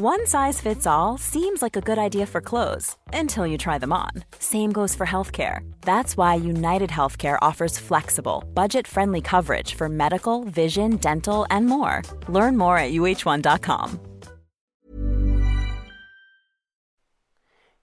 One 0.00 0.26
size 0.26 0.60
fits 0.60 0.88
all 0.88 1.18
seems 1.18 1.62
like 1.62 1.76
a 1.76 1.80
good 1.80 1.98
idea 1.98 2.26
for 2.26 2.40
clothes 2.40 2.96
until 3.12 3.46
you 3.46 3.56
try 3.56 3.78
them 3.78 3.92
on. 3.92 4.10
Same 4.40 4.72
goes 4.72 4.96
for 4.96 5.06
healthcare. 5.06 5.60
That's 5.82 6.16
why 6.16 6.34
United 6.34 6.90
Healthcare 6.90 7.38
offers 7.40 7.78
flexible, 7.78 8.42
budget 8.54 8.88
friendly 8.88 9.20
coverage 9.20 9.74
for 9.74 9.88
medical, 9.88 10.42
vision, 10.46 10.96
dental, 10.96 11.46
and 11.48 11.66
more. 11.66 12.02
Learn 12.28 12.56
more 12.56 12.76
at 12.76 12.90
uh1.com. 12.90 14.00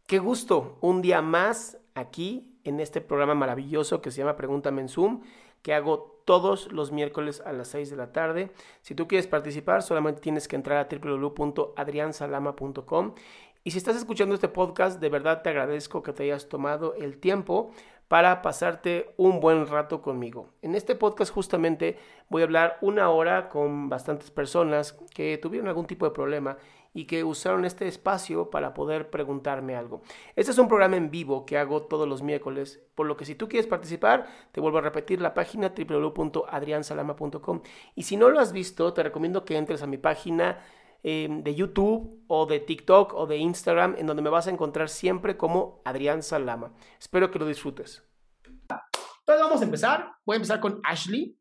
Qué 0.05 0.19
gusto, 0.19 0.79
un 0.81 1.01
día 1.01 1.21
más 1.21 1.77
aquí 1.95 2.57
en 2.65 2.81
este 2.81 2.99
programa 2.99 3.35
maravilloso 3.35 4.01
que 4.01 4.11
se 4.11 4.17
llama 4.17 4.35
Pregúntame 4.35 4.81
en 4.81 4.89
Zoom, 4.89 5.21
que 5.61 5.73
hago 5.73 6.11
todos 6.25 6.69
los 6.71 6.91
miércoles 6.91 7.41
a 7.45 7.53
las 7.53 7.69
6 7.69 7.89
de 7.89 7.95
la 7.95 8.11
tarde. 8.11 8.51
Si 8.81 8.93
tú 8.95 9.07
quieres 9.07 9.27
participar, 9.27 9.81
solamente 9.81 10.21
tienes 10.21 10.47
que 10.47 10.55
entrar 10.55 10.77
a 10.77 10.87
www.adriansalama.com. 10.89 13.15
Y 13.63 13.71
si 13.71 13.77
estás 13.77 13.95
escuchando 13.95 14.33
este 14.33 14.47
podcast, 14.47 14.99
de 14.99 15.09
verdad 15.09 15.43
te 15.43 15.49
agradezco 15.49 16.01
que 16.01 16.13
te 16.13 16.23
hayas 16.23 16.49
tomado 16.49 16.95
el 16.95 17.17
tiempo 17.17 17.71
para 18.07 18.41
pasarte 18.41 19.13
un 19.15 19.39
buen 19.39 19.67
rato 19.67 20.01
conmigo. 20.01 20.49
En 20.61 20.75
este 20.75 20.95
podcast 20.95 21.33
justamente 21.33 21.97
voy 22.27 22.41
a 22.41 22.45
hablar 22.45 22.77
una 22.81 23.09
hora 23.09 23.47
con 23.47 23.87
bastantes 23.87 24.31
personas 24.31 24.97
que 25.13 25.37
tuvieron 25.37 25.69
algún 25.69 25.85
tipo 25.85 26.05
de 26.05 26.11
problema 26.11 26.57
y 26.93 27.05
que 27.05 27.23
usaron 27.23 27.65
este 27.65 27.87
espacio 27.87 28.49
para 28.49 28.73
poder 28.73 29.09
preguntarme 29.09 29.75
algo. 29.75 30.01
Este 30.35 30.51
es 30.51 30.57
un 30.57 30.67
programa 30.67 30.97
en 30.97 31.09
vivo 31.09 31.45
que 31.45 31.57
hago 31.57 31.83
todos 31.83 32.07
los 32.07 32.21
miércoles, 32.21 32.83
por 32.95 33.07
lo 33.07 33.15
que 33.15 33.25
si 33.25 33.35
tú 33.35 33.47
quieres 33.47 33.67
participar, 33.67 34.27
te 34.51 34.59
vuelvo 34.59 34.79
a 34.79 34.81
repetir 34.81 35.21
la 35.21 35.33
página 35.33 35.73
www.adriansalama.com 35.75 37.61
y 37.95 38.03
si 38.03 38.17
no 38.17 38.29
lo 38.29 38.39
has 38.39 38.51
visto, 38.51 38.93
te 38.93 39.03
recomiendo 39.03 39.45
que 39.45 39.57
entres 39.57 39.81
a 39.81 39.87
mi 39.87 39.97
página 39.97 40.59
eh, 41.03 41.27
de 41.29 41.55
YouTube 41.55 42.23
o 42.27 42.45
de 42.45 42.59
TikTok 42.59 43.13
o 43.13 43.25
de 43.25 43.37
Instagram, 43.37 43.95
en 43.97 44.05
donde 44.05 44.21
me 44.21 44.29
vas 44.29 44.47
a 44.47 44.51
encontrar 44.51 44.89
siempre 44.89 45.37
como 45.37 45.81
Adrián 45.85 46.21
Salama. 46.23 46.73
Espero 46.99 47.31
que 47.31 47.39
lo 47.39 47.47
disfrutes. 47.47 48.03
Entonces 48.51 49.45
vamos 49.45 49.61
a 49.61 49.65
empezar. 49.65 50.11
Voy 50.25 50.35
a 50.35 50.37
empezar 50.37 50.59
con 50.59 50.81
Ashley. 50.83 51.37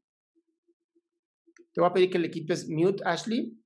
Te 1.73 1.81
voy 1.81 1.91
a 1.91 1.93
pedir 1.93 2.11
que 2.11 2.19
le 2.19 2.31
quites 2.31 2.69
mute, 2.69 3.03
Ashley 3.05 3.60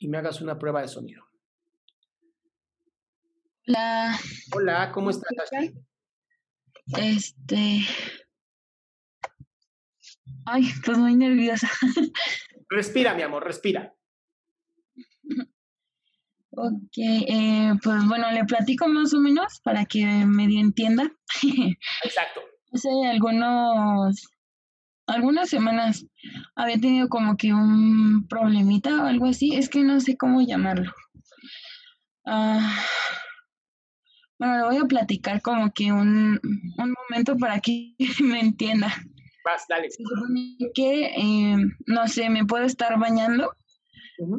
y 0.00 0.08
me 0.08 0.18
hagas 0.18 0.40
una 0.40 0.58
prueba 0.58 0.80
de 0.80 0.88
sonido. 0.88 1.24
Hola. 3.68 4.18
Hola, 4.52 4.92
¿cómo 4.92 5.10
estás? 5.10 5.32
Este. 6.98 7.82
Ay, 10.46 10.64
pues 10.84 10.98
muy 10.98 11.14
nerviosa. 11.14 11.70
Respira, 12.70 13.14
mi 13.14 13.22
amor, 13.22 13.44
respira. 13.44 13.94
Ok, 16.52 16.96
eh, 16.96 17.72
pues 17.82 18.08
bueno, 18.08 18.30
le 18.32 18.44
platico 18.44 18.88
más 18.88 19.12
o 19.12 19.20
menos 19.20 19.60
para 19.62 19.84
que 19.84 20.04
medio 20.04 20.60
entienda. 20.60 21.12
Exacto. 22.04 22.40
Hace 22.72 22.88
algunos 23.06 24.16
algunas 25.10 25.48
semanas 25.48 26.06
había 26.54 26.78
tenido 26.78 27.08
como 27.08 27.36
que 27.36 27.52
un 27.52 28.26
problemita 28.28 29.02
o 29.02 29.06
algo 29.06 29.26
así, 29.26 29.54
es 29.54 29.68
que 29.68 29.82
no 29.82 30.00
sé 30.00 30.16
cómo 30.16 30.40
llamarlo. 30.40 30.92
Ah, 32.26 32.76
bueno, 34.38 34.56
le 34.56 34.64
voy 34.64 34.76
a 34.78 34.88
platicar 34.88 35.42
como 35.42 35.72
que 35.72 35.92
un, 35.92 36.40
un 36.78 36.94
momento 37.08 37.36
para 37.36 37.60
que 37.60 37.94
me 38.22 38.40
entienda. 38.40 38.88
Vas, 39.44 39.64
dale. 39.68 39.88
que, 40.74 41.06
eh, 41.16 41.56
no 41.86 42.08
sé, 42.08 42.28
me 42.30 42.44
puedo 42.44 42.64
estar 42.64 42.98
bañando 42.98 43.52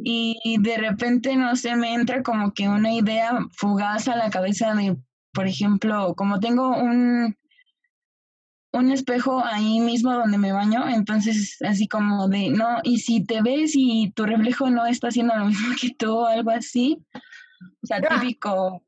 y 0.03 0.57
de 0.59 0.77
repente, 0.77 1.35
no 1.35 1.55
sé, 1.55 1.75
me 1.75 1.93
entra 1.93 2.21
como 2.21 2.53
que 2.53 2.69
una 2.69 2.93
idea 2.93 3.39
fugaz 3.51 4.07
a 4.07 4.15
la 4.15 4.29
cabeza 4.29 4.75
de, 4.75 4.95
por 5.33 5.47
ejemplo, 5.47 6.13
como 6.15 6.39
tengo 6.39 6.69
un, 6.69 7.35
un 8.73 8.91
espejo 8.91 9.43
ahí 9.43 9.79
mismo 9.79 10.13
donde 10.13 10.37
me 10.37 10.53
baño, 10.53 10.87
entonces 10.87 11.57
así 11.61 11.87
como 11.87 12.27
de, 12.29 12.49
no, 12.49 12.79
y 12.83 12.99
si 12.99 13.23
te 13.23 13.41
ves 13.41 13.73
y 13.75 14.11
tu 14.15 14.25
reflejo 14.25 14.69
no 14.69 14.85
está 14.85 15.09
haciendo 15.09 15.35
lo 15.35 15.45
mismo 15.45 15.75
que 15.79 15.89
tú 15.89 16.19
o 16.19 16.25
algo 16.25 16.51
así, 16.51 16.97
o 17.83 17.87
sea, 17.87 18.01
típico, 18.01 18.83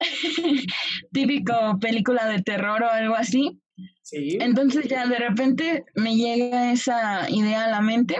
típico 1.12 1.78
película 1.80 2.26
de 2.26 2.42
terror 2.42 2.82
o 2.82 2.90
algo 2.90 3.14
así. 3.14 3.60
Sí. 4.02 4.38
Entonces 4.40 4.88
ya 4.88 5.06
de 5.06 5.18
repente 5.18 5.84
me 5.94 6.16
llega 6.16 6.72
esa 6.72 7.30
idea 7.30 7.64
a 7.64 7.70
la 7.70 7.80
mente 7.80 8.16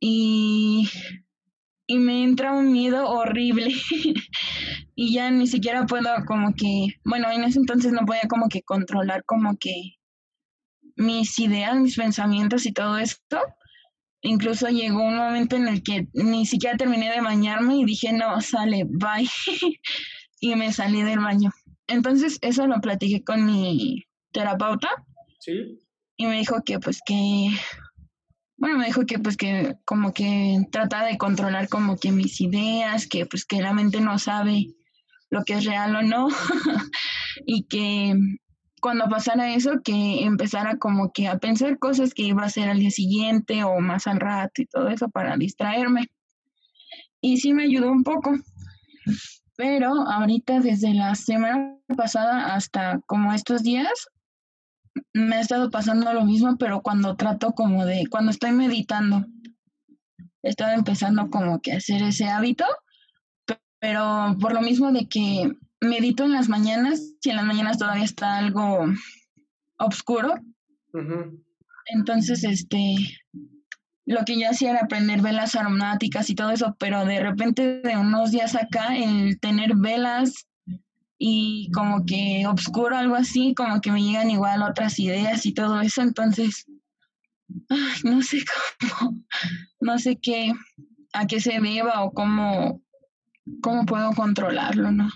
y, 0.00 0.88
y 1.86 1.98
me 1.98 2.24
entra 2.24 2.52
un 2.52 2.72
miedo 2.72 3.08
horrible 3.08 3.68
y 4.96 5.12
ya 5.12 5.30
ni 5.30 5.46
siquiera 5.46 5.86
puedo 5.86 6.08
como 6.26 6.54
que, 6.54 6.88
bueno, 7.04 7.30
en 7.30 7.44
ese 7.44 7.58
entonces 7.58 7.92
no 7.92 8.04
podía 8.04 8.28
como 8.28 8.48
que 8.48 8.62
controlar 8.62 9.24
como 9.24 9.56
que 9.58 9.99
mis 11.00 11.38
ideas, 11.38 11.76
mis 11.76 11.96
pensamientos 11.96 12.66
y 12.66 12.72
todo 12.72 12.98
esto. 12.98 13.40
Incluso 14.22 14.68
llegó 14.68 15.02
un 15.02 15.16
momento 15.16 15.56
en 15.56 15.66
el 15.66 15.82
que 15.82 16.08
ni 16.12 16.44
siquiera 16.44 16.76
terminé 16.76 17.10
de 17.10 17.22
bañarme 17.22 17.76
y 17.76 17.84
dije, 17.84 18.12
no, 18.12 18.40
sale, 18.42 18.84
bye. 18.84 19.28
y 20.40 20.54
me 20.56 20.72
salí 20.72 21.02
del 21.02 21.20
baño. 21.20 21.50
Entonces 21.86 22.38
eso 22.42 22.66
lo 22.66 22.80
platiqué 22.80 23.24
con 23.24 23.46
mi 23.46 24.04
terapeuta. 24.30 24.88
Sí. 25.40 25.80
Y 26.16 26.26
me 26.26 26.38
dijo 26.38 26.62
que 26.64 26.78
pues 26.78 27.00
que, 27.04 27.48
bueno, 28.58 28.76
me 28.76 28.86
dijo 28.86 29.06
que 29.06 29.18
pues 29.18 29.38
que 29.38 29.76
como 29.86 30.12
que 30.12 30.58
trata 30.70 31.04
de 31.04 31.16
controlar 31.16 31.70
como 31.70 31.96
que 31.96 32.12
mis 32.12 32.42
ideas, 32.42 33.06
que 33.06 33.24
pues 33.24 33.46
que 33.46 33.62
la 33.62 33.72
mente 33.72 34.02
no 34.02 34.18
sabe 34.18 34.66
lo 35.30 35.44
que 35.44 35.54
es 35.54 35.64
real 35.64 35.96
o 35.96 36.02
no. 36.02 36.28
y 37.46 37.62
que 37.68 38.14
cuando 38.80 39.08
pasara 39.08 39.54
eso, 39.54 39.80
que 39.84 40.24
empezara 40.24 40.76
como 40.76 41.12
que 41.12 41.28
a 41.28 41.38
pensar 41.38 41.78
cosas 41.78 42.14
que 42.14 42.22
iba 42.22 42.42
a 42.42 42.46
hacer 42.46 42.68
al 42.68 42.78
día 42.78 42.90
siguiente 42.90 43.64
o 43.64 43.80
más 43.80 44.06
al 44.06 44.20
rato 44.20 44.62
y 44.62 44.66
todo 44.66 44.88
eso 44.88 45.08
para 45.08 45.36
distraerme. 45.36 46.10
Y 47.20 47.38
sí 47.38 47.52
me 47.52 47.64
ayudó 47.64 47.90
un 47.92 48.02
poco. 48.02 48.32
Pero 49.56 49.92
ahorita 50.08 50.60
desde 50.60 50.94
la 50.94 51.14
semana 51.14 51.76
pasada 51.96 52.54
hasta 52.54 53.00
como 53.06 53.32
estos 53.32 53.62
días, 53.62 54.08
me 55.12 55.36
ha 55.36 55.40
estado 55.40 55.70
pasando 55.70 56.12
lo 56.12 56.24
mismo, 56.24 56.56
pero 56.56 56.82
cuando 56.82 57.16
trato 57.16 57.52
como 57.52 57.84
de, 57.84 58.06
cuando 58.10 58.30
estoy 58.30 58.52
meditando, 58.52 59.26
he 60.42 60.48
estado 60.48 60.72
empezando 60.72 61.30
como 61.30 61.60
que 61.60 61.72
a 61.72 61.76
hacer 61.76 62.02
ese 62.02 62.26
hábito, 62.26 62.64
pero 63.78 64.36
por 64.40 64.52
lo 64.52 64.60
mismo 64.60 64.92
de 64.92 65.06
que 65.08 65.52
medito 65.80 66.24
en 66.24 66.32
las 66.32 66.48
mañanas 66.48 67.14
y 67.22 67.30
en 67.30 67.36
las 67.36 67.44
mañanas 67.44 67.78
todavía 67.78 68.04
está 68.04 68.38
algo 68.38 68.86
oscuro. 69.78 70.34
Entonces, 71.86 72.44
este, 72.44 72.96
lo 74.06 74.24
que 74.24 74.40
yo 74.40 74.50
hacía 74.50 74.70
era 74.70 74.80
aprender 74.80 75.22
velas 75.22 75.54
aromáticas 75.54 76.30
y 76.30 76.34
todo 76.34 76.50
eso, 76.50 76.76
pero 76.78 77.04
de 77.04 77.20
repente 77.20 77.80
de 77.80 77.96
unos 77.96 78.30
días 78.30 78.54
acá, 78.54 78.96
el 78.96 79.38
tener 79.40 79.76
velas 79.76 80.46
y 81.18 81.70
como 81.72 82.04
que 82.06 82.46
oscuro, 82.46 82.96
algo 82.96 83.14
así, 83.14 83.54
como 83.54 83.80
que 83.80 83.92
me 83.92 84.02
llegan 84.02 84.30
igual 84.30 84.62
otras 84.62 84.98
ideas 84.98 85.44
y 85.46 85.52
todo 85.52 85.80
eso, 85.80 86.02
entonces, 86.02 86.66
no 88.04 88.22
sé 88.22 88.38
cómo, 88.98 89.14
no 89.80 89.98
sé 89.98 90.18
qué, 90.20 90.52
a 91.12 91.26
qué 91.26 91.40
se 91.40 91.60
deba 91.60 92.02
o 92.04 92.12
cómo, 92.12 92.80
cómo 93.62 93.86
puedo 93.86 94.12
controlarlo, 94.12 94.92
¿no? 94.92 95.10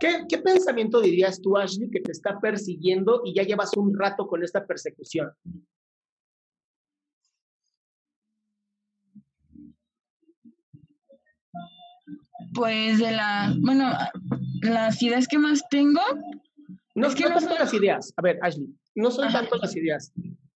¿Qué, 0.00 0.38
pensamiento 0.38 1.02
dirías 1.02 1.42
tú, 1.42 1.58
Ashley, 1.58 1.90
que 1.90 2.00
te 2.00 2.10
está 2.10 2.40
persiguiendo 2.40 3.20
y 3.22 3.34
ya 3.34 3.42
llevas 3.42 3.76
un 3.76 3.96
rato 3.96 4.26
con 4.26 4.42
esta 4.42 4.66
persecución? 4.66 5.30
Pues 12.54 12.98
de 12.98 13.12
la, 13.12 13.54
bueno, 13.60 13.92
las 14.62 15.02
ideas 15.02 15.28
que 15.28 15.38
más 15.38 15.62
tengo. 15.70 16.00
No, 16.94 17.08
es 17.08 17.14
que 17.14 17.28
no, 17.28 17.38
son 17.38 17.54
las 17.58 17.74
ideas. 17.74 18.12
A 18.16 18.22
ver, 18.22 18.38
Ashley, 18.40 18.74
no 18.94 19.10
son 19.10 19.30
tanto 19.30 19.56
las 19.56 19.76
ideas. 19.76 20.12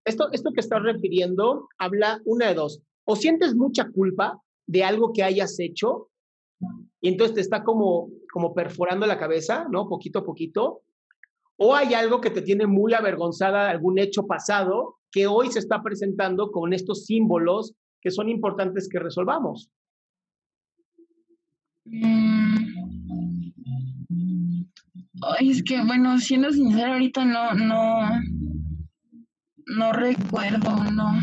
Esto, 0.07 0.33
esto 0.33 0.53
que 0.53 0.61
estás 0.61 0.83
refiriendo 0.83 1.69
habla 1.77 2.21
una 2.25 2.49
de 2.49 2.55
dos. 2.55 2.81
O 3.05 3.15
sientes 3.15 3.55
mucha 3.55 3.91
culpa 3.91 4.41
de 4.67 4.85
algo 4.85 5.13
que 5.13 5.23
hayas 5.23 5.61
hecho 5.61 6.09
y 7.05 7.09
entonces 7.09 7.35
te 7.35 7.43
está 7.43 7.63
como, 7.63 8.09
como 8.33 8.55
perforando 8.55 9.07
la 9.07 9.19
cabeza, 9.19 9.67
¿no? 9.71 9.91
Poquito 9.91 10.21
a 10.21 10.25
poquito. 10.25 10.85
O 11.59 11.75
hay 11.75 11.93
algo 11.93 12.23
que 12.23 12.31
te 12.31 12.41
tiene 12.41 12.67
muy 12.67 12.95
avergonzada, 12.95 13.69
algún 13.69 13.99
hecho 13.99 14.27
pasado 14.27 14.97
que 15.13 15.27
hoy 15.27 15.53
se 15.53 15.59
está 15.59 15.83
presentando 15.83 16.51
con 16.51 16.73
estos 16.73 17.05
símbolos 17.05 17.75
que 18.01 18.11
son 18.11 18.31
importantes 18.31 18.89
que 18.89 18.99
resolvamos. 18.99 19.71
Mm. 21.85 22.55
es 25.41 25.63
que, 25.63 25.85
bueno, 25.85 26.19
siendo 26.21 26.51
sincero, 26.53 26.95
ahorita 26.95 27.23
no, 27.27 27.53
no, 27.53 28.09
no 29.77 29.93
recuerdo, 29.93 30.85
no. 30.91 31.21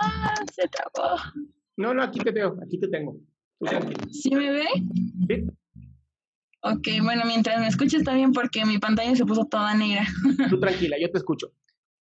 Ah, 0.00 0.34
se 0.50 0.66
trabó. 0.66 1.18
No, 1.76 1.92
no, 1.92 2.02
aquí 2.02 2.20
te 2.20 2.30
veo, 2.30 2.56
aquí 2.62 2.80
te 2.80 2.88
tengo. 2.88 3.20
¿Sí 4.10 4.34
me 4.34 4.50
ve? 4.50 4.66
Sí. 5.28 5.46
Ok, 6.62 6.88
bueno, 7.02 7.22
mientras 7.26 7.60
me 7.60 7.68
escucha 7.68 7.96
está 7.96 8.14
bien 8.14 8.32
porque 8.32 8.64
mi 8.64 8.78
pantalla 8.78 9.14
se 9.14 9.24
puso 9.24 9.44
toda 9.44 9.74
negra. 9.74 10.04
Tú 10.50 10.58
tranquila, 10.58 10.96
yo 11.00 11.10
te 11.10 11.18
escucho. 11.18 11.52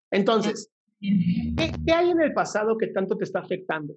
Entonces, 0.09 0.71
¿qué, 1.01 1.73
¿qué, 1.85 1.93
hay 1.93 2.11
en 2.11 2.21
el 2.21 2.33
pasado 2.33 2.77
que 2.77 2.87
tanto 2.87 3.17
te 3.17 3.25
está 3.25 3.39
afectando? 3.39 3.95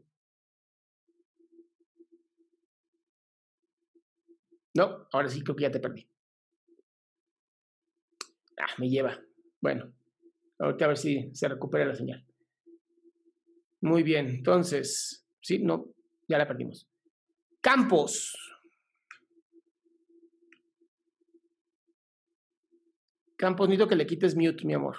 No, 4.74 5.06
ahora 5.12 5.28
sí 5.28 5.42
creo 5.42 5.56
que 5.56 5.62
ya 5.62 5.70
te 5.70 5.80
perdí. 5.80 6.08
Ah, 8.58 8.72
me 8.78 8.88
lleva. 8.88 9.18
Bueno, 9.60 9.92
ahorita 10.58 10.84
a 10.84 10.88
ver 10.88 10.96
si 10.96 11.30
se 11.32 11.48
recupera 11.48 11.86
la 11.86 11.94
señal. 11.94 12.26
Muy 13.80 14.02
bien, 14.02 14.26
entonces, 14.26 15.26
sí, 15.40 15.60
no, 15.60 15.86
ya 16.28 16.38
la 16.38 16.48
perdimos. 16.48 16.88
Campos. 17.66 18.32
Campos, 23.36 23.68
necesito 23.68 23.88
que 23.88 23.96
le 23.96 24.06
quites 24.06 24.36
mute, 24.36 24.64
mi 24.64 24.74
amor. 24.74 24.94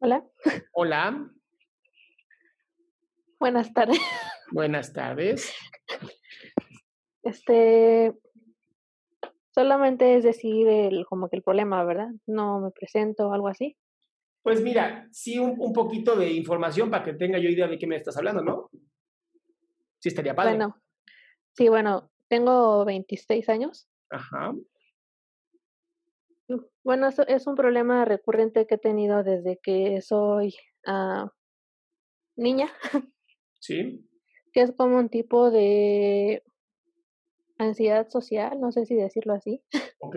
Hola. 0.00 0.26
Hola. 0.72 1.30
Buenas 3.38 3.72
tardes. 3.72 4.00
Buenas 4.50 4.92
tardes. 4.92 5.54
Este, 7.22 8.12
solamente 9.54 10.16
es 10.16 10.24
decir 10.24 10.66
el, 10.66 11.06
como 11.06 11.28
que 11.28 11.36
el 11.36 11.44
problema, 11.44 11.84
¿verdad? 11.84 12.08
No 12.26 12.58
me 12.58 12.72
presento 12.72 13.28
o 13.28 13.32
algo 13.32 13.46
así. 13.46 13.76
Pues 14.42 14.62
mira, 14.62 15.08
sí 15.10 15.38
un, 15.38 15.56
un, 15.58 15.72
poquito 15.72 16.16
de 16.16 16.32
información 16.32 16.90
para 16.90 17.04
que 17.04 17.14
tenga 17.14 17.38
yo 17.38 17.48
idea 17.48 17.66
de 17.66 17.78
qué 17.78 17.86
me 17.86 17.96
estás 17.96 18.16
hablando, 18.16 18.42
¿no? 18.42 18.70
Sí, 19.98 20.08
estaría 20.08 20.34
padre. 20.34 20.52
Bueno, 20.52 20.76
sí, 21.52 21.68
bueno, 21.68 22.10
tengo 22.28 22.84
26 22.84 23.48
años. 23.48 23.88
Ajá. 24.10 24.54
Bueno, 26.82 27.08
eso 27.08 27.26
es 27.26 27.46
un 27.46 27.54
problema 27.54 28.04
recurrente 28.04 28.66
que 28.66 28.76
he 28.76 28.78
tenido 28.78 29.22
desde 29.22 29.58
que 29.62 30.00
soy 30.00 30.54
uh, 30.86 31.28
niña. 32.36 32.68
Sí. 33.60 34.08
Que 34.52 34.62
es 34.62 34.70
como 34.70 34.96
un 34.98 35.08
tipo 35.08 35.50
de 35.50 36.44
ansiedad 37.58 38.08
social, 38.08 38.60
no 38.60 38.70
sé 38.70 38.86
si 38.86 38.94
decirlo 38.94 39.34
así. 39.34 39.60
Ok. 39.98 40.16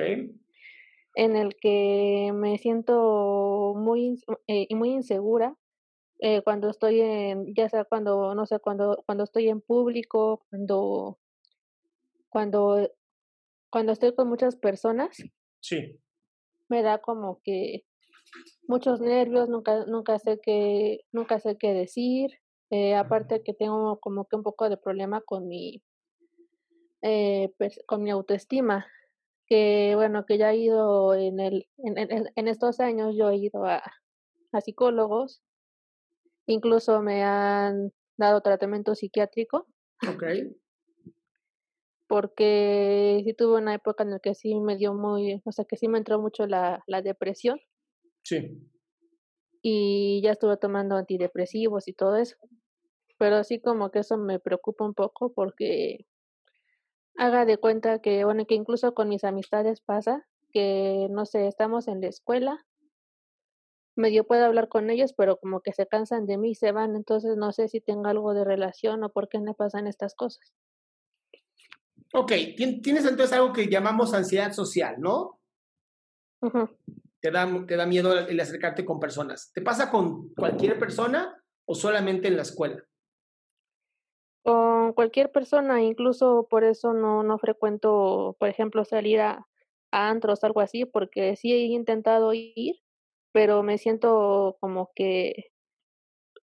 En 1.16 1.36
el 1.36 1.56
que 1.56 2.32
me 2.34 2.58
siento 2.58 3.74
muy, 3.76 4.22
eh, 4.48 4.68
muy 4.74 4.92
insegura 4.92 5.58
eh, 6.20 6.42
cuando 6.44 6.70
estoy 6.70 7.02
en, 7.02 7.54
ya 7.56 7.68
sea 7.68 7.84
cuando, 7.84 8.36
no 8.36 8.46
sé, 8.46 8.60
cuando, 8.60 9.04
cuando 9.06 9.24
estoy 9.24 9.50
en 9.50 9.60
público, 9.60 10.46
cuando, 10.50 11.20
cuando, 12.30 12.90
cuando 13.72 13.92
estoy 13.92 14.14
con 14.14 14.30
muchas 14.30 14.56
personas. 14.56 15.18
Sí. 15.60 16.00
Me 16.70 16.84
da 16.84 17.00
como 17.00 17.42
que 17.44 17.86
muchos 18.68 19.02
nervios, 19.02 19.50
nunca, 19.50 19.86
nunca 19.88 20.20
sé 20.20 20.40
qué, 20.42 21.02
nunca 21.12 21.40
sé 21.40 21.58
qué 21.58 21.74
decir. 21.74 22.32
Eh, 22.70 22.96
aparte 22.96 23.44
que 23.44 23.54
tengo 23.54 24.00
como 24.00 24.26
que 24.28 24.36
un 24.36 24.44
poco 24.44 24.70
de 24.70 24.78
problema 24.78 25.22
con 25.22 25.48
mi, 25.48 25.82
eh, 27.02 27.52
con 27.88 28.04
mi 28.04 28.12
autoestima 28.12 28.88
que 29.52 29.96
bueno, 29.98 30.26
que 30.26 30.38
ya 30.38 30.54
he 30.54 30.60
ido 30.60 31.14
en, 31.14 31.42
el, 31.42 31.68
en, 31.80 31.98
en, 31.98 32.30
en 32.34 32.48
estos 32.48 32.80
años, 32.80 33.14
yo 33.18 33.32
he 33.32 33.36
ido 33.36 33.66
a, 33.66 33.84
a, 34.54 34.62
psicólogos, 34.62 35.44
incluso 36.46 37.02
me 37.02 37.22
han 37.26 37.92
dado 38.16 38.40
tratamiento 38.40 38.96
psiquiátrico. 38.96 39.68
Ok. 40.08 40.24
Porque 42.08 43.22
sí 43.26 43.34
tuve 43.34 43.58
una 43.58 43.76
época 43.76 44.04
en 44.04 44.12
la 44.12 44.20
que 44.20 44.36
sí 44.36 44.58
me 44.58 44.78
dio 44.78 44.94
muy, 44.94 45.42
o 45.44 45.52
sea, 45.52 45.66
que 45.66 45.76
sí 45.76 45.90
me 45.90 45.98
entró 45.98 46.22
mucho 46.22 46.48
la, 46.48 46.82
la 46.88 47.02
depresión. 47.02 47.60
Sí. 48.24 48.58
Y 49.62 50.22
ya 50.24 50.32
estuve 50.32 50.56
tomando 50.56 50.96
antidepresivos 50.96 51.90
y 51.90 51.94
todo 51.94 52.16
eso. 52.16 52.38
Pero 53.18 53.36
así 53.36 53.60
como 53.60 53.92
que 53.92 54.00
eso 54.00 54.18
me 54.18 54.40
preocupa 54.40 54.86
un 54.86 54.94
poco 54.94 55.34
porque 55.34 56.06
haga 57.16 57.46
de 57.46 57.58
cuenta 57.58 58.00
que, 58.00 58.24
bueno, 58.26 58.46
que 58.46 58.56
incluso 58.56 58.94
con 58.94 59.10
mis 59.10 59.24
amistades 59.24 59.82
pasa 59.82 60.28
que, 60.52 61.08
no 61.10 61.26
sé, 61.26 61.48
estamos 61.48 61.88
en 61.88 62.02
la 62.02 62.08
escuela, 62.08 62.66
medio 63.96 64.26
puedo 64.26 64.46
hablar 64.46 64.70
con 64.70 64.90
ellos, 64.90 65.14
pero 65.14 65.38
como 65.38 65.62
que 65.62 65.74
se 65.74 65.88
cansan 65.88 66.26
de 66.26 66.38
mí 66.38 66.52
y 66.52 66.56
se 66.56 66.72
van, 66.72 66.96
entonces 66.96 67.38
no 67.38 67.52
sé 67.52 67.68
si 67.68 67.82
tengo 67.82 68.08
algo 68.08 68.34
de 68.34 68.44
relación 68.44 69.04
o 69.04 69.10
por 69.10 69.30
qué 69.30 69.40
me 69.40 69.54
pasan 69.54 69.88
estas 69.88 70.16
cosas. 70.16 70.54
Ok, 72.14 72.32
tienes 72.84 73.06
entonces 73.06 73.32
algo 73.34 73.54
que 73.54 73.68
llamamos 73.68 74.14
ansiedad 74.14 74.52
social, 74.52 74.96
¿no? 75.00 75.40
Uh 76.42 76.50
-huh. 76.50 76.78
te, 77.22 77.32
da, 77.32 77.66
te 77.66 77.76
da 77.76 77.86
miedo 77.86 78.18
el 78.18 78.40
acercarte 78.40 78.84
con 78.84 79.00
personas. 79.00 79.52
¿Te 79.54 79.62
pasa 79.62 79.90
con 79.90 80.34
cualquier 80.34 80.78
persona 80.78 81.42
o 81.66 81.76
solamente 81.76 82.28
en 82.28 82.36
la 82.36 82.42
escuela? 82.42 82.84
Cualquier 84.94 85.32
persona, 85.32 85.82
incluso 85.82 86.48
por 86.50 86.64
eso 86.64 86.94
no, 86.94 87.24
no 87.24 87.38
frecuento, 87.40 88.36
por 88.40 88.50
ejemplo, 88.50 88.86
salir 88.86 89.22
a, 89.22 89.48
a 89.92 90.10
antros, 90.10 90.44
algo 90.44 90.62
así, 90.62 90.86
porque 90.86 91.36
sí 91.36 91.54
he 91.54 91.58
intentado 91.66 92.34
ir, 92.34 92.82
pero 93.32 93.64
me 93.64 93.78
siento 93.78 94.58
como 94.60 94.92
que 94.96 95.52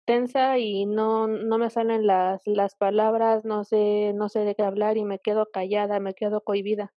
tensa 0.06 0.58
y 0.58 0.86
no, 0.86 1.28
no 1.28 1.58
me 1.60 1.70
salen 1.70 2.08
las, 2.08 2.42
las 2.46 2.76
palabras, 2.76 3.46
no 3.46 3.64
sé, 3.64 4.12
no 4.16 4.28
sé 4.28 4.40
de 4.40 4.56
qué 4.56 4.64
hablar 4.64 4.98
y 4.98 5.04
me 5.04 5.20
quedo 5.20 5.52
callada, 5.52 6.00
me 6.00 6.16
quedo 6.16 6.42
cohibida. 6.42 6.94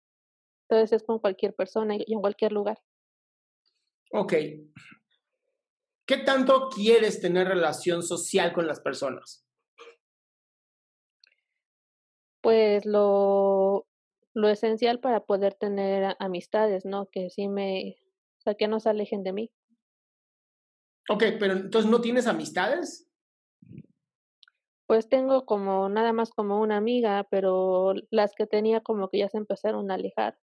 Entonces 0.68 0.92
es 0.92 1.02
con 1.02 1.18
cualquier 1.18 1.54
persona 1.54 1.96
y 1.96 2.12
en 2.12 2.20
cualquier 2.20 2.52
lugar. 2.52 2.78
Ok. 4.12 4.34
¿Qué 6.06 6.16
tanto 6.24 6.68
quieres 6.68 7.20
tener 7.20 7.48
relación 7.48 8.02
social 8.02 8.52
con 8.52 8.66
las 8.66 8.80
personas? 8.80 9.44
Pues 12.40 12.86
lo, 12.86 13.86
lo 14.34 14.48
esencial 14.48 15.00
para 15.00 15.24
poder 15.24 15.54
tener 15.54 16.16
amistades, 16.18 16.84
¿no? 16.84 17.06
Que 17.06 17.30
sí 17.30 17.48
me, 17.48 17.96
o 18.38 18.42
sea, 18.42 18.54
que 18.54 18.68
no 18.68 18.80
se 18.80 18.90
alejen 18.90 19.22
de 19.22 19.32
mí. 19.32 19.52
Ok, 21.08 21.24
pero 21.38 21.54
entonces 21.54 21.90
no 21.90 22.00
tienes 22.00 22.26
amistades? 22.26 23.08
Pues 24.86 25.08
tengo 25.08 25.44
como 25.44 25.88
nada 25.88 26.12
más 26.12 26.30
como 26.30 26.60
una 26.60 26.76
amiga, 26.76 27.26
pero 27.30 27.94
las 28.10 28.34
que 28.34 28.46
tenía 28.46 28.80
como 28.80 29.08
que 29.08 29.18
ya 29.18 29.28
se 29.28 29.38
empezaron 29.38 29.90
a 29.90 29.94
alejar. 29.94 30.38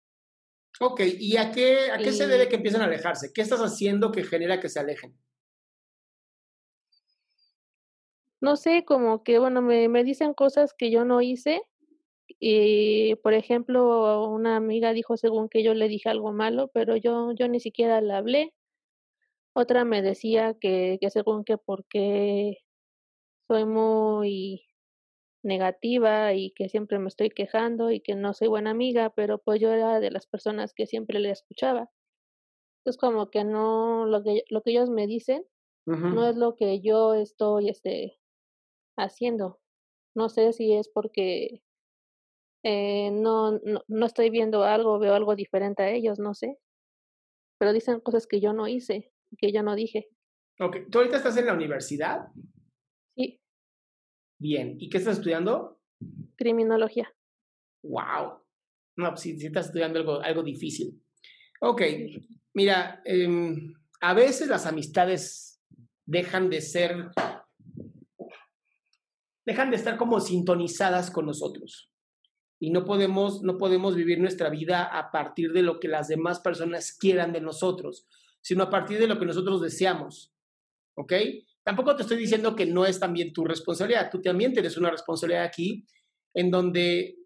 Ok, 0.80 1.00
¿y 1.18 1.36
a 1.36 1.52
qué, 1.52 1.90
a 1.90 1.98
qué 1.98 2.10
y... 2.10 2.12
se 2.12 2.26
debe 2.26 2.48
que 2.48 2.56
empiecen 2.56 2.80
a 2.80 2.86
alejarse? 2.86 3.32
¿Qué 3.32 3.42
estás 3.42 3.60
haciendo 3.60 4.10
que 4.10 4.24
genera 4.24 4.60
que 4.60 4.68
se 4.68 4.80
alejen? 4.80 5.16
No 8.40 8.56
sé, 8.56 8.84
como 8.84 9.22
que, 9.22 9.38
bueno, 9.38 9.62
me, 9.62 9.88
me 9.88 10.04
dicen 10.04 10.34
cosas 10.34 10.74
que 10.74 10.90
yo 10.90 11.04
no 11.04 11.22
hice 11.22 11.62
y 12.40 13.14
por 13.16 13.34
ejemplo, 13.34 14.28
una 14.28 14.56
amiga 14.56 14.92
dijo 14.92 15.16
según 15.16 15.48
que 15.48 15.62
yo 15.62 15.74
le 15.74 15.88
dije 15.88 16.08
algo 16.10 16.32
malo, 16.32 16.68
pero 16.74 16.96
yo, 16.96 17.32
yo 17.32 17.48
ni 17.48 17.60
siquiera 17.60 18.00
le 18.00 18.12
hablé. 18.14 18.54
Otra 19.56 19.84
me 19.84 20.02
decía 20.02 20.54
que, 20.60 20.98
que 21.00 21.10
según 21.10 21.44
que 21.44 21.58
porque 21.58 22.58
soy 23.48 23.66
muy 23.66 24.66
negativa 25.44 26.34
y 26.34 26.52
que 26.52 26.68
siempre 26.68 26.98
me 26.98 27.08
estoy 27.08 27.30
quejando 27.30 27.90
y 27.92 28.00
que 28.00 28.16
no 28.16 28.34
soy 28.34 28.48
buena 28.48 28.70
amiga, 28.70 29.10
pero 29.10 29.38
pues 29.38 29.60
yo 29.60 29.72
era 29.72 30.00
de 30.00 30.10
las 30.10 30.26
personas 30.26 30.74
que 30.74 30.86
siempre 30.86 31.20
le 31.20 31.30
escuchaba. 31.30 31.90
Es 32.86 32.96
como 32.98 33.30
que 33.30 33.44
no, 33.44 34.06
lo 34.06 34.22
que, 34.22 34.44
lo 34.50 34.62
que 34.62 34.72
ellos 34.72 34.90
me 34.90 35.06
dicen, 35.06 35.44
uh 35.86 35.92
-huh. 35.92 36.14
no 36.14 36.28
es 36.28 36.36
lo 36.36 36.56
que 36.56 36.80
yo 36.80 37.14
estoy 37.14 37.68
este, 37.70 38.18
haciendo. 38.96 39.60
No 40.16 40.28
sé 40.30 40.52
si 40.54 40.74
es 40.74 40.88
porque 40.90 41.63
eh, 42.64 43.10
no, 43.12 43.52
no, 43.58 43.84
no 43.86 44.06
estoy 44.06 44.30
viendo 44.30 44.64
algo, 44.64 44.98
veo 44.98 45.14
algo 45.14 45.36
diferente 45.36 45.82
a 45.82 45.90
ellos, 45.90 46.18
no 46.18 46.34
sé. 46.34 46.58
Pero 47.58 47.72
dicen 47.72 48.00
cosas 48.00 48.26
que 48.26 48.40
yo 48.40 48.52
no 48.52 48.66
hice, 48.66 49.12
que 49.38 49.52
yo 49.52 49.62
no 49.62 49.76
dije. 49.76 50.08
Ok, 50.58 50.90
¿tú 50.90 50.98
ahorita 50.98 51.18
estás 51.18 51.36
en 51.36 51.46
la 51.46 51.54
universidad? 51.54 52.26
Sí, 53.14 53.40
Bien, 54.38 54.76
¿y 54.80 54.88
qué 54.88 54.98
estás 54.98 55.18
estudiando? 55.18 55.80
criminología. 56.36 57.14
Wow. 57.82 58.42
No, 58.96 59.10
pues 59.10 59.20
sí, 59.20 59.38
sí 59.38 59.46
estás 59.46 59.66
estudiando 59.66 59.98
algo, 59.98 60.20
algo 60.20 60.42
difícil. 60.42 61.00
Ok, 61.60 61.82
mira, 62.52 63.00
em, 63.04 63.72
a 64.00 64.14
veces 64.14 64.48
las 64.48 64.66
amistades 64.66 65.62
dejan 66.04 66.50
de 66.50 66.60
ser, 66.60 67.10
dejan 69.46 69.70
de 69.70 69.76
estar 69.76 69.96
como 69.96 70.20
sintonizadas 70.20 71.10
con 71.10 71.26
nosotros. 71.26 71.90
Y 72.64 72.70
no 72.70 72.86
podemos, 72.86 73.42
no 73.42 73.58
podemos 73.58 73.94
vivir 73.94 74.18
nuestra 74.18 74.48
vida 74.48 74.84
a 74.84 75.10
partir 75.10 75.52
de 75.52 75.60
lo 75.60 75.78
que 75.78 75.86
las 75.86 76.08
demás 76.08 76.40
personas 76.40 76.96
quieran 76.96 77.30
de 77.30 77.42
nosotros, 77.42 78.06
sino 78.40 78.62
a 78.62 78.70
partir 78.70 78.98
de 78.98 79.06
lo 79.06 79.18
que 79.18 79.26
nosotros 79.26 79.60
deseamos. 79.60 80.32
¿Ok? 80.94 81.12
Tampoco 81.62 81.94
te 81.94 82.04
estoy 82.04 82.16
diciendo 82.16 82.56
que 82.56 82.64
no 82.64 82.86
es 82.86 82.98
también 82.98 83.34
tu 83.34 83.44
responsabilidad. 83.44 84.08
Tú 84.10 84.22
también 84.22 84.54
tienes 84.54 84.78
una 84.78 84.88
responsabilidad 84.88 85.44
aquí 85.44 85.84
en 86.32 86.50
donde, 86.50 87.18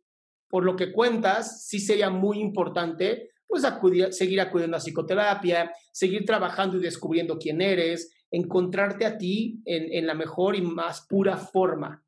por 0.48 0.64
lo 0.64 0.74
que 0.74 0.90
cuentas, 0.90 1.64
sí 1.68 1.78
sería 1.78 2.10
muy 2.10 2.40
importante 2.40 3.30
pues 3.46 3.64
acudir, 3.64 4.12
seguir 4.12 4.40
acudiendo 4.40 4.76
a 4.76 4.80
psicoterapia, 4.80 5.72
seguir 5.92 6.24
trabajando 6.24 6.78
y 6.78 6.80
descubriendo 6.80 7.38
quién 7.38 7.62
eres, 7.62 8.12
encontrarte 8.32 9.06
a 9.06 9.16
ti 9.16 9.62
en, 9.66 9.92
en 9.92 10.04
la 10.04 10.14
mejor 10.14 10.56
y 10.56 10.62
más 10.62 11.06
pura 11.08 11.36
forma. 11.36 12.02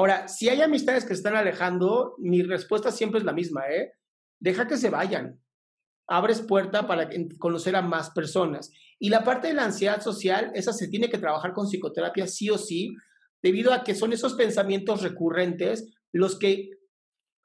Ahora, 0.00 0.28
si 0.28 0.48
hay 0.48 0.62
amistades 0.62 1.02
que 1.04 1.08
se 1.08 1.18
están 1.18 1.36
alejando, 1.36 2.14
mi 2.16 2.42
respuesta 2.42 2.90
siempre 2.90 3.18
es 3.18 3.26
la 3.26 3.34
misma, 3.34 3.68
¿eh? 3.68 3.92
Deja 4.38 4.66
que 4.66 4.78
se 4.78 4.88
vayan. 4.88 5.38
Abres 6.08 6.40
puerta 6.40 6.86
para 6.86 7.10
conocer 7.38 7.76
a 7.76 7.82
más 7.82 8.08
personas. 8.08 8.72
Y 8.98 9.10
la 9.10 9.24
parte 9.24 9.48
de 9.48 9.52
la 9.52 9.64
ansiedad 9.64 10.00
social, 10.00 10.52
esa 10.54 10.72
se 10.72 10.88
tiene 10.88 11.10
que 11.10 11.18
trabajar 11.18 11.52
con 11.52 11.66
psicoterapia 11.66 12.26
sí 12.26 12.48
o 12.48 12.56
sí, 12.56 12.94
debido 13.42 13.74
a 13.74 13.84
que 13.84 13.94
son 13.94 14.14
esos 14.14 14.32
pensamientos 14.36 15.02
recurrentes 15.02 15.92
los 16.12 16.38
que 16.38 16.70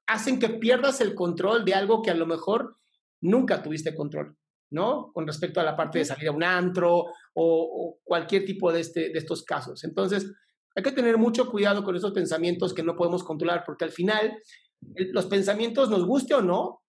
hacen 0.08 0.40
que 0.40 0.48
pierdas 0.48 1.02
el 1.02 1.14
control 1.14 1.66
de 1.66 1.74
algo 1.74 2.02
que 2.02 2.12
a 2.12 2.16
lo 2.16 2.26
mejor 2.26 2.78
nunca 3.20 3.62
tuviste 3.64 3.94
control, 3.94 4.38
¿no? 4.72 5.12
Con 5.12 5.28
respecto 5.28 5.60
a 5.60 5.66
la 5.66 5.76
parte 5.76 6.00
de 6.00 6.06
salir 6.06 6.30
a 6.30 6.32
un 6.32 6.44
antro 6.46 7.00
o, 7.00 7.10
o 7.34 8.00
cualquier 8.02 8.46
tipo 8.46 8.72
de, 8.72 8.80
este, 8.80 9.10
de 9.10 9.20
estos 9.20 9.44
casos. 9.44 9.84
Entonces, 9.84 10.32
hay 10.76 10.84
que 10.84 10.92
tener 10.92 11.18
mucho 11.18 11.50
cuidado 11.50 11.84
con 11.84 11.96
esos 11.96 12.12
pensamientos 12.12 12.74
que 12.74 12.84
no 12.84 12.96
podemos 12.96 13.24
controlar, 13.24 13.64
porque 13.66 13.86
al 13.86 13.92
final 13.92 14.38
los 15.12 15.26
pensamientos, 15.26 15.90
nos 15.90 16.06
guste 16.06 16.36
o 16.36 16.42
no, 16.42 16.84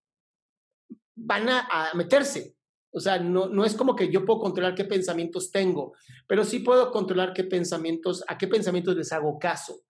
van 1.14 1.48
a, 1.48 1.60
a 1.70 1.94
meterse. 1.94 2.56
O 2.90 3.00
sea, 3.00 3.18
no, 3.18 3.48
no 3.48 3.64
es 3.64 3.74
como 3.74 3.94
que 3.94 4.10
yo 4.10 4.24
puedo 4.24 4.40
controlar 4.40 4.74
qué 4.74 4.84
pensamientos 4.84 5.50
tengo, 5.50 5.92
pero 6.26 6.44
sí 6.44 6.60
puedo 6.60 6.90
controlar 6.90 7.32
qué 7.32 7.44
pensamientos, 7.44 8.24
a 8.26 8.38
qué 8.38 8.48
pensamientos 8.48 8.96
les 8.96 9.12
hago 9.12 9.38
caso. 9.38 9.82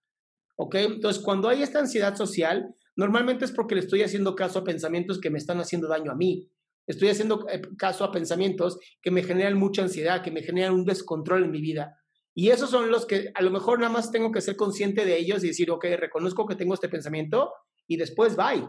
¿Ok? 0.56 0.74
Entonces, 0.76 1.22
cuando 1.22 1.48
hay 1.48 1.62
esta 1.62 1.78
ansiedad 1.78 2.16
social, 2.16 2.74
normalmente 2.96 3.44
es 3.44 3.52
porque 3.52 3.74
le 3.74 3.82
estoy 3.82 4.02
haciendo 4.02 4.34
caso 4.34 4.58
a 4.58 4.64
pensamientos 4.64 5.20
que 5.20 5.30
me 5.30 5.38
están 5.38 5.60
haciendo 5.60 5.86
daño 5.86 6.10
a 6.10 6.16
mí. 6.16 6.50
Estoy 6.86 7.08
haciendo 7.08 7.46
eh, 7.48 7.62
caso 7.76 8.04
a 8.04 8.12
pensamientos 8.12 8.78
que 9.02 9.10
me 9.10 9.22
generan 9.22 9.56
mucha 9.56 9.82
ansiedad, 9.82 10.22
que 10.22 10.30
me 10.30 10.42
generan 10.42 10.74
un 10.74 10.84
descontrol 10.84 11.44
en 11.44 11.50
mi 11.50 11.60
vida. 11.60 11.96
Y 12.38 12.50
esos 12.50 12.68
son 12.68 12.90
los 12.90 13.06
que 13.06 13.32
a 13.34 13.40
lo 13.40 13.50
mejor 13.50 13.80
nada 13.80 13.90
más 13.90 14.12
tengo 14.12 14.30
que 14.30 14.42
ser 14.42 14.56
consciente 14.56 15.06
de 15.06 15.18
ellos 15.18 15.42
y 15.42 15.48
decir, 15.48 15.70
ok, 15.70 15.86
reconozco 15.96 16.46
que 16.46 16.54
tengo 16.54 16.74
este 16.74 16.90
pensamiento 16.90 17.50
y 17.86 17.96
después 17.96 18.36
bye. 18.36 18.68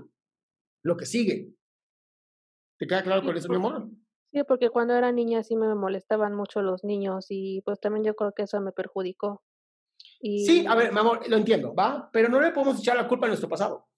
Lo 0.84 0.96
que 0.96 1.06
sigue. 1.06 1.50
¿Te 2.80 2.88
queda 2.88 3.04
claro 3.04 3.26
con 3.26 3.36
eso, 3.36 3.50
mi 3.50 3.58
amor? 3.58 3.90
Sí, 4.32 4.40
porque 4.48 4.70
cuando 4.70 4.94
era 4.94 5.12
niña 5.12 5.44
sí 5.44 5.58
me 5.58 5.76
molestaban 5.76 6.34
mucho 6.34 6.62
los 6.62 6.86
niños 6.86 7.26
y 7.28 7.62
pues 7.66 7.82
también 7.82 8.06
yo 8.06 8.16
creo 8.16 8.32
que 8.32 8.44
eso 8.44 8.62
me 8.62 8.72
perjudicó. 8.72 9.44
Y 10.22 10.46
Sí, 10.46 10.66
a 10.66 10.74
ver, 10.74 10.94
mi 10.94 11.00
amor, 11.00 11.28
lo 11.28 11.36
entiendo, 11.36 11.76
¿va? 11.76 12.10
Pero 12.14 12.30
no 12.30 12.40
le 12.40 12.52
podemos 12.52 12.80
echar 12.80 12.96
la 12.96 13.08
culpa 13.10 13.26
a 13.26 13.30
nuestro 13.30 13.50
pasado. 13.50 13.90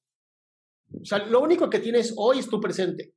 O 1.00 1.06
sea, 1.06 1.20
lo 1.28 1.42
único 1.42 1.70
que 1.70 1.78
tienes 1.78 2.16
hoy 2.18 2.40
es 2.40 2.50
tu 2.50 2.60
presente. 2.60 3.14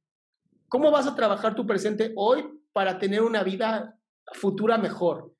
¿Cómo 0.68 0.90
vas 0.90 1.06
a 1.06 1.14
trabajar 1.14 1.54
tu 1.54 1.66
presente 1.66 2.12
hoy 2.14 2.44
para 2.75 2.99
tener 2.99 3.23
una 3.23 3.42
vida 3.42 3.99
futura 4.35 4.76
mejor? 4.76 5.32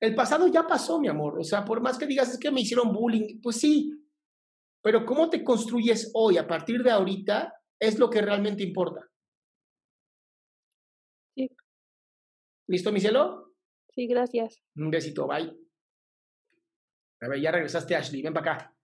El 0.00 0.14
pasado 0.14 0.48
ya 0.48 0.66
pasó, 0.66 1.00
mi 1.00 1.08
amor. 1.08 1.38
O 1.38 1.44
sea, 1.44 1.64
por 1.64 1.80
más 1.80 1.98
que 1.98 2.06
digas, 2.06 2.30
es 2.32 2.38
que 2.38 2.50
me 2.50 2.60
hicieron 2.60 2.92
bullying, 2.92 3.40
pues 3.40 3.56
sí. 3.56 3.92
Pero 4.82 5.06
cómo 5.06 5.30
te 5.30 5.42
construyes 5.42 6.10
hoy, 6.14 6.36
a 6.36 6.46
partir 6.46 6.82
de 6.82 6.90
ahorita, 6.90 7.54
es 7.78 7.98
lo 7.98 8.10
que 8.10 8.20
realmente 8.20 8.62
importa. 8.62 9.08
Sí. 11.34 11.50
¿Listo, 12.68 12.92
mi 12.92 13.00
cielo? 13.00 13.54
sí, 13.94 14.06
gracias. 14.06 14.60
Un 14.76 14.90
besito, 14.90 15.26
bye. 15.26 15.56
A 17.20 17.28
ver, 17.28 17.40
ya 17.40 17.50
regresaste, 17.52 17.94
Ashley. 17.94 18.22
Ven 18.22 18.34
para 18.34 18.52
acá. 18.52 18.76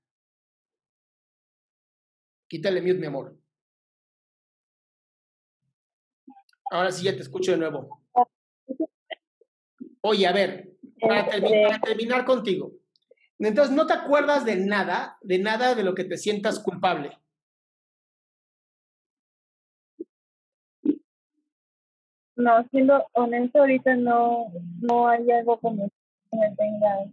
Quítale 2.49 2.81
mute, 2.81 2.95
mi 2.95 3.07
amor. 3.07 3.37
Ahora 6.71 6.91
sí 6.93 7.05
ya 7.05 7.13
te 7.13 7.23
escucho 7.23 7.53
de 7.53 7.59
nuevo. 7.59 8.03
Oye, 10.03 10.27
a 10.27 10.33
ver, 10.33 10.79
para, 11.01 11.27
termi- 11.31 11.67
para 11.69 11.81
terminar 11.81 12.25
contigo. 12.25 12.73
Entonces, 13.39 13.75
¿no 13.75 13.87
te 13.87 13.95
acuerdas 13.95 14.45
de 14.45 14.57
nada, 14.57 15.17
de 15.23 15.39
nada 15.39 15.75
de 15.75 15.83
lo 15.83 15.95
que 15.95 16.05
te 16.05 16.19
sientas 16.19 16.59
culpable? 16.61 17.19
No, 22.37 22.65
siendo 22.71 23.05
honesto, 23.13 23.59
ahorita 23.61 23.97
no, 23.97 24.47
no 24.81 25.09
hay 25.09 25.31
algo 25.31 25.59
como 25.61 25.89
que 26.31 26.37
me 26.39 26.55
tenga. 26.57 27.13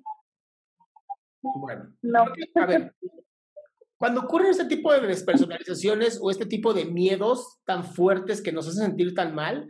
Bueno, 1.41 1.94
No. 2.01 2.25
a 2.56 2.65
ver, 2.65 2.94
cuando 3.98 4.22
ocurren 4.22 4.51
este 4.51 4.65
tipo 4.65 4.91
de 4.94 5.06
despersonalizaciones 5.06 6.20
o 6.22 6.29
este 6.32 6.46
tipo 6.46 6.74
de 6.74 6.86
miedos 6.86 7.60
tan 7.65 7.84
fuertes 7.84 8.41
que 8.41 8.51
nos 8.51 8.67
hacen 8.67 8.86
sentir 8.86 9.13
tan 9.13 9.34
mal, 9.36 9.67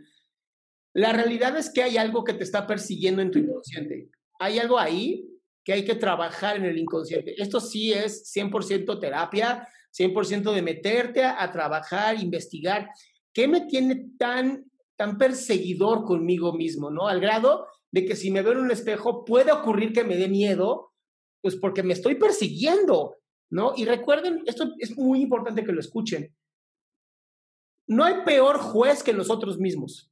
la 0.94 1.12
realidad 1.12 1.56
es 1.56 1.70
que 1.70 1.82
hay 1.82 1.96
algo 1.96 2.24
que 2.24 2.34
te 2.34 2.44
está 2.44 2.66
persiguiendo 2.66 3.22
en 3.22 3.30
tu 3.30 3.38
inconsciente. 3.38 4.08
Hay 4.38 4.58
algo 4.58 4.78
ahí 4.78 5.28
que 5.64 5.72
hay 5.72 5.84
que 5.84 5.94
trabajar 5.94 6.56
en 6.56 6.64
el 6.64 6.78
inconsciente. 6.78 7.34
Esto 7.40 7.60
sí 7.60 7.92
es 7.92 8.34
100% 8.34 8.98
terapia, 9.00 9.68
100% 9.96 10.52
de 10.52 10.62
meterte 10.62 11.22
a, 11.22 11.42
a 11.42 11.52
trabajar, 11.52 12.18
investigar. 12.18 12.88
¿Qué 13.32 13.46
me 13.46 13.62
tiene 13.62 14.06
tan, 14.18 14.64
tan 14.96 15.18
perseguidor 15.18 16.04
conmigo 16.04 16.52
mismo, 16.52 16.90
no? 16.90 17.06
Al 17.06 17.20
grado 17.20 17.66
de 17.90 18.04
que 18.04 18.16
si 18.16 18.30
me 18.30 18.42
veo 18.42 18.52
en 18.52 18.58
un 18.58 18.70
espejo 18.70 19.24
puede 19.24 19.52
ocurrir 19.52 19.92
que 19.92 20.04
me 20.04 20.16
dé 20.16 20.28
miedo, 20.28 20.92
pues 21.40 21.56
porque 21.56 21.82
me 21.82 21.94
estoy 21.94 22.16
persiguiendo, 22.16 23.16
¿no? 23.50 23.72
Y 23.76 23.84
recuerden, 23.84 24.42
esto 24.46 24.72
es 24.78 24.96
muy 24.96 25.22
importante 25.22 25.64
que 25.64 25.72
lo 25.72 25.80
escuchen. 25.80 26.34
No 27.86 28.04
hay 28.04 28.22
peor 28.24 28.58
juez 28.58 29.02
que 29.02 29.14
nosotros 29.14 29.58
mismos. 29.58 30.10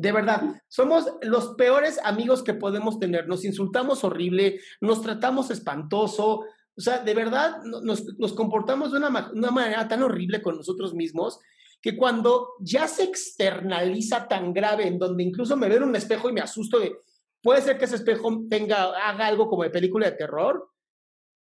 De 0.00 0.12
verdad, 0.12 0.62
somos 0.66 1.12
los 1.20 1.54
peores 1.56 2.00
amigos 2.02 2.42
que 2.42 2.54
podemos 2.54 2.98
tener. 2.98 3.28
Nos 3.28 3.44
insultamos 3.44 4.02
horrible, 4.02 4.58
nos 4.80 5.02
tratamos 5.02 5.50
espantoso. 5.50 6.44
O 6.74 6.80
sea, 6.80 7.00
de 7.00 7.12
verdad, 7.12 7.62
no- 7.64 7.82
nos, 7.82 8.04
nos 8.18 8.32
comportamos 8.32 8.92
de 8.92 8.96
una 8.98 9.50
manera 9.50 9.86
tan 9.88 10.02
horrible 10.02 10.40
con 10.40 10.56
nosotros 10.56 10.94
mismos 10.94 11.38
que 11.82 11.98
cuando 11.98 12.54
ya 12.60 12.88
se 12.88 13.02
externaliza 13.02 14.26
tan 14.26 14.54
grave, 14.54 14.86
en 14.86 14.98
donde 14.98 15.22
incluso 15.22 15.54
me 15.56 15.68
veo 15.68 15.78
en 15.78 15.84
un 15.90 15.96
espejo 15.96 16.30
y 16.30 16.32
me 16.32 16.40
asusto 16.40 16.78
de, 16.78 16.96
puede 17.42 17.60
ser 17.60 17.76
que 17.76 17.84
ese 17.84 17.96
espejo 17.96 18.44
tenga, 18.48 18.84
haga 19.06 19.26
algo 19.26 19.48
como 19.48 19.64
de 19.64 19.70
película 19.70 20.10
de 20.10 20.16
terror, 20.16 20.66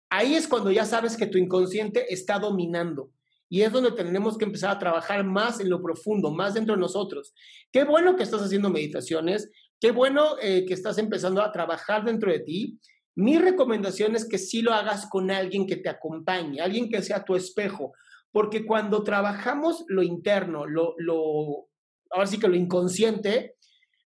ahí 0.09 0.35
es 0.35 0.47
cuando 0.47 0.71
ya 0.71 0.85
sabes 0.85 1.17
que 1.17 1.27
tu 1.27 1.37
inconsciente 1.37 2.13
está 2.13 2.39
dominando. 2.39 3.11
Y 3.49 3.61
es 3.61 3.71
donde 3.71 3.91
tenemos 3.91 4.37
que 4.37 4.45
empezar 4.45 4.71
a 4.71 4.79
trabajar 4.79 5.23
más 5.23 5.59
en 5.59 5.69
lo 5.69 5.81
profundo, 5.81 6.31
más 6.31 6.53
dentro 6.53 6.75
de 6.75 6.81
nosotros. 6.81 7.33
Qué 7.71 7.83
bueno 7.83 8.15
que 8.15 8.23
estás 8.23 8.41
haciendo 8.41 8.69
meditaciones, 8.69 9.51
qué 9.79 9.91
bueno 9.91 10.37
eh, 10.41 10.65
que 10.65 10.73
estás 10.73 10.97
empezando 10.97 11.41
a 11.41 11.51
trabajar 11.51 12.03
dentro 12.03 12.31
de 12.31 12.39
ti. 12.39 12.79
Mi 13.15 13.37
recomendación 13.37 14.15
es 14.15 14.27
que 14.27 14.37
sí 14.37 14.61
lo 14.61 14.73
hagas 14.73 15.07
con 15.07 15.31
alguien 15.31 15.67
que 15.67 15.77
te 15.77 15.89
acompañe, 15.89 16.59
alguien 16.59 16.89
que 16.89 17.01
sea 17.01 17.23
tu 17.23 17.35
espejo, 17.35 17.93
porque 18.31 18.65
cuando 18.65 19.03
trabajamos 19.03 19.85
lo 19.87 20.03
interno, 20.03 20.65
lo, 20.65 20.95
lo, 20.97 21.67
ahora 22.09 22.27
sí 22.27 22.37
que 22.37 22.49
lo 22.49 22.55
inconsciente, 22.55 23.55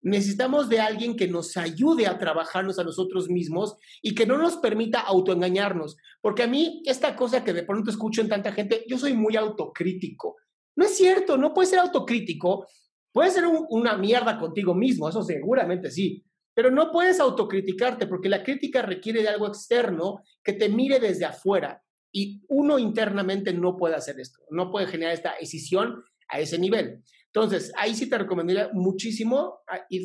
necesitamos 0.03 0.69
de 0.69 0.81
alguien 0.81 1.17
que 1.17 1.29
nos 1.29 1.57
ayude 1.57 2.07
a 2.07 2.19
trabajarnos 2.19 2.79
a 2.79 2.85
nosotros 2.85 3.29
mismos 3.29 3.77
y 4.03 4.15
que 4.15 4.27
no 4.27 4.39
nos 4.39 4.57
permita 4.57 5.01
autoengañarnos. 5.01 5.97
Porque 6.21 6.45
a 6.45 6.47
mí, 6.47 6.83
esta 6.87 7.17
cosa 7.17 7.45
que 7.45 7.53
de 7.53 7.65
pronto 7.65 7.91
escucho 7.91 8.21
en 8.21 8.29
tanta 8.29 8.53
gente, 8.53 8.85
yo 8.89 8.99
soy 8.99 9.15
muy 9.15 9.37
autocrítico. 9.37 10.37
No 10.77 10.85
es 10.85 10.97
cierto, 10.97 11.37
no 11.37 11.53
puedes 11.53 11.71
ser 11.71 11.81
autocrítico. 11.81 12.67
Puedes 13.13 13.35
ser 13.35 13.47
un- 13.47 13.67
una 13.71 13.97
mierda 13.97 14.39
contigo 14.39 14.75
mismo, 14.75 15.09
eso 15.09 15.23
seguramente 15.23 15.91
sí. 15.91 16.25
pero 16.55 16.73
no 16.73 16.91
puedes 16.91 17.21
autocriticarte 17.21 18.09
porque 18.09 18.29
la 18.29 18.43
crítica 18.43 18.83
requiere 18.83 19.23
de 19.23 19.29
algo 19.29 19.47
externo 19.47 20.23
que 20.43 20.55
te 20.55 20.69
mire 20.69 20.99
desde 20.99 21.25
afuera 21.25 21.81
y 22.13 22.43
uno 22.49 22.81
internamente 22.81 23.53
no 23.53 23.77
puede 23.77 23.95
hacer 23.95 24.19
esto, 24.19 24.41
no 24.51 24.69
puede 24.73 24.89
generar 24.89 25.15
esta 25.15 25.35
decisión 25.39 26.03
a 26.29 26.41
ese 26.41 26.59
nivel. 26.59 27.05
Entonces, 27.33 27.73
ahí 27.77 27.95
sí 27.95 28.09
te 28.09 28.19
recomendaría 28.19 28.71
muchísimo 28.73 29.61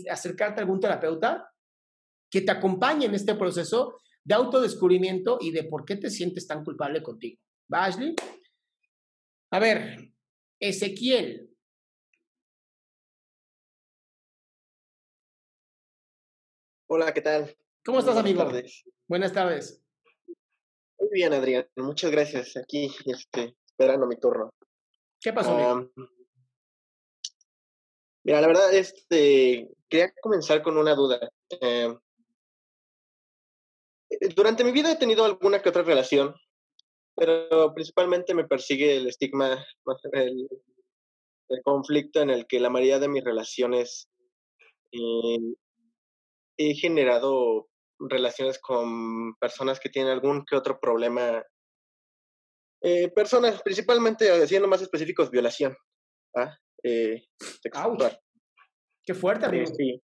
acercarte 0.10 0.60
a 0.60 0.64
algún 0.64 0.80
terapeuta 0.80 1.50
que 2.30 2.42
te 2.42 2.52
acompañe 2.52 3.06
en 3.06 3.16
este 3.16 3.36
proceso 3.36 3.98
de 4.24 4.36
autodescubrimiento 4.36 5.38
y 5.40 5.52
de 5.52 5.64
por 5.64 5.86
qué 5.86 5.96
te 5.96 6.10
sientes 6.10 6.48
tan 6.48 6.64
culpable 6.64 7.02
contigo. 7.02 7.40
¿Va, 7.74 7.86
Ashley? 7.86 8.16
A 9.52 9.60
ver, 9.60 10.12
Ezequiel. 10.60 11.50
Hola, 16.90 17.14
¿qué 17.14 17.22
tal? 17.22 17.56
¿Cómo 17.86 18.00
estás, 18.00 18.16
Buenas 18.16 18.32
amigo? 18.32 18.46
tardes. 18.46 18.84
Buenas 19.08 19.34
tardes. 19.34 19.84
Muy 21.00 21.10
bien, 21.12 21.34
Adrián. 21.34 21.68
Muchas 21.76 22.12
gracias. 22.12 22.56
Aquí, 22.58 22.90
este, 23.06 23.56
esperando 23.66 24.08
mi 24.08 24.18
turno. 24.18 24.54
¿Qué 25.20 25.34
pasó, 25.34 25.56
amigo? 25.56 25.92
Mira, 28.24 28.40
la 28.40 28.48
verdad, 28.48 28.74
este, 28.74 29.70
quería 29.90 30.14
comenzar 30.22 30.64
con 30.64 30.78
una 30.78 30.96
duda. 30.96 31.30
Em, 31.50 32.00
eh, 34.10 34.30
durante 34.36 34.64
mi 34.64 34.72
vida 34.72 34.92
he 34.92 34.96
tenido 34.96 35.26
alguna 35.26 35.62
que 35.62 35.70
otra 35.70 35.84
relación, 35.84 36.34
pero 37.16 37.74
principalmente 37.74 38.34
me 38.34 38.46
persigue 38.46 38.98
el 38.98 39.08
estigma, 39.08 39.66
el, 40.14 40.48
conflicto 41.64 42.22
en 42.22 42.30
el 42.32 42.48
que 42.48 42.60
la 42.60 42.70
mayoría 42.70 43.00
de 43.00 43.08
mis 43.10 43.24
relaciones 43.24 44.10
eh, 44.92 45.38
he 46.58 46.74
generado 46.76 47.68
relaciones 48.00 48.60
con 48.60 49.36
personas 49.36 49.80
que 49.80 49.90
tienen 49.90 50.12
algún 50.12 50.46
que 50.46 50.56
otro 50.56 50.80
problema. 50.80 51.44
Eh, 52.82 53.10
personas, 53.10 53.62
principalmente, 53.62 54.48
siendo 54.48 54.68
más 54.68 54.82
específicos, 54.82 55.30
violación. 55.30 55.76
¿ah? 56.36 56.58
Eh, 56.84 57.24
sexual. 57.62 58.20
Qué 59.04 59.14
fuerte, 59.14 59.46
Eh, 59.46 59.50
amigo. 59.50 59.66
sí. 59.76 60.02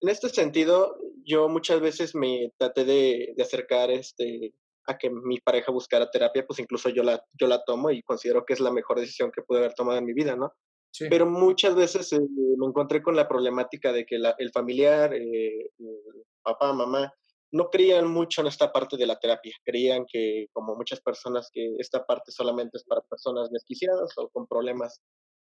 En 0.00 0.08
este 0.08 0.28
sentido, 0.30 0.96
yo 1.24 1.48
muchas 1.48 1.80
veces 1.80 2.14
me 2.14 2.50
traté 2.58 2.84
de, 2.84 3.34
de 3.36 3.42
acercar 3.42 3.90
este, 3.90 4.52
a 4.88 4.98
que 4.98 5.10
mi 5.10 5.38
pareja 5.40 5.70
buscara 5.70 6.10
terapia, 6.10 6.44
pues 6.44 6.58
incluso 6.58 6.88
yo 6.88 7.02
la, 7.04 7.24
yo 7.38 7.46
la 7.46 7.62
tomo 7.64 7.90
y 7.90 8.02
considero 8.02 8.44
que 8.44 8.54
es 8.54 8.60
la 8.60 8.72
mejor 8.72 8.98
decisión 8.98 9.30
que 9.30 9.42
pude 9.42 9.58
haber 9.60 9.74
tomado 9.74 9.98
en 9.98 10.04
mi 10.04 10.12
vida, 10.12 10.34
¿no? 10.34 10.52
Sí. 10.92 11.06
Pero 11.08 11.24
muchas 11.26 11.74
veces 11.76 12.12
eh, 12.12 12.18
me 12.20 12.66
encontré 12.66 13.00
con 13.00 13.14
la 13.14 13.28
problemática 13.28 13.92
de 13.92 14.04
que 14.04 14.18
la- 14.18 14.34
el 14.38 14.50
familiar, 14.50 15.14
eh, 15.14 15.70
el 15.78 16.24
papá, 16.42 16.72
mamá, 16.72 17.12
no 17.52 17.68
creían 17.70 18.08
mucho 18.08 18.40
en 18.40 18.46
esta 18.48 18.72
parte 18.72 18.96
de 18.96 19.06
la 19.06 19.18
terapia. 19.18 19.54
Creían 19.64 20.04
que, 20.10 20.46
como 20.52 20.74
muchas 20.74 21.00
personas, 21.00 21.50
que 21.52 21.74
esta 21.78 22.04
parte 22.04 22.32
solamente 22.32 22.78
es 22.78 22.84
para 22.84 23.02
personas 23.02 23.50
desquiciadas 23.50 24.12
o 24.16 24.28
con 24.30 24.46
problemas 24.46 25.00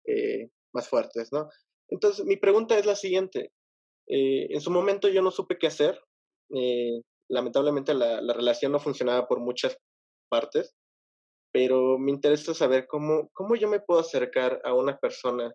eh, 0.05 0.49
más 0.73 0.87
fuertes, 0.87 1.31
¿no? 1.31 1.49
Entonces, 1.89 2.25
mi 2.25 2.37
pregunta 2.37 2.77
es 2.77 2.85
la 2.85 2.95
siguiente. 2.95 3.51
Eh, 4.07 4.47
en 4.49 4.61
su 4.61 4.69
momento 4.71 5.07
yo 5.09 5.21
no 5.21 5.31
supe 5.31 5.57
qué 5.57 5.67
hacer. 5.67 5.99
eh, 6.55 7.01
lamentablemente 7.27 7.93
la, 7.93 8.21
la 8.21 8.33
relación 8.33 8.71
no 8.71 8.79
funcionaba 8.79 9.27
por 9.27 9.39
muchas 9.39 9.75
partes, 10.29 10.75
pero 11.51 11.97
me 11.97 12.11
interesa 12.11 12.53
saber 12.53 12.85
cómo, 12.87 13.29
cómo 13.33 13.55
yo 13.55 13.67
me 13.67 13.79
puedo 13.79 13.99
acercar 13.99 14.61
a 14.63 14.73
una 14.73 14.97
persona 14.97 15.53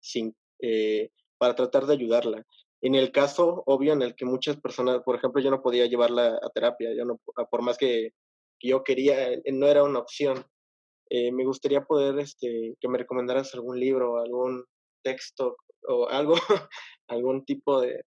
sin, 0.00 0.36
eh, 0.60 1.10
para 1.38 1.54
tratar 1.54 1.86
de 1.86 1.94
ayudarla. 1.94 2.44
En 2.84 2.94
el 2.94 3.12
caso 3.12 3.62
obvio 3.64 3.94
en 3.94 4.02
el 4.02 4.14
que 4.14 4.26
muchas 4.26 4.60
personas, 4.60 5.02
por 5.02 5.16
ejemplo, 5.16 5.40
yo 5.40 5.50
no 5.50 5.62
podía 5.62 5.86
llevarla 5.86 6.38
a 6.42 6.50
terapia, 6.50 6.92
yo 6.94 7.06
no, 7.06 7.18
por 7.50 7.62
más 7.62 7.78
que, 7.78 8.10
que 8.60 8.68
yo 8.68 8.84
quería, 8.84 9.32
eh, 9.32 9.42
no 9.52 9.66
era 9.68 9.82
una 9.82 10.00
opción. 10.00 10.44
Eh, 11.08 11.32
me 11.32 11.46
gustaría 11.46 11.82
poder 11.84 12.18
este, 12.18 12.74
que 12.78 12.88
me 12.88 12.98
recomendaras 12.98 13.54
algún 13.54 13.80
libro, 13.80 14.18
algún 14.18 14.66
texto 15.02 15.56
o 15.88 16.08
algo, 16.10 16.34
algún 17.08 17.46
tipo 17.46 17.80
de, 17.80 18.04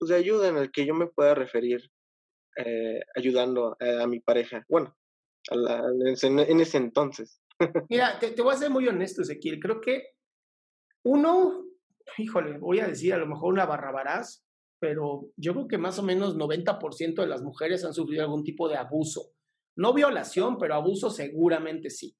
pues, 0.00 0.08
de 0.08 0.16
ayuda 0.16 0.48
en 0.48 0.56
el 0.56 0.72
que 0.72 0.86
yo 0.86 0.94
me 0.94 1.06
pueda 1.06 1.36
referir 1.36 1.88
eh, 2.56 3.00
ayudando 3.14 3.76
a, 3.78 4.02
a 4.02 4.06
mi 4.08 4.18
pareja. 4.18 4.64
Bueno, 4.68 4.92
a 5.50 5.54
la- 5.54 5.84
en, 6.22 6.38
en 6.40 6.60
ese 6.60 6.78
entonces. 6.78 7.40
Mira, 7.88 8.18
te, 8.18 8.32
te 8.32 8.42
voy 8.42 8.54
a 8.54 8.58
ser 8.58 8.70
muy 8.70 8.88
honesto, 8.88 9.22
Ezequiel. 9.22 9.60
Creo 9.60 9.80
que 9.80 10.14
uno, 11.04 11.64
híjole, 12.18 12.58
voy 12.58 12.80
a 12.80 12.86
decir 12.86 13.14
a 13.14 13.18
lo 13.18 13.26
mejor 13.26 13.52
una 13.52 13.66
barrabarás, 13.66 14.44
pero 14.78 15.30
yo 15.36 15.54
creo 15.54 15.68
que 15.68 15.78
más 15.78 15.98
o 15.98 16.02
menos 16.02 16.36
90% 16.36 17.14
de 17.14 17.26
las 17.26 17.42
mujeres 17.42 17.84
han 17.84 17.94
sufrido 17.94 18.22
algún 18.22 18.44
tipo 18.44 18.68
de 18.68 18.76
abuso. 18.76 19.32
No 19.76 19.92
violación, 19.92 20.58
pero 20.58 20.74
abuso 20.74 21.10
seguramente 21.10 21.90
sí. 21.90 22.16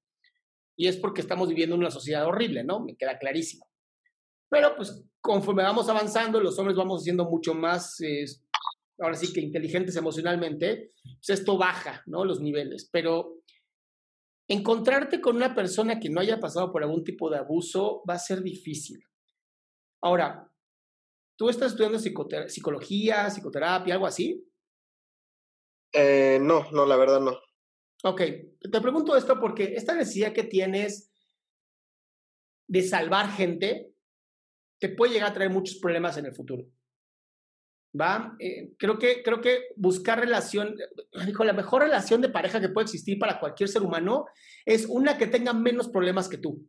Y 0.77 0.87
es 0.87 0.97
porque 0.97 1.21
estamos 1.21 1.47
viviendo 1.47 1.75
en 1.75 1.81
una 1.81 1.91
sociedad 1.91 2.25
horrible, 2.25 2.63
¿no? 2.63 2.79
Me 2.81 2.97
queda 2.97 3.17
clarísimo. 3.17 3.67
Pero 4.49 4.75
pues 4.75 5.05
conforme 5.21 5.63
vamos 5.63 5.89
avanzando, 5.89 6.39
los 6.39 6.57
hombres 6.59 6.77
vamos 6.77 7.03
siendo 7.03 7.25
mucho 7.25 7.53
más, 7.53 7.97
ahora 8.99 9.15
sí 9.15 9.31
que 9.31 9.41
inteligentes 9.41 9.95
emocionalmente, 9.95 10.91
pues 11.03 11.39
esto 11.39 11.57
baja, 11.57 12.03
¿no? 12.05 12.25
Los 12.25 12.41
niveles. 12.41 12.89
Pero 12.91 13.41
encontrarte 14.47 15.21
con 15.21 15.35
una 15.35 15.55
persona 15.55 15.99
que 15.99 16.09
no 16.09 16.19
haya 16.19 16.39
pasado 16.39 16.71
por 16.71 16.83
algún 16.83 17.03
tipo 17.03 17.29
de 17.29 17.37
abuso 17.37 18.03
va 18.09 18.15
a 18.15 18.19
ser 18.19 18.41
difícil. 18.43 19.03
Ahora, 20.05 20.47
¿tú 21.35 21.49
estás 21.49 21.71
estudiando 21.71 21.97
psicología, 21.97 23.27
psicoterapia, 23.31 23.95
algo 23.95 24.05
así? 24.05 24.47
Eh, 25.91 26.37
no, 26.39 26.69
no, 26.71 26.85
la 26.85 26.95
verdad 26.95 27.19
no. 27.19 27.39
Ok, 28.03 28.21
te 28.71 28.81
pregunto 28.81 29.17
esto 29.17 29.39
porque 29.39 29.73
esta 29.73 29.95
necesidad 29.95 30.31
que 30.31 30.43
tienes 30.43 31.11
de 32.67 32.83
salvar 32.83 33.31
gente 33.31 33.95
te 34.79 34.89
puede 34.89 35.13
llegar 35.13 35.31
a 35.31 35.33
traer 35.33 35.49
muchos 35.49 35.79
problemas 35.79 36.17
en 36.17 36.27
el 36.27 36.35
futuro. 36.35 36.67
¿Va? 37.99 38.35
Eh, 38.37 38.75
creo, 38.77 38.99
que, 38.99 39.23
creo 39.23 39.41
que 39.41 39.69
buscar 39.75 40.19
relación, 40.19 40.75
dijo, 41.25 41.43
la 41.43 41.53
mejor 41.53 41.81
relación 41.81 42.21
de 42.21 42.29
pareja 42.29 42.61
que 42.61 42.69
puede 42.69 42.85
existir 42.85 43.17
para 43.17 43.39
cualquier 43.39 43.69
ser 43.69 43.81
humano 43.81 44.25
es 44.65 44.85
una 44.85 45.17
que 45.17 45.25
tenga 45.25 45.53
menos 45.53 45.89
problemas 45.89 46.29
que 46.29 46.37
tú. 46.37 46.63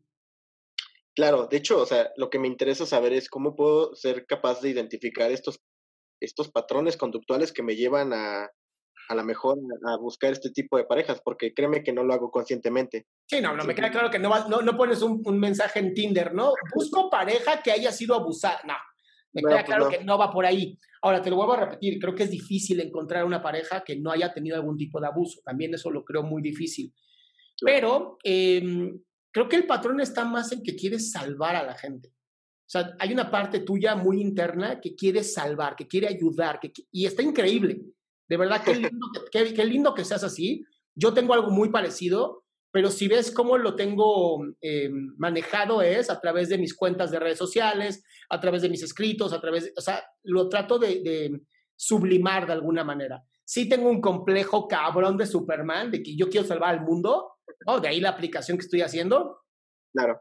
Claro, 1.17 1.47
de 1.51 1.57
hecho, 1.57 1.81
o 1.81 1.87
sea, 1.87 2.11
lo 2.17 2.29
que 2.29 2.39
me 2.39 2.47
interesa 2.47 2.85
saber 2.85 3.15
es 3.15 3.31
cómo 3.31 3.57
puedo 3.57 3.97
ser 3.97 4.27
capaz 4.27 4.61
de 4.61 4.69
identificar 4.69 5.31
estos, 5.31 5.61
estos 6.21 6.51
patrones 6.51 6.99
conductuales 6.99 7.53
que 7.53 7.63
me 7.63 7.75
llevan 7.75 8.13
a, 8.13 8.51
a 9.09 9.15
la 9.15 9.25
mejor 9.25 9.57
a 9.87 9.97
buscar 9.97 10.33
este 10.33 10.51
tipo 10.51 10.77
de 10.77 10.85
parejas, 10.85 11.23
porque 11.25 11.55
créeme 11.55 11.83
que 11.83 11.95
no 11.95 12.05
lo 12.05 12.13
hago 12.13 12.31
conscientemente. 12.31 13.07
Sí, 13.27 13.41
no, 13.41 13.57
no, 13.57 13.65
me 13.65 13.75
queda 13.75 13.91
claro 13.91 14.11
que 14.11 14.19
no, 14.19 14.47
no, 14.49 14.61
no 14.61 14.77
pones 14.77 15.01
un, 15.01 15.23
un 15.25 15.41
mensaje 15.41 15.79
en 15.79 15.95
Tinder, 15.95 16.35
¿no? 16.35 16.53
Busco 16.75 17.09
pareja 17.09 17.63
que 17.63 17.73
haya 17.73 17.93
sido 17.93 18.15
abusada. 18.15 18.61
No, 18.67 18.75
me 19.33 19.41
queda 19.41 19.55
pues 19.55 19.65
claro 19.65 19.85
no. 19.85 19.91
que 19.91 20.05
no 20.05 20.19
va 20.19 20.31
por 20.31 20.45
ahí. 20.45 20.79
Ahora, 21.01 21.23
te 21.23 21.31
lo 21.31 21.37
vuelvo 21.37 21.55
a 21.55 21.61
repetir, 21.61 21.99
creo 21.99 22.15
que 22.15 22.25
es 22.25 22.31
difícil 22.31 22.81
encontrar 22.81 23.25
una 23.25 23.43
pareja 23.43 23.85
que 23.85 23.97
no 23.97 24.11
haya 24.11 24.35
tenido 24.35 24.57
algún 24.57 24.77
tipo 24.77 25.01
de 25.01 25.07
abuso. 25.07 25.41
También 25.45 25.73
eso 25.73 25.91
lo 25.91 26.05
creo 26.05 26.23
muy 26.23 26.43
difícil. 26.43 26.93
Pero 27.61 28.19
em, 28.23 28.99
creo 29.37 29.51
que 29.51 29.57
el 29.57 29.67
patrón 29.67 30.01
está 30.01 30.25
más 30.25 30.51
en 30.53 30.63
que 30.63 30.75
quieres 30.75 31.11
salvar 31.11 31.57
a 31.57 31.63
la 31.63 31.75
gente. 31.75 32.09
O 32.09 32.69
sea, 32.69 32.97
hay 32.99 33.13
una 33.13 33.31
parte 33.31 33.61
tuya 33.61 33.95
muy 33.95 34.19
interna 34.19 34.81
que 34.81 34.95
quiere 34.97 35.23
salvar, 35.23 35.77
que 35.77 35.87
quiere 35.87 36.09
ayudar, 36.09 36.59
que, 36.59 36.73
y 36.91 37.05
está 37.05 37.21
increíble. 37.23 37.83
De 38.27 38.37
verdad, 38.39 38.63
qué 38.65 38.75
lindo 38.91 39.07
que, 39.13 39.21
qué- 39.45 39.53
qué 39.53 39.65
lindo 39.67 39.93
que 39.93 40.07
seas 40.07 40.25
así. 40.25 40.65
Yo 40.95 41.13
tengo 41.13 41.35
algo 41.35 41.51
muy 41.51 41.69
parecido, 41.69 42.45
pero 42.73 42.91
si 42.91 43.09
ves 43.09 43.31
cómo 43.31 43.59
lo 43.59 43.75
tengo 43.77 44.43
eh, 44.63 44.89
manejado 45.19 45.83
es 45.83 46.09
a 46.09 46.19
través 46.19 46.49
de 46.49 46.57
mis 46.57 46.75
cuentas 46.75 47.11
de 47.11 47.21
redes 47.21 47.37
sociales, 47.39 48.03
a 48.31 48.41
través 48.41 48.63
de 48.63 48.71
mis 48.71 48.83
escritos, 48.83 49.35
a 49.35 49.41
través, 49.43 49.65
de- 49.65 49.73
o 49.77 49.83
sea, 49.83 50.03
lo 50.23 50.49
trato 50.49 50.79
de, 50.79 51.03
de 51.03 51.43
sublimar 51.77 52.47
de 52.47 52.55
alguna 52.55 52.85
manera. 52.85 53.23
Sí 53.45 53.69
tengo 53.69 53.91
un 53.91 54.01
complejo 54.01 54.67
cabrón 54.67 55.19
de 55.19 55.27
Superman, 55.27 55.91
de 55.91 56.03
que 56.03 56.17
yo 56.17 56.31
quiero 56.31 56.47
salvar 56.47 56.71
al 56.75 56.81
mundo, 56.85 57.33
¿no? 57.67 57.81
De 57.81 57.89
ahí 57.89 58.01
la 58.01 58.11
aplicación 58.11 58.59
que 58.59 58.65
estoy 58.65 58.83
haciendo, 58.83 59.43
Claro, 59.93 60.19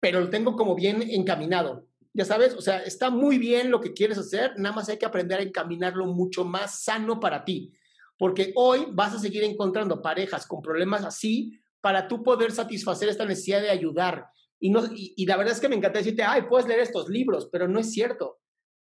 pero 0.00 0.20
lo 0.20 0.30
tengo 0.30 0.56
como 0.56 0.74
bien 0.74 1.02
encaminado. 1.02 1.86
Ya 2.12 2.24
sabes, 2.24 2.54
o 2.54 2.60
sea, 2.60 2.78
está 2.82 3.10
muy 3.10 3.38
bien 3.38 3.70
lo 3.70 3.80
que 3.80 3.92
quieres 3.92 4.18
hacer, 4.18 4.52
nada 4.56 4.74
más 4.74 4.88
hay 4.88 4.98
que 4.98 5.06
aprender 5.06 5.38
a 5.38 5.42
encaminarlo 5.42 6.06
mucho 6.06 6.44
más 6.44 6.82
sano 6.82 7.20
para 7.20 7.44
ti, 7.44 7.72
porque 8.18 8.52
hoy 8.56 8.86
vas 8.92 9.14
a 9.14 9.18
seguir 9.18 9.44
encontrando 9.44 10.00
parejas 10.00 10.46
con 10.46 10.62
problemas 10.62 11.04
así 11.04 11.58
para 11.80 12.08
tú 12.08 12.22
poder 12.22 12.52
satisfacer 12.52 13.08
esta 13.08 13.24
necesidad 13.24 13.60
de 13.60 13.70
ayudar. 13.70 14.26
Y, 14.58 14.70
no, 14.70 14.84
y, 14.94 15.12
y 15.16 15.26
la 15.26 15.36
verdad 15.36 15.54
es 15.54 15.60
que 15.60 15.68
me 15.68 15.76
encanta 15.76 15.98
decirte, 15.98 16.22
ay, 16.22 16.42
puedes 16.48 16.66
leer 16.66 16.80
estos 16.80 17.08
libros, 17.08 17.48
pero 17.52 17.68
no 17.68 17.78
es 17.78 17.92
cierto, 17.92 18.40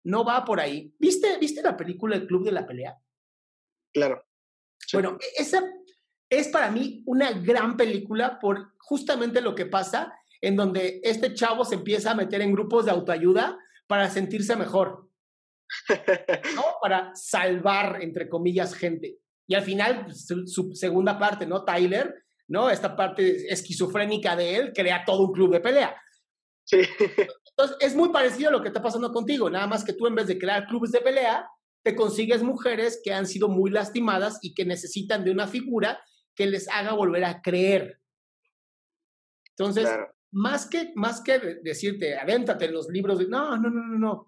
no 0.04 0.24
va 0.24 0.44
por 0.44 0.58
ahí. 0.58 0.92
¿Viste, 0.98 1.38
¿viste 1.38 1.62
la 1.62 1.76
película 1.76 2.16
El 2.16 2.26
Club 2.26 2.44
de 2.44 2.52
la 2.52 2.66
Pelea? 2.66 2.96
claro. 3.92 4.24
Sí. 4.78 4.96
Bueno, 4.96 5.18
e- 5.20 5.42
esa 5.42 5.62
es 6.30 6.48
para 6.48 6.70
mí 6.70 7.02
una 7.06 7.32
gran 7.32 7.76
película 7.76 8.38
por 8.38 8.72
justamente 8.78 9.40
lo 9.40 9.54
que 9.54 9.66
pasa 9.66 10.14
en 10.40 10.56
donde 10.56 11.00
este 11.02 11.34
chavo 11.34 11.64
se 11.64 11.74
empieza 11.74 12.12
a 12.12 12.14
meter 12.14 12.40
en 12.40 12.52
grupos 12.52 12.86
de 12.86 12.92
autoayuda 12.92 13.58
para 13.86 14.08
sentirse 14.08 14.56
mejor. 14.56 15.10
¿no? 16.54 16.64
Para 16.80 17.14
salvar, 17.14 17.98
entre 18.00 18.28
comillas, 18.28 18.74
gente. 18.74 19.18
Y 19.46 19.54
al 19.54 19.62
final, 19.62 20.04
pues, 20.06 20.26
su, 20.26 20.46
su 20.46 20.72
segunda 20.74 21.18
parte, 21.18 21.46
¿no? 21.46 21.64
Tyler, 21.64 22.14
¿no? 22.48 22.70
Esta 22.70 22.96
parte 22.96 23.52
esquizofrénica 23.52 24.36
de 24.36 24.56
él 24.56 24.72
crea 24.72 25.04
todo 25.04 25.26
un 25.26 25.32
club 25.32 25.52
de 25.52 25.60
pelea. 25.60 26.00
Sí. 26.64 26.78
Entonces, 27.50 27.76
es 27.80 27.94
muy 27.94 28.10
parecido 28.10 28.48
a 28.48 28.52
lo 28.52 28.62
que 28.62 28.68
está 28.68 28.80
pasando 28.80 29.12
contigo, 29.12 29.50
nada 29.50 29.66
más 29.66 29.84
que 29.84 29.92
tú 29.92 30.06
en 30.06 30.14
vez 30.14 30.26
de 30.26 30.38
crear 30.38 30.66
clubes 30.66 30.92
de 30.92 31.00
pelea, 31.00 31.48
te 31.82 31.96
consigues 31.96 32.42
mujeres 32.42 33.00
que 33.02 33.12
han 33.12 33.26
sido 33.26 33.48
muy 33.48 33.70
lastimadas 33.70 34.38
y 34.42 34.54
que 34.54 34.64
necesitan 34.64 35.24
de 35.24 35.30
una 35.30 35.46
figura 35.46 36.00
que 36.40 36.46
les 36.46 36.66
haga 36.70 36.94
volver 36.94 37.22
a 37.26 37.42
creer. 37.42 38.00
Entonces, 39.50 39.84
Claro. 39.84 40.10
más 40.32 40.66
que, 40.66 40.90
más 40.94 41.20
que 41.20 41.38
de- 41.38 41.54
decirte, 41.56 42.16
avéntate 42.16 42.64
en 42.64 42.72
los 42.72 42.88
libros, 42.88 43.18
de, 43.18 43.28
no, 43.28 43.58
no, 43.58 43.68
no, 43.68 43.86
no, 43.86 43.98
no. 43.98 44.26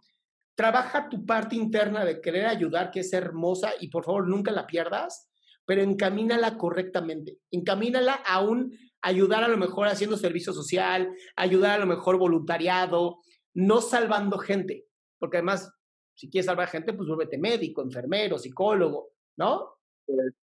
Trabaja 0.54 1.08
tu 1.08 1.24
parte 1.24 1.56
interna 1.56 2.04
de 2.04 2.20
querer 2.20 2.44
ayudar, 2.44 2.90
que 2.90 3.00
es 3.00 3.10
hermosa, 3.14 3.70
y 3.80 3.88
por 3.88 4.04
favor 4.04 4.28
nunca 4.28 4.50
la 4.52 4.66
pierdas, 4.66 5.30
pero 5.64 5.80
encamínala 5.80 6.58
correctamente. 6.58 7.38
Encamínala 7.50 8.12
a 8.12 8.42
un 8.42 8.76
ayudar 9.00 9.42
a 9.42 9.48
lo 9.48 9.56
mejor 9.56 9.88
haciendo 9.88 10.18
servicio 10.18 10.52
social, 10.52 11.08
ayudar 11.34 11.70
a 11.76 11.78
lo 11.78 11.86
mejor 11.86 12.18
voluntariado, 12.18 13.20
no 13.54 13.80
salvando 13.80 14.36
gente, 14.36 14.84
porque 15.18 15.38
además, 15.38 15.72
si 16.14 16.28
quieres 16.28 16.44
salvar 16.44 16.68
gente, 16.68 16.92
pues 16.92 17.08
vuélvete 17.08 17.38
médico, 17.38 17.80
enfermero, 17.80 18.38
psicólogo, 18.38 19.12
¿no? 19.38 19.78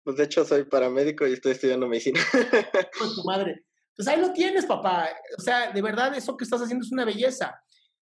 Pues 0.04 0.16
de 0.18 0.24
hecho 0.24 0.44
soy 0.44 0.64
paramédico 0.64 1.26
y 1.26 1.32
estoy 1.32 1.52
estudiando 1.52 1.88
medicina. 1.88 2.20
con 2.98 3.14
tu 3.14 3.24
madre. 3.24 3.64
Pues 3.96 4.06
ahí 4.06 4.20
lo 4.20 4.32
tienes, 4.32 4.66
papá. 4.66 5.08
O 5.38 5.40
sea, 5.40 5.72
de 5.72 5.82
verdad, 5.82 6.14
eso 6.14 6.36
que 6.36 6.44
estás 6.44 6.60
haciendo 6.60 6.84
es 6.84 6.92
una 6.92 7.04
belleza. 7.04 7.58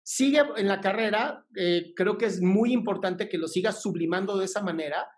Sigue 0.02 0.42
en 0.56 0.68
la 0.68 0.80
carrera, 0.80 1.46
eh, 1.56 1.92
creo 1.96 2.18
que 2.18 2.26
es 2.26 2.40
muy 2.40 2.72
importante 2.72 3.28
que 3.28 3.38
lo 3.38 3.48
sigas 3.48 3.80
sublimando 3.80 4.36
de 4.36 4.44
esa 4.44 4.62
manera. 4.62 5.08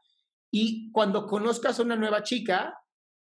Y 0.53 0.91
cuando 0.93 1.27
conozcas 1.27 1.79
a 1.79 1.83
una 1.83 1.97
nueva 1.97 2.23
chica, 2.23 2.75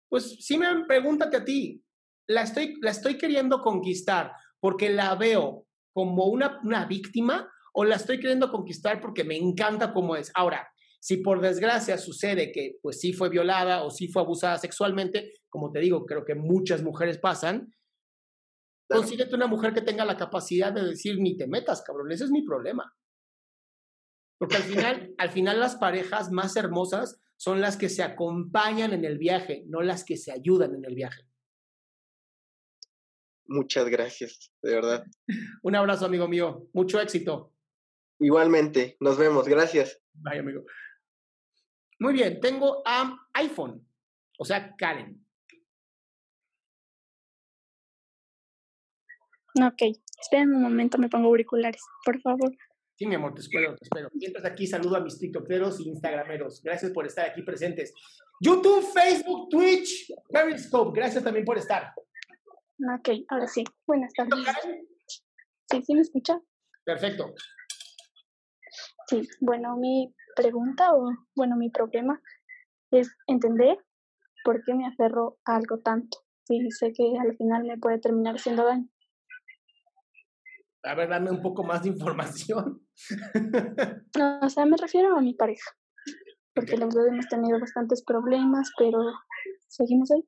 pues 0.09 0.37
sí 0.41 0.59
me 0.59 0.85
pregúntate 0.87 1.37
a 1.37 1.45
ti, 1.45 1.85
¿la 2.27 2.43
estoy, 2.43 2.77
la 2.81 2.91
estoy 2.91 3.19
queriendo 3.19 3.61
conquistar 3.61 4.33
porque 4.61 4.91
la 4.91 5.15
veo 5.15 5.67
como 5.93 6.27
una, 6.27 6.61
una 6.65 6.87
víctima 6.87 7.51
o 7.73 7.85
la 7.85 7.97
estoy 7.97 8.19
queriendo 8.19 8.51
conquistar 8.51 9.01
porque 9.01 9.25
me 9.25 9.37
encanta 9.37 9.93
cómo 9.93 10.17
es? 10.17 10.31
Ahora, 10.35 10.69
si 11.01 11.19
por 11.19 11.41
desgracia 11.41 11.97
sucede 11.99 12.51
que 12.53 12.79
pues 12.83 13.01
sí 13.01 13.13
fue 13.13 13.29
violada 13.29 13.83
o 13.85 13.91
sí 13.91 14.09
fue 14.09 14.23
abusada 14.23 14.59
sexualmente, 14.59 15.35
como 15.49 15.71
te 15.71 15.81
digo, 15.81 16.05
creo 16.07 16.25
que 16.25 16.35
muchas 16.35 16.83
mujeres 16.83 17.19
pasan, 17.19 17.73
Claro. 18.89 19.03
consíguete 19.03 19.35
una 19.35 19.47
mujer 19.47 19.75
que 19.75 19.83
tenga 19.83 20.05
la 20.07 20.17
capacidad 20.17 20.73
de 20.73 20.83
decir 20.83 21.19
ni 21.21 21.37
te 21.37 21.47
metas, 21.47 21.83
cabrón, 21.83 22.11
ese 22.11 22.25
es 22.25 22.31
mi 22.31 22.43
problema. 22.43 22.91
Porque 24.39 24.57
al 24.57 24.63
final, 24.63 25.15
al 25.19 25.31
final 25.31 25.61
las 25.61 25.77
parejas 25.77 26.31
más 26.31 26.57
hermosas 26.57 27.21
son 27.37 27.61
las 27.61 27.77
que 27.77 27.91
se 27.91 28.03
acompañan 28.03 28.95
en 28.95 29.05
el 29.05 29.19
viaje, 29.19 29.65
no 29.67 29.83
las 29.83 30.05
que 30.05 30.17
se 30.17 30.33
ayudan 30.33 30.75
en 30.75 30.85
el 30.87 30.95
viaje. 30.95 31.23
Muchas 33.47 33.89
gracias, 33.89 34.53
de 34.63 34.75
verdad. 34.75 35.05
Un 35.63 35.75
abrazo, 35.77 36.07
amigo 36.07 36.29
mío. 36.29 36.69
Mucho 36.73 37.01
éxito. 37.01 37.53
Igualmente, 38.21 38.97
nos 39.01 39.17
vemos, 39.19 39.49
gracias. 39.49 40.01
Bye, 40.15 40.39
amigo. 40.41 40.65
Muy 42.01 42.13
bien, 42.13 42.41
tengo 42.41 42.83
a 42.85 43.29
iPhone, 43.35 43.87
o 44.39 44.45
sea, 44.45 44.75
Karen. 44.77 45.25
Ok, 49.61 49.83
esperen 50.21 50.55
un 50.55 50.63
momento, 50.63 50.99
me 50.99 51.09
pongo 51.09 51.29
auriculares, 51.29 51.83
por 52.05 52.21
favor. 52.21 52.53
Sí, 52.97 53.07
mi 53.07 53.15
amor, 53.15 53.35
te 53.35 53.41
espero, 53.41 53.77
te 53.77 53.85
espero. 53.85 54.09
Mientras 54.13 54.45
aquí 54.45 54.67
saludo 54.67 54.97
a 54.97 55.01
mis 55.01 55.19
tiktokeros 55.19 55.81
y 55.81 55.89
instagrameros. 55.89 56.61
Gracias 56.63 56.91
por 56.91 57.07
estar 57.07 57.31
aquí 57.31 57.43
presentes. 57.43 57.95
YouTube, 58.41 58.85
Facebook, 58.93 59.49
Twitch, 59.51 60.13
Periscope. 60.29 60.99
Gracias 60.99 61.23
también 61.23 61.45
por 61.45 61.59
estar. 61.59 61.93
Ok, 62.97 63.11
ahora 63.29 63.47
sí. 63.47 63.63
Buenas 63.87 64.13
tardes. 64.13 64.45
¿Sí, 65.71 65.83
sí 65.83 65.95
me 65.95 66.01
escucha? 66.01 66.41
Perfecto. 66.85 67.35
Sí, 69.09 69.27
bueno, 69.41 69.77
mi 69.77 70.15
pregunta 70.37 70.93
o, 70.95 71.11
bueno, 71.35 71.57
mi 71.57 71.71
problema 71.71 72.21
es 72.91 73.11
entender 73.27 73.79
por 74.45 74.63
qué 74.65 74.75
me 74.75 74.87
aferro 74.87 75.39
a 75.47 75.57
algo 75.57 75.79
tanto. 75.79 76.19
Sí, 76.45 76.71
sé 76.71 76.93
que 76.93 77.15
al 77.19 77.37
final 77.37 77.65
me 77.65 77.79
puede 77.79 77.99
terminar 77.99 78.37
haciendo 78.37 78.65
daño. 78.65 78.89
A 80.85 80.95
ver, 80.95 81.09
dame 81.09 81.31
un 81.31 81.43
poco 81.43 81.65
más 81.65 81.83
de 81.83 81.91
información. 81.91 82.83
No, 84.19 84.41
o 84.41 84.49
sea, 84.49 84.65
me 84.65 84.77
refiero 84.77 85.17
a 85.17 85.21
mi 85.21 85.35
pareja, 85.35 85.71
porque 86.55 86.75
Ok. 86.75 86.81
los 86.81 86.95
dos 86.95 87.07
hemos 87.07 87.29
tenido 87.29 87.61
bastantes 87.61 88.03
problemas, 88.03 88.73
pero 88.77 88.99
seguimos 89.69 90.11
ahí, 90.11 90.27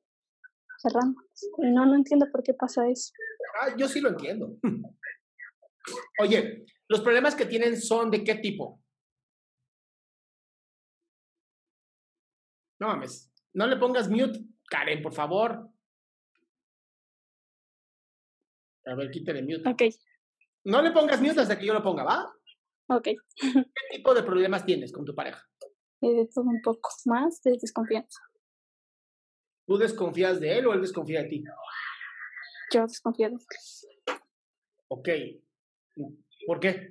cerrándonos. 0.81 1.25
Y 1.57 1.71
no, 1.71 1.85
no 1.85 1.95
entiendo 1.95 2.27
por 2.31 2.43
qué 2.43 2.53
pasa 2.53 2.87
eso. 2.87 3.11
Ah, 3.59 3.75
yo 3.75 3.87
sí 3.87 3.99
lo 3.99 4.09
entiendo. 4.09 4.55
Oye, 6.19 6.63
¿los 6.91 6.99
problemas 6.99 7.35
que 7.35 7.45
tienen 7.45 7.79
son 7.81 8.11
de 8.11 8.21
qué 8.21 8.35
tipo? 8.35 8.83
No 12.81 12.87
mames. 12.87 13.31
No 13.53 13.65
le 13.65 13.77
pongas 13.77 14.09
mute, 14.09 14.41
Karen, 14.67 15.01
por 15.01 15.13
favor. 15.13 15.69
A 18.85 18.95
ver, 18.95 19.09
quítale 19.09 19.41
mute. 19.41 19.69
Ok, 19.69 19.83
No 20.65 20.81
le 20.81 20.91
pongas 20.91 21.21
mute 21.21 21.39
hasta 21.39 21.57
que 21.57 21.65
yo 21.65 21.73
lo 21.73 21.81
ponga, 21.81 22.03
¿va? 22.03 22.33
ok. 22.87 23.03
¿Qué 23.03 23.63
tipo 23.91 24.13
de 24.13 24.23
problemas 24.23 24.65
tienes 24.65 24.91
con 24.91 25.05
tu 25.05 25.15
pareja? 25.15 25.47
Eh, 26.01 26.13
de 26.13 26.27
todo 26.27 26.43
un 26.43 26.61
poco 26.61 26.89
más 27.05 27.41
de 27.41 27.51
desconfianza. 27.51 28.19
¿Tú 29.65 29.77
desconfías 29.77 30.41
de 30.41 30.57
él 30.57 30.67
o 30.67 30.73
él 30.73 30.81
desconfía 30.81 31.21
de 31.23 31.29
ti? 31.29 31.43
Yo 32.73 32.81
desconfío 32.85 33.29
de 33.29 33.35
él. 33.35 33.41
Ok. 34.89 35.09
¿Por 36.45 36.59
qué? 36.59 36.89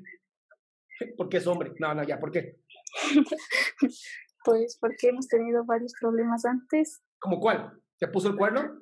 Porque 1.16 1.38
es 1.38 1.46
hombre. 1.46 1.72
No, 1.78 1.94
no, 1.94 2.04
ya, 2.04 2.18
¿por 2.18 2.30
qué? 2.30 2.56
Pues 4.42 4.78
porque 4.80 5.08
hemos 5.08 5.28
tenido 5.28 5.66
varios 5.66 5.92
problemas 6.00 6.46
antes. 6.46 7.02
¿Cómo 7.18 7.38
cuál? 7.38 7.78
¿Te 7.98 8.08
puso 8.08 8.28
el 8.28 8.36
cuerno? 8.36 8.78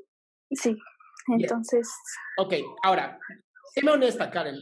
Sí, 0.52 0.78
entonces, 1.26 1.88
Ok, 2.38 2.54
ahora, 2.82 3.18
séme 3.74 3.90
honesta, 3.90 4.30
Karen. 4.30 4.58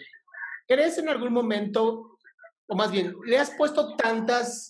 ¿Crees 0.67 0.99
en 0.99 1.09
algún 1.09 1.33
momento, 1.33 2.19
o 2.67 2.77
más 2.77 2.91
bien, 2.91 3.15
le 3.25 3.39
has 3.39 3.51
puesto 3.51 3.95
tantas, 3.97 4.69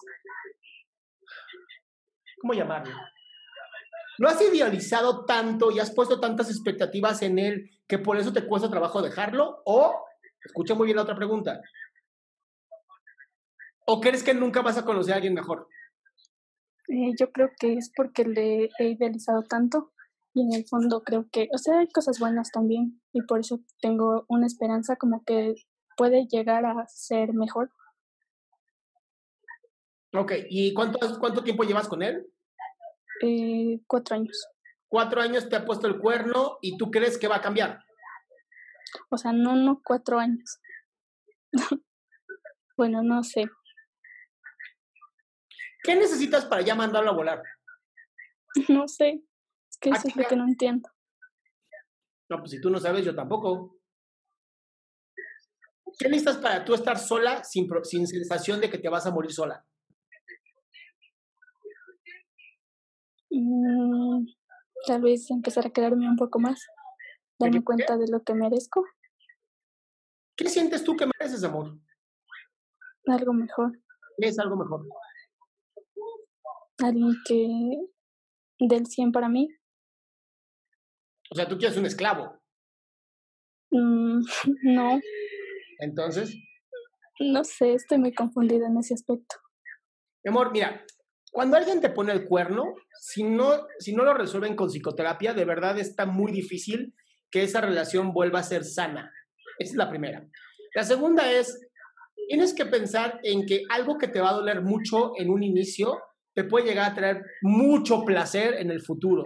¿cómo 2.40 2.53
llamarlo? 2.53 2.94
¿Lo 4.18 4.29
has 4.29 4.40
idealizado 4.42 5.25
tanto 5.25 5.70
y 5.70 5.79
has 5.79 5.94
puesto 5.94 6.20
tantas 6.20 6.51
expectativas 6.51 7.22
en 7.22 7.38
él 7.38 7.70
que 7.87 7.99
por 7.99 8.16
eso 8.16 8.33
te 8.33 8.46
cuesta 8.46 8.70
trabajo 8.70 9.01
dejarlo? 9.01 9.62
O, 9.64 10.06
escucha 10.47 10.75
muy 10.75 10.87
bien 10.87 10.97
la 10.97 11.03
otra 11.03 11.17
pregunta, 11.17 11.61
¿o 13.87 14.01
crees 14.01 14.23
que 14.23 14.35
nunca 14.35 14.63
vas 14.63 14.79
a 14.79 14.85
conocer 14.85 15.13
a 15.13 15.17
alguien 15.17 15.35
mejor? 15.35 15.69
eh, 16.89 17.15
yo 17.19 17.33
creo 17.33 17.51
que 17.59 17.75
es 17.75 17.91
porque 17.95 18.25
le 18.25 18.71
he 18.79 18.89
idealizado 18.91 19.43
tanto 19.43 19.93
y 20.35 20.43
en 20.43 20.53
el 20.53 20.67
fondo 20.67 21.03
creo 21.03 21.29
que, 21.31 21.49
o 21.53 21.59
sea, 21.59 21.81
hay 21.81 21.89
cosas 21.89 22.19
buenas 22.19 22.51
también 22.51 23.01
y 23.13 23.23
por 23.23 23.41
eso 23.41 23.61
tengo 23.81 24.25
una 24.29 24.47
esperanza 24.47 24.97
como 24.97 25.25
que 25.25 25.55
puede 25.97 26.27
llegar 26.27 26.67
a 26.67 26.87
ser 26.89 27.33
mejor. 27.33 27.71
Ok, 30.13 30.33
¿y 30.49 30.73
cuánto, 30.75 30.99
cuánto 31.19 31.43
tiempo 31.43 31.65
llevas 31.65 31.89
con 31.89 32.03
él? 32.03 32.27
Eh, 33.23 33.81
cuatro 33.87 34.17
años. 34.17 34.47
Cuatro 34.89 35.21
años 35.21 35.49
te 35.49 35.57
ha 35.57 35.65
puesto 35.65 35.87
el 35.87 35.99
cuerno 35.99 36.59
y 36.61 36.77
tú 36.77 36.91
crees 36.91 37.19
que 37.19 37.29
va 37.29 37.37
a 37.37 37.43
cambiar. 37.43 37.86
O 39.11 39.18
sea, 39.18 39.33
no, 39.33 39.57
no 39.57 39.81
cuatro 39.85 40.18
años. 40.18 40.59
bueno, 42.77 43.03
no 43.03 43.22
sé. 43.22 43.44
¿Qué 45.83 45.94
necesitas 45.94 46.44
para 46.46 46.62
ya 46.62 46.75
mandarlo 46.75 47.11
a 47.11 47.14
volar? 47.14 47.42
No 48.68 48.88
sé. 48.88 49.22
Es 49.70 49.79
que 49.79 49.90
Ah, 49.90 49.96
eso 49.96 50.09
es 50.09 50.16
lo 50.16 50.25
que 50.27 50.37
no 50.37 50.44
entiendo. 50.44 50.88
No, 52.29 52.38
pues 52.38 52.51
si 52.53 52.61
tú 52.61 52.70
no 52.70 52.79
sabes, 52.79 53.05
yo 53.05 53.14
tampoco. 53.14 53.79
¿Qué 55.99 56.09
necesitas 56.09 56.38
para 56.38 56.64
tú 56.64 56.75
estar 56.75 56.99
sola 56.99 57.44
sin, 57.44 57.68
pro- 57.68 57.85
sin 57.85 58.07
sensación 58.07 58.61
de 58.61 58.68
que 58.70 58.79
te 58.79 58.88
vas 58.88 59.07
a 59.07 59.11
morir 59.12 59.33
sola? 59.33 59.64
Mm, 63.31 64.27
tal 64.87 65.03
vez 65.03 65.31
empezar 65.31 65.66
a 65.66 65.70
quererme 65.70 66.09
un 66.09 66.16
poco 66.16 66.38
más. 66.38 66.61
Darme 67.38 67.62
cuenta 67.62 67.96
de 67.96 68.09
lo 68.09 68.22
que 68.22 68.35
merezco. 68.35 68.85
¿Qué 70.37 70.49
sientes 70.49 70.85
tú 70.85 70.96
que 70.96 71.07
mereces, 71.07 71.44
amor? 71.44 71.79
Algo 73.07 73.33
mejor. 73.33 73.72
¿Qué 74.18 74.29
es 74.29 74.38
algo 74.38 74.57
mejor? 74.57 74.87
Alguien 76.79 77.14
que 77.27 77.46
del 78.61 78.87
100 78.87 79.12
para 79.12 79.29
mí. 79.29 79.49
O 81.31 81.35
sea, 81.35 81.49
tú 81.49 81.59
quieres 81.59 81.77
un 81.77 81.87
esclavo. 81.87 82.40
Mm, 83.70 84.20
no, 84.62 85.01
Entonces, 85.81 86.37
no 87.18 87.44
sé, 87.44 87.75
estoy 87.75 87.99
muy 87.99 88.14
confundida 88.14 88.66
en 88.66 88.77
ese 88.79 88.94
aspecto. 88.94 89.37
Mi 90.25 90.31
amor, 90.31 90.53
mira, 90.53 90.85
cuando 91.33 91.57
alguien 91.57 91.81
te 91.81 91.90
pone 91.90 92.12
el 92.12 92.27
cuerno, 92.27 92.75
si 93.01 93.22
no, 93.22 93.66
si 93.79 93.94
no 93.94 94.05
lo 94.05 94.14
resuelven 94.14 94.57
con 94.57 94.68
psicoterapia, 94.68 95.35
de 95.35 95.44
verdad 95.44 95.79
está 95.79 96.07
muy 96.07 96.33
difícil 96.33 96.94
que 97.31 97.43
esa 97.43 97.61
relación 97.61 98.12
vuelva 98.12 98.41
a 98.41 98.45
ser 98.45 98.65
sana. 98.65 99.12
Esa 99.59 99.71
es 99.73 99.77
la 99.77 99.89
primera. 99.89 100.27
La 100.75 100.85
segunda 100.85 101.31
es, 101.31 101.59
tienes 102.29 102.55
que 102.55 102.67
pensar 102.67 103.21
en 103.23 103.47
que 103.47 103.62
algo 103.71 103.99
que 103.99 104.09
te 104.09 104.21
va 104.21 104.31
a 104.31 104.35
doler 104.35 104.62
mucho 104.62 105.12
en 105.17 105.31
un 105.31 105.43
inicio 105.43 106.01
te 106.35 106.45
puede 106.45 106.67
llegar 106.67 106.93
a 106.93 106.95
traer 106.95 107.23
mucho 107.41 108.05
placer 108.05 108.55
en 108.59 108.71
el 108.71 108.83
futuro, 108.83 109.25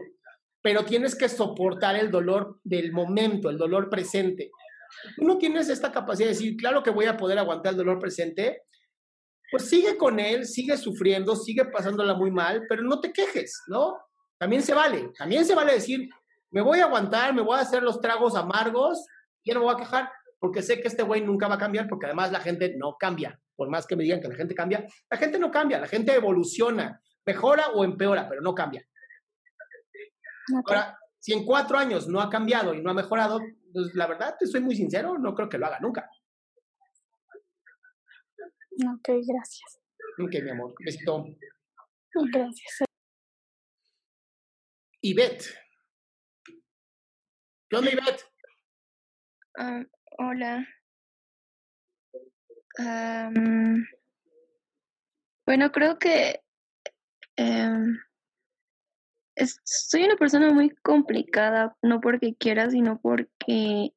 pero 0.62 0.84
tienes 0.84 1.16
que 1.16 1.28
soportar 1.28 1.96
el 1.96 2.10
dolor 2.10 2.60
del 2.62 2.92
momento, 2.92 3.50
el 3.50 3.58
dolor 3.58 3.90
presente. 3.90 4.52
Tú 5.16 5.24
no 5.24 5.36
tienes 5.36 5.68
esta 5.68 5.90
capacidad 5.90 6.28
de 6.28 6.34
decir, 6.34 6.56
claro 6.56 6.84
que 6.84 6.90
voy 6.90 7.06
a 7.06 7.16
poder 7.16 7.38
aguantar 7.38 7.72
el 7.72 7.78
dolor 7.78 7.98
presente, 7.98 8.62
pues 9.50 9.68
sigue 9.68 9.96
con 9.96 10.20
él, 10.20 10.46
sigue 10.46 10.76
sufriendo, 10.76 11.34
sigue 11.34 11.64
pasándola 11.64 12.14
muy 12.14 12.30
mal, 12.30 12.64
pero 12.68 12.82
no 12.82 13.00
te 13.00 13.12
quejes, 13.12 13.60
¿no? 13.66 13.98
También 14.38 14.62
se 14.62 14.72
vale, 14.72 15.10
también 15.18 15.44
se 15.44 15.56
vale 15.56 15.72
decir, 15.72 16.08
me 16.50 16.60
voy 16.60 16.80
a 16.80 16.84
aguantar, 16.84 17.34
me 17.34 17.42
voy 17.42 17.56
a 17.58 17.62
hacer 17.62 17.82
los 17.82 18.00
tragos 18.00 18.34
amargos 18.34 19.06
y 19.42 19.52
no 19.52 19.60
me 19.60 19.66
voy 19.66 19.74
a 19.74 19.78
quejar, 19.78 20.10
porque 20.38 20.62
sé 20.62 20.80
que 20.80 20.88
este 20.88 21.02
güey 21.02 21.22
nunca 21.22 21.48
va 21.48 21.54
a 21.54 21.58
cambiar, 21.58 21.88
porque 21.88 22.06
además 22.06 22.32
la 22.32 22.40
gente 22.40 22.74
no 22.76 22.96
cambia. 22.98 23.40
Por 23.54 23.68
más 23.68 23.86
que 23.86 23.96
me 23.96 24.04
digan 24.04 24.20
que 24.20 24.28
la 24.28 24.34
gente 24.34 24.54
cambia, 24.54 24.86
la 25.10 25.16
gente 25.16 25.38
no 25.38 25.50
cambia, 25.50 25.78
la 25.78 25.86
gente 25.86 26.14
evoluciona, 26.14 27.00
mejora 27.26 27.68
o 27.68 27.84
empeora, 27.84 28.28
pero 28.28 28.40
no 28.40 28.54
cambia. 28.54 28.86
Ahora, 30.66 30.98
si 31.18 31.32
en 31.32 31.44
cuatro 31.44 31.78
años 31.78 32.08
no 32.08 32.20
ha 32.20 32.30
cambiado 32.30 32.74
y 32.74 32.82
no 32.82 32.90
ha 32.90 32.94
mejorado, 32.94 33.38
pues 33.72 33.94
la 33.94 34.06
verdad, 34.06 34.36
te 34.38 34.46
soy 34.46 34.60
muy 34.60 34.74
sincero, 34.74 35.18
no 35.18 35.34
creo 35.34 35.48
que 35.48 35.58
lo 35.58 35.66
haga 35.66 35.78
nunca. 35.80 36.10
Ok, 38.72 39.08
gracias. 39.26 39.80
Ok, 40.18 40.42
mi 40.42 40.50
amor, 40.50 40.74
besito. 40.82 41.26
Gracias. 42.32 42.84
Ivette. 45.02 45.69
¿Qué 47.70 47.76
onda? 47.76 47.90
Ah, 49.56 49.85
hola. 50.18 50.66
Am, 52.78 53.87
bueno, 55.46 55.70
creo 55.70 55.96
que 56.00 56.42
em, 57.37 57.96
soy 59.64 60.02
una 60.02 60.16
persona 60.16 60.52
muy 60.52 60.70
complicada, 60.83 61.76
no 61.80 62.00
porque 62.00 62.35
quiera, 62.35 62.68
sino 62.70 63.00
porque 63.00 63.94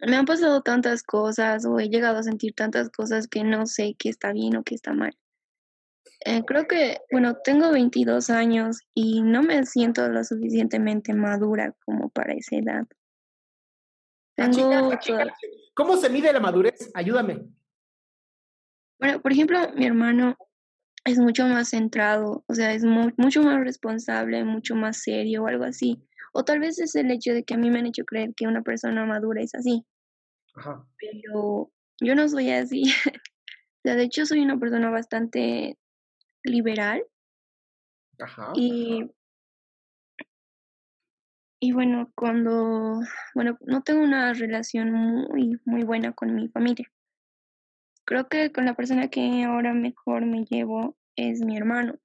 me 0.00 0.16
han 0.16 0.26
pasado 0.26 0.60
tantas 0.60 1.02
cosas 1.02 1.64
o 1.64 1.80
he 1.80 1.88
llegado 1.88 2.18
a 2.18 2.22
sentir 2.22 2.52
tantas 2.54 2.90
cosas 2.90 3.28
que 3.28 3.44
no 3.44 3.64
sé 3.64 3.96
qué 3.98 4.10
está 4.10 4.32
bien 4.34 4.56
o 4.56 4.62
qué 4.62 4.74
está 4.74 4.92
mal. 4.92 5.16
Eh, 6.28 6.42
creo 6.44 6.66
que, 6.66 6.98
bueno, 7.12 7.36
tengo 7.44 7.70
22 7.70 8.30
años 8.30 8.80
y 8.94 9.22
no 9.22 9.42
me 9.44 9.64
siento 9.64 10.08
lo 10.08 10.24
suficientemente 10.24 11.14
madura 11.14 11.72
como 11.84 12.08
para 12.08 12.32
esa 12.34 12.56
edad. 12.56 12.84
Chica, 14.50 14.68
Tengo 14.68 14.98
chica, 14.98 15.24
¿Cómo 15.74 15.96
se 15.96 16.10
mide 16.10 16.32
la 16.32 16.40
madurez? 16.40 16.90
Ayúdame. 16.94 17.46
Bueno, 18.98 19.22
por 19.22 19.30
ejemplo, 19.32 19.58
mi 19.76 19.86
hermano 19.86 20.36
es 21.04 21.18
mucho 21.18 21.46
más 21.46 21.68
centrado, 21.70 22.44
o 22.48 22.54
sea, 22.54 22.72
es 22.72 22.82
mu- 22.82 23.12
mucho 23.16 23.42
más 23.42 23.60
responsable, 23.60 24.42
mucho 24.42 24.74
más 24.74 25.02
serio 25.02 25.44
o 25.44 25.46
algo 25.46 25.62
así. 25.64 26.02
O 26.32 26.44
tal 26.44 26.58
vez 26.58 26.80
es 26.80 26.96
el 26.96 27.10
hecho 27.12 27.32
de 27.34 27.44
que 27.44 27.54
a 27.54 27.56
mí 27.58 27.70
me 27.70 27.78
han 27.78 27.86
hecho 27.86 28.04
creer 28.04 28.34
que 28.34 28.48
una 28.48 28.62
persona 28.62 29.06
madura 29.06 29.42
es 29.42 29.54
así, 29.54 29.86
Ajá. 30.56 30.84
pero 30.98 31.70
yo 32.00 32.14
no 32.16 32.28
soy 32.28 32.50
así. 32.50 32.82
O 33.78 33.88
sea, 33.88 33.94
de 33.94 34.02
hecho 34.02 34.26
soy 34.26 34.40
una 34.40 34.58
persona 34.58 34.90
bastante 34.90 35.78
liberal 36.46 37.04
Ajá. 38.18 38.52
y, 38.54 39.10
y 41.60 41.72
bueno, 41.72 42.12
cuando, 42.14 43.00
bueno, 43.34 43.58
no 43.60 43.82
tengo 43.82 44.02
una 44.02 44.32
relación 44.32 44.92
muy, 44.92 45.60
muy 45.64 45.84
buena 45.84 46.12
con 46.12 46.34
mi 46.34 46.48
familia. 46.48 46.90
Creo 48.04 48.28
que 48.28 48.52
con 48.52 48.64
la 48.64 48.74
persona 48.74 49.08
que 49.08 49.44
ahora 49.44 49.74
mejor 49.74 50.26
me 50.26 50.44
llevo 50.44 50.96
es 51.16 51.40
mi 51.40 51.56
hermano. 51.56 51.98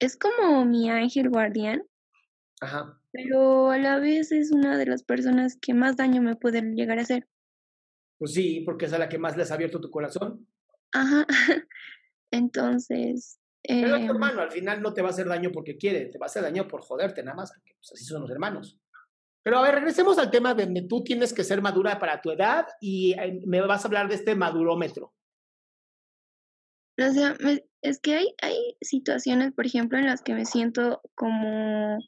Es 0.00 0.16
como 0.16 0.64
mi 0.64 0.90
ángel 0.90 1.30
guardián, 1.30 1.84
Ajá. 2.60 3.00
pero 3.12 3.70
a 3.70 3.78
la 3.78 3.98
vez 3.98 4.32
es 4.32 4.52
una 4.52 4.76
de 4.76 4.86
las 4.86 5.04
personas 5.04 5.56
que 5.60 5.74
más 5.74 5.96
daño 5.96 6.20
me 6.22 6.36
puede 6.36 6.60
llegar 6.60 6.98
a 6.98 7.02
hacer. 7.02 7.28
Pues 8.18 8.32
sí, 8.32 8.62
porque 8.64 8.86
es 8.86 8.92
a 8.92 8.98
la 8.98 9.08
que 9.08 9.18
más 9.18 9.36
les 9.36 9.50
ha 9.50 9.54
abierto 9.54 9.80
tu 9.80 9.90
corazón. 9.90 10.46
Ajá. 10.92 11.26
Entonces, 12.30 13.38
Pero 13.62 13.96
es 13.96 14.06
tu 14.06 14.10
em, 14.12 14.16
hermano, 14.16 14.40
al 14.42 14.50
final 14.50 14.82
no 14.82 14.92
te 14.92 15.02
va 15.02 15.08
a 15.08 15.10
hacer 15.10 15.26
daño 15.26 15.50
porque 15.52 15.76
quiere, 15.76 16.06
te 16.06 16.18
va 16.18 16.26
a 16.26 16.28
hacer 16.28 16.42
daño 16.42 16.66
por 16.68 16.82
joderte 16.82 17.22
nada 17.22 17.36
más, 17.36 17.52
porque 17.52 17.74
pues, 17.74 17.92
así 17.92 18.04
son 18.04 18.22
los 18.22 18.30
hermanos. 18.30 18.78
Pero 19.42 19.58
a 19.58 19.62
ver, 19.62 19.74
regresemos 19.76 20.18
al 20.18 20.30
tema 20.30 20.54
de 20.54 20.64
donde 20.64 20.82
tú 20.88 21.04
tienes 21.04 21.32
que 21.32 21.44
ser 21.44 21.62
madura 21.62 22.00
para 22.00 22.20
tu 22.20 22.32
edad 22.32 22.66
y 22.80 23.12
eh, 23.12 23.40
me 23.46 23.60
vas 23.60 23.84
a 23.84 23.88
hablar 23.88 24.08
de 24.08 24.16
este 24.16 24.34
madurómetro. 24.34 25.14
o 26.98 27.12
sea, 27.12 27.36
me- 27.40 27.64
es 27.82 28.00
que 28.00 28.16
hay, 28.16 28.34
hay 28.42 28.76
situaciones, 28.80 29.52
por 29.52 29.64
ejemplo, 29.64 29.98
en 29.98 30.06
las 30.06 30.22
que 30.22 30.34
me 30.34 30.44
siento 30.44 31.00
como, 31.14 31.98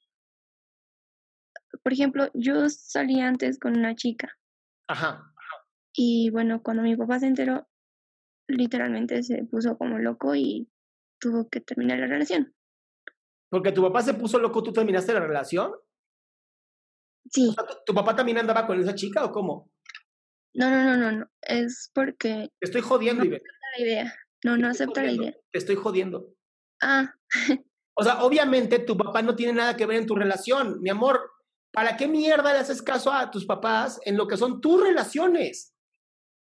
por 1.85 1.93
ejemplo, 1.93 2.29
yo 2.35 2.69
salí 2.69 3.21
antes 3.21 3.61
con 3.61 3.77
una 3.77 3.95
chica 3.95 4.37
Ajá. 4.89 5.33
y 5.93 6.31
bueno, 6.31 6.61
cuando 6.63 6.83
mi 6.83 6.97
papá 6.97 7.21
se 7.21 7.29
enteró, 7.29 7.69
literalmente 8.49 9.23
se 9.23 9.45
puso 9.45 9.77
como 9.79 9.99
loco 9.99 10.35
y 10.35 10.69
tuvo 11.21 11.49
que 11.49 11.61
terminar 11.61 11.99
la 11.99 12.07
relación. 12.07 12.55
Porque 13.51 13.73
tu 13.73 13.83
papá 13.83 14.03
se 14.03 14.15
puso 14.15 14.39
loco, 14.39 14.63
tú 14.63 14.73
terminaste 14.73 15.13
la 15.13 15.21
relación. 15.21 15.73
Sí, 17.31 17.49
O 17.49 17.53
sea, 17.53 17.67
¿tu, 17.67 17.75
tu 17.87 17.95
papá 17.95 18.17
también 18.17 18.39
andaba 18.39 18.67
con 18.67 18.81
esa 18.81 18.95
chica 18.95 19.25
o 19.25 19.33
cómo? 19.33 19.71
no, 20.55 20.71
no, 20.71 20.83
no, 20.85 20.97
no, 20.97 21.13
no, 21.13 21.31
es 21.43 21.91
porque 21.95 22.49
Te 22.59 22.67
estoy 22.67 22.81
jodiendo, 22.81 23.23
no 23.25 23.31
acepta 23.31 23.53
la 23.77 23.85
idea, 23.85 24.15
no, 24.45 24.57
no 24.57 24.69
acepta 24.69 25.03
la 25.03 25.13
idea. 25.13 25.33
Te 25.53 25.59
estoy 25.59 25.77
jodiendo. 25.77 26.35
Ah, 26.83 27.15
O 27.95 28.05
sea, 28.05 28.23
obviamente 28.23 28.79
tu 28.79 28.97
papá 28.97 29.23
no 29.23 29.35
tiene 29.35 29.53
nada 29.53 29.77
que 29.77 29.85
ver 29.85 29.99
en 29.99 30.07
tu 30.07 30.15
relación. 30.15 30.81
Mi 30.81 30.89
amor, 30.89 31.21
¿para 31.73 31.97
qué 31.97 32.07
mierda 32.07 32.53
le 32.53 32.61
haces 32.61 32.81
caso 32.81 33.13
a 33.13 33.29
tus 33.31 33.45
papás 33.45 34.01
en 34.05 34.17
lo 34.17 34.29
que 34.29 34.37
son 34.37 34.61
tus 34.61 34.81
relaciones? 34.81 35.75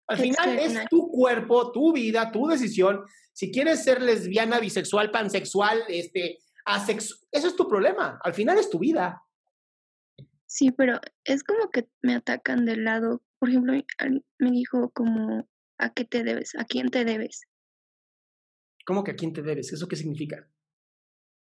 Al 0.09 0.19
final 0.19 0.59
es 0.59 0.89
tu 0.89 1.02
cuerpo, 1.13 1.71
tu 1.71 1.93
vida, 1.93 2.33
tu 2.33 2.49
decisión. 2.49 3.05
Si 3.33 3.53
quieres 3.53 3.85
ser 3.85 4.03
lesbiana, 4.03 4.59
bisexual, 4.59 5.11
pansexual, 5.11 5.85
este, 5.89 6.39
asexual, 6.65 7.21
eso 7.31 7.49
es 7.49 7.57
tu 7.57 7.69
problema. 7.69 8.19
Al 8.25 8.35
final 8.35 8.59
es 8.59 8.71
tu 8.71 8.79
vida. 8.79 9.23
sí, 10.47 10.71
pero 10.73 11.01
es 11.25 11.45
como 11.45 11.71
que 11.71 11.89
me 12.03 12.15
atacan 12.15 12.65
del 12.65 12.85
lado, 12.85 13.23
por 13.39 13.49
ejemplo, 13.49 13.73
me 14.39 14.51
dijo 14.51 14.91
como, 14.91 15.49
¿a 15.79 15.93
qué 15.93 16.05
te 16.05 16.25
debes? 16.25 16.55
¿A 16.59 16.65
quién 16.65 16.89
te 16.89 17.05
debes? 17.05 17.43
¿Cómo 18.85 19.05
que 19.05 19.13
a 19.13 19.17
quién 19.17 19.33
te 19.33 19.43
debes? 19.43 19.73
¿Eso 19.73 19.87
qué 19.87 19.97
significa? 19.97 20.49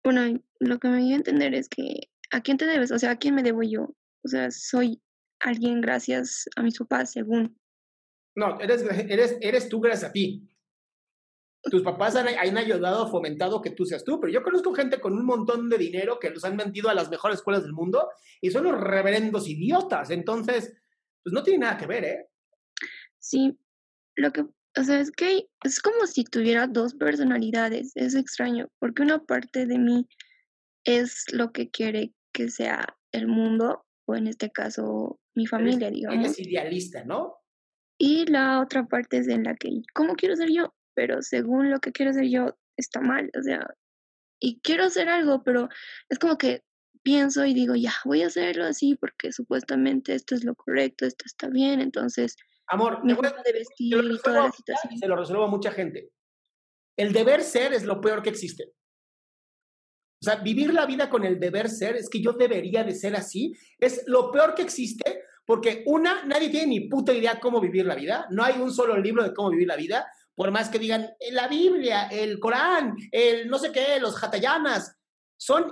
Bueno, 0.05 0.41
lo 0.59 0.79
que 0.79 0.89
me 0.89 1.03
dio 1.03 1.15
a 1.15 1.19
entender 1.19 1.55
es 1.55 1.69
que, 1.69 2.11
¿a 2.31 2.41
quién 2.41 2.57
te 2.57 2.67
debes? 2.67 2.91
O 2.91 2.99
sea, 2.99 3.13
¿a 3.13 3.17
quién 3.17 3.35
me 3.35 3.43
debo 3.43 3.63
yo? 3.63 3.95
O 4.25 4.29
sea, 4.29 4.51
soy 4.51 5.03
alguien 5.41 5.81
gracias 5.81 6.49
a 6.57 6.63
mis 6.63 6.79
papás, 6.79 7.13
según. 7.13 7.60
No, 8.35 8.61
eres, 8.61 8.83
eres, 8.83 9.37
eres 9.41 9.69
tú 9.69 9.81
gracias 9.81 10.11
a 10.11 10.13
ti. 10.13 10.49
Tus 11.63 11.83
papás 11.83 12.17
han, 12.17 12.29
han 12.29 12.57
ayudado, 12.57 13.11
fomentado 13.11 13.61
que 13.61 13.71
tú 13.71 13.85
seas 13.85 14.03
tú, 14.03 14.19
pero 14.19 14.33
yo 14.33 14.43
conozco 14.43 14.73
gente 14.73 15.01
con 15.01 15.13
un 15.13 15.27
montón 15.27 15.69
de 15.69 15.77
dinero 15.77 16.19
que 16.19 16.31
los 16.31 16.45
han 16.45 16.57
vendido 16.57 16.89
a 16.89 16.95
las 16.95 17.11
mejores 17.11 17.39
escuelas 17.39 17.63
del 17.63 17.75
mundo 17.75 18.09
y 18.41 18.51
son 18.51 18.65
los 18.65 18.81
reverendos 18.81 19.47
idiotas. 19.47 20.11
Entonces, 20.11 20.73
pues 21.23 21.33
no 21.33 21.43
tiene 21.43 21.61
nada 21.61 21.77
que 21.77 21.87
ver, 21.87 22.05
¿eh? 22.05 22.29
Sí, 23.19 23.59
lo 24.17 24.33
que, 24.33 24.43
o 24.43 24.85
sea, 24.85 25.01
es 25.01 25.11
que 25.11 25.49
es 25.63 25.81
como 25.81 26.07
si 26.07 26.25
tuviera 26.25 26.67
dos 26.67 26.95
personalidades, 26.95 27.93
es 27.95 28.15
extraño, 28.15 28.69
porque 28.79 29.03
una 29.03 29.23
parte 29.23 29.67
de 29.67 29.79
mí 29.79 30.09
es 30.85 31.25
lo 31.33 31.53
que 31.53 31.71
quiere 31.71 32.15
que 32.33 32.49
sea 32.49 32.97
el 33.13 33.27
mundo, 33.29 33.85
o 34.07 34.17
en 34.17 34.29
este 34.29 34.51
caso 34.51 35.21
mi 35.35 35.47
familia, 35.47 35.89
Eres, 35.89 35.99
digamos, 35.99 36.25
eres 36.25 36.39
idealista, 36.39 37.05
¿no? 37.05 37.40
Y 38.03 38.25
la 38.25 38.63
otra 38.63 38.87
parte 38.87 39.19
es 39.19 39.29
en 39.29 39.45
la 39.45 39.55
que, 39.55 39.83
¿cómo 39.93 40.15
quiero 40.15 40.35
ser 40.35 40.49
yo? 40.51 40.75
Pero 40.95 41.21
según 41.21 41.71
lo 41.71 41.81
que 41.81 41.93
quiero 41.93 42.15
ser 42.15 42.29
yo, 42.31 42.59
está 42.79 43.03
mal, 43.03 43.31
o 43.39 43.43
sea, 43.43 43.75
y 44.41 44.59
quiero 44.63 44.85
hacer 44.85 45.11
algo, 45.11 45.45
pero 45.45 45.69
es 46.09 46.19
como 46.19 46.39
que 46.39 46.65
pienso 47.03 47.45
y 47.45 47.53
digo, 47.53 47.75
ya, 47.75 47.93
voy 48.07 48.23
a 48.23 48.29
hacerlo 48.29 48.65
así 48.65 48.95
porque 48.95 49.33
supuestamente 49.33 50.15
esto 50.15 50.35
es 50.35 50.45
lo 50.45 50.55
correcto, 50.55 51.05
esto 51.05 51.25
está 51.27 51.49
bien, 51.49 51.81
entonces 51.81 52.37
Amor, 52.69 53.03
forma 53.03 53.43
de 53.45 53.53
vestir 53.53 54.03
y 54.03 54.19
toda 54.23 54.45
la 54.45 54.51
situación. 54.51 54.97
se 54.97 55.07
lo 55.07 55.17
resuelvo 55.17 55.45
a 55.45 55.51
mucha 55.51 55.71
gente. 55.71 56.11
El 56.97 57.13
deber 57.13 57.43
ser 57.43 57.75
es 57.75 57.85
lo 57.85 58.01
peor 58.01 58.23
que 58.23 58.31
existe. 58.31 58.73
O 60.23 60.25
sea, 60.25 60.37
vivir 60.37 60.73
la 60.73 60.87
vida 60.87 61.11
con 61.11 61.27
el 61.27 61.39
deber 61.39 61.69
ser, 61.69 61.97
es 61.97 62.09
que 62.09 62.23
yo 62.23 62.33
debería 62.33 62.83
de 62.83 62.95
ser 62.95 63.15
así, 63.15 63.53
es 63.79 64.05
lo 64.07 64.31
peor 64.31 64.55
que 64.55 64.63
existe 64.63 65.20
Porque 65.51 65.83
una, 65.87 66.25
nadie 66.27 66.49
tiene 66.49 66.69
ni 66.69 66.81
puta 66.83 67.13
idea 67.13 67.41
cómo 67.41 67.61
vivir 67.61 67.85
la 67.85 67.97
vida. 67.97 68.25
No 68.31 68.45
hay 68.45 68.61
un 68.61 68.73
solo 68.73 68.97
libro 68.97 69.25
de 69.25 69.35
cómo 69.35 69.51
vivir 69.51 69.67
la 69.67 69.75
vida. 69.75 70.07
Por 70.33 70.53
más 70.53 70.69
que 70.69 70.79
digan 70.79 71.11
la 71.33 71.49
Biblia, 71.49 72.07
el 72.07 72.39
Corán, 72.39 72.95
el 73.11 73.49
no 73.49 73.59
sé 73.59 73.73
qué, 73.73 73.99
los 73.99 74.23
Hatayanas, 74.23 74.97
son 75.37 75.67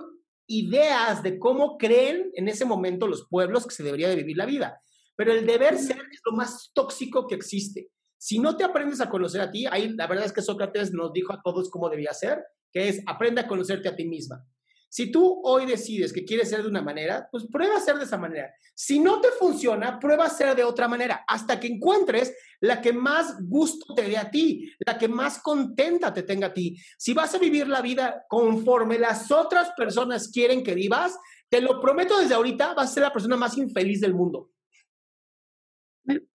ideas 0.49 1.23
de 1.23 1.39
cómo 1.39 1.79
creen 1.79 2.33
en 2.35 2.49
ese 2.49 2.65
momento 2.65 3.07
los 3.07 3.29
pueblos 3.29 3.69
que 3.69 3.75
se 3.77 3.85
debería 3.85 4.09
de 4.09 4.17
vivir 4.17 4.37
la 4.37 4.47
vida. 4.47 4.83
Pero 5.15 5.31
el 5.31 5.47
deber 5.47 5.79
ser 5.79 6.01
es 6.11 6.23
lo 6.25 6.33
más 6.33 6.73
tóxico 6.75 7.29
que 7.29 7.37
existe. 7.37 7.89
Si 8.19 8.41
no 8.41 8.57
te 8.57 8.65
aprendes 8.65 9.01
a 9.01 9.09
conocer 9.09 9.41
a 9.43 9.53
ti, 9.53 9.67
ahí 9.71 9.91
la 9.91 10.09
verdad 10.09 10.25
es 10.25 10.33
que 10.33 10.43
Sócrates 10.43 10.93
nos 10.93 11.13
dijo 11.13 11.33
a 11.33 11.41
todos 11.41 11.71
cómo 11.71 11.89
debía 11.89 12.13
ser, 12.15 12.43
que 12.73 12.89
es 12.89 13.01
aprende 13.07 13.43
a 13.43 13.47
conocerte 13.47 13.89
a 13.89 13.95
ti 13.95 14.07
misma. 14.07 14.45
Si 14.91 15.11
tú 15.11 15.41
hoy 15.45 15.67
decides 15.67 16.13
que 16.13 16.25
quieres 16.25 16.49
ser 16.49 16.63
de 16.63 16.69
una 16.69 16.81
manera, 16.81 17.29
pues 17.31 17.47
prueba 17.47 17.77
a 17.77 17.81
ser 17.81 17.97
de 17.97 18.05
esa 18.05 18.17
manera. 18.17 18.55
Si 18.75 18.99
no 18.99 19.21
te 19.21 19.29
funciona, 19.33 19.99
prueba 19.99 20.25
a 20.25 20.31
ser 20.31 20.57
de 20.57 20.65
otra 20.65 20.89
manera, 20.89 21.25
hasta 21.29 21.61
que 21.61 21.67
encuentres 21.67 22.35
la 22.61 22.81
que 22.81 22.93
más 22.93 23.37
gusto 23.41 23.95
te 23.95 24.03
dé 24.03 24.17
a 24.17 24.31
ti, 24.31 24.73
la 24.87 24.97
que 24.97 25.09
más 25.09 25.41
contenta 25.41 26.13
te 26.13 26.23
tenga 26.23 26.49
a 26.49 26.55
ti. 26.55 26.77
Si 26.97 27.13
vas 27.13 27.35
a 27.35 27.39
vivir 27.39 27.69
la 27.69 27.83
vida 27.83 28.25
conforme 28.29 28.99
las 28.99 29.31
otras 29.31 29.71
personas 29.77 30.31
quieren 30.33 30.63
que 30.63 30.75
vivas, 30.75 31.19
te 31.51 31.61
lo 31.61 31.81
prometo 31.81 32.19
desde 32.19 32.35
ahorita, 32.35 32.75
vas 32.75 32.91
a 32.91 32.95
ser 32.95 33.03
la 33.03 33.13
persona 33.13 33.37
más 33.37 33.59
infeliz 33.59 34.01
del 34.01 34.15
mundo. 34.15 34.51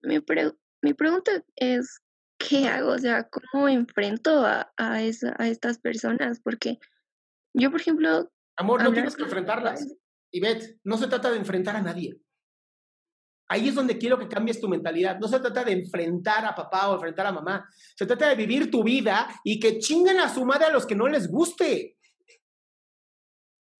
Mi, 0.02 0.20
pregunta 0.94 1.44
es, 1.56 2.00
¿qué 2.38 2.68
hago? 2.68 2.92
O 2.92 2.98
sea, 2.98 3.28
¿cómo 3.28 3.68
enfrento 3.68 4.44
a, 4.44 4.72
a, 4.76 4.94
a 4.94 5.48
estas 5.48 5.78
personas? 5.78 6.40
Porque 6.40 6.78
yo, 7.54 7.70
por 7.70 7.80
ejemplo, 7.80 8.30
Amor, 8.56 8.82
no 8.82 8.92
tienes 8.92 9.16
que 9.16 9.24
enfrentarlas. 9.24 9.86
Y 10.30 10.40
Beth, 10.40 10.78
no 10.84 10.96
se 10.96 11.06
trata 11.06 11.30
de 11.30 11.38
enfrentar 11.38 11.76
a 11.76 11.82
nadie. 11.82 12.18
Ahí 13.48 13.68
es 13.68 13.74
donde 13.74 13.98
quiero 13.98 14.18
que 14.18 14.28
cambies 14.28 14.60
tu 14.60 14.68
mentalidad. 14.68 15.18
No 15.18 15.28
se 15.28 15.38
trata 15.38 15.64
de 15.64 15.72
enfrentar 15.72 16.44
a 16.44 16.54
papá 16.54 16.88
o 16.88 16.94
enfrentar 16.94 17.26
a 17.26 17.32
mamá. 17.32 17.68
Se 17.96 18.06
trata 18.06 18.28
de 18.28 18.34
vivir 18.34 18.70
tu 18.70 18.82
vida 18.82 19.28
y 19.44 19.60
que 19.60 19.78
chinguen 19.78 20.18
a 20.18 20.32
su 20.32 20.44
madre 20.44 20.66
a 20.66 20.70
los 20.70 20.86
que 20.86 20.94
no 20.94 21.06
les 21.08 21.28
guste. 21.28 21.98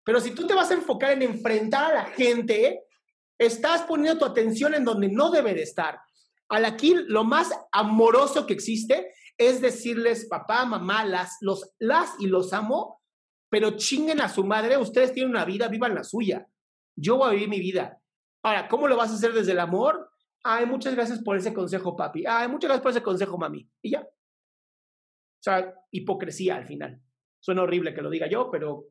Pero 0.05 0.21
si 0.21 0.33
tú 0.33 0.47
te 0.47 0.55
vas 0.55 0.71
a 0.71 0.75
enfocar 0.75 1.13
en 1.13 1.23
enfrentar 1.23 1.91
a 1.91 1.95
la 1.95 2.05
gente, 2.05 2.85
estás 3.39 3.83
poniendo 3.83 4.19
tu 4.19 4.25
atención 4.27 4.75
en 4.75 4.85
donde 4.85 5.09
no 5.09 5.31
debe 5.31 5.55
de 5.55 5.63
estar. 5.63 5.99
Al 6.51 6.67
aquí 6.67 6.95
lo 6.95 7.25
más 7.25 7.51
amoroso 7.73 8.47
que 8.47 8.53
existe 8.53 9.15
es 9.39 9.61
decirles, 9.61 10.27
papá, 10.29 10.67
mamá, 10.67 11.05
las, 11.05 11.39
los, 11.41 11.75
las 11.79 12.11
y 12.21 12.27
los 12.27 12.53
amo, 12.53 13.01
pero 13.55 13.77
chinguen 13.77 14.21
a 14.21 14.29
su 14.29 14.43
madre, 14.43 14.77
ustedes 14.77 15.13
tienen 15.13 15.31
una 15.31 15.45
vida, 15.45 15.69
vivan 15.69 15.95
la 15.95 16.03
suya. 16.03 16.45
Yo 16.97 17.19
voy 17.19 17.29
a 17.29 17.33
vivir 17.35 17.49
mi 17.49 17.61
vida. 17.61 18.03
Ahora, 18.43 18.67
¿cómo 18.67 18.89
lo 18.89 18.97
vas 18.97 19.13
a 19.13 19.15
hacer 19.15 19.33
desde 19.33 19.53
el 19.53 19.61
amor? 19.61 20.11
Ay, 20.43 20.67
muchas 20.67 20.93
gracias 20.93 21.23
por 21.23 21.37
ese 21.37 21.55
consejo, 21.55 21.95
papi. 21.95 22.25
Ay, 22.27 22.49
muchas 22.49 22.67
gracias 22.67 22.83
por 22.83 22.91
ese 22.91 23.03
consejo, 23.05 23.39
mami. 23.39 23.71
Y 23.81 23.93
ya. 23.93 24.01
O 24.01 25.39
sea, 25.39 25.73
hipocresía 25.93 26.57
al 26.57 26.67
final. 26.67 27.01
Suena 27.39 27.63
horrible 27.63 27.95
que 27.95 28.03
lo 28.03 28.11
diga 28.11 28.27
yo, 28.29 28.51
pero 28.51 28.87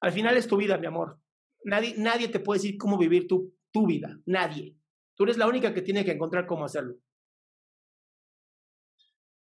al 0.00 0.12
final 0.12 0.38
es 0.38 0.48
tu 0.48 0.56
vida, 0.56 0.78
mi 0.78 0.86
amor. 0.86 1.20
Nadie, 1.64 1.92
nadie 1.98 2.28
te 2.28 2.40
puede 2.40 2.60
decir 2.60 2.78
cómo 2.78 2.96
vivir 2.96 3.28
tu, 3.28 3.54
tu 3.70 3.86
vida. 3.86 4.18
Nadie. 4.24 4.78
Tú 5.14 5.24
eres 5.24 5.36
la 5.36 5.46
única 5.46 5.74
que 5.74 5.82
tiene 5.82 6.06
que 6.06 6.12
encontrar 6.12 6.46
cómo 6.46 6.64
hacerlo. 6.64 6.94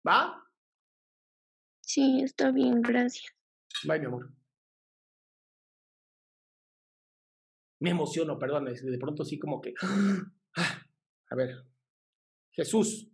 ¿Va? 0.08 0.42
Sí, 1.82 2.22
está 2.22 2.52
bien, 2.52 2.80
gracias. 2.80 3.34
Bye, 3.82 3.98
mi 3.98 4.06
amor. 4.06 4.30
Me 7.80 7.90
emociono, 7.90 8.38
perdón, 8.38 8.66
de 8.66 8.98
pronto 8.98 9.24
sí 9.24 9.38
como 9.38 9.60
que... 9.60 9.74
A 11.30 11.36
ver, 11.36 11.66
Jesús. 12.52 13.10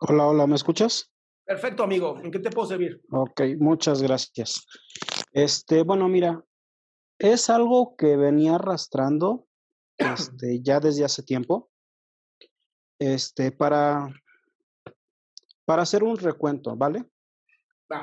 Hola, 0.00 0.26
hola, 0.26 0.46
¿me 0.46 0.56
escuchas? 0.56 1.10
Perfecto, 1.46 1.84
amigo. 1.84 2.20
¿En 2.22 2.30
qué 2.30 2.38
te 2.38 2.50
puedo 2.50 2.68
servir? 2.68 3.00
Ok, 3.10 3.40
muchas 3.58 4.02
gracias. 4.02 4.66
Este, 5.32 5.82
bueno, 5.82 6.08
mira, 6.08 6.44
es 7.18 7.48
algo 7.48 7.96
que 7.96 8.16
venía 8.16 8.56
arrastrando 8.56 9.46
este, 9.98 10.60
ya 10.62 10.80
desde 10.80 11.04
hace 11.04 11.22
tiempo 11.22 11.70
este, 12.98 13.52
para, 13.52 14.08
para 15.64 15.82
hacer 15.82 16.02
un 16.02 16.16
recuento, 16.16 16.76
¿vale? 16.76 17.04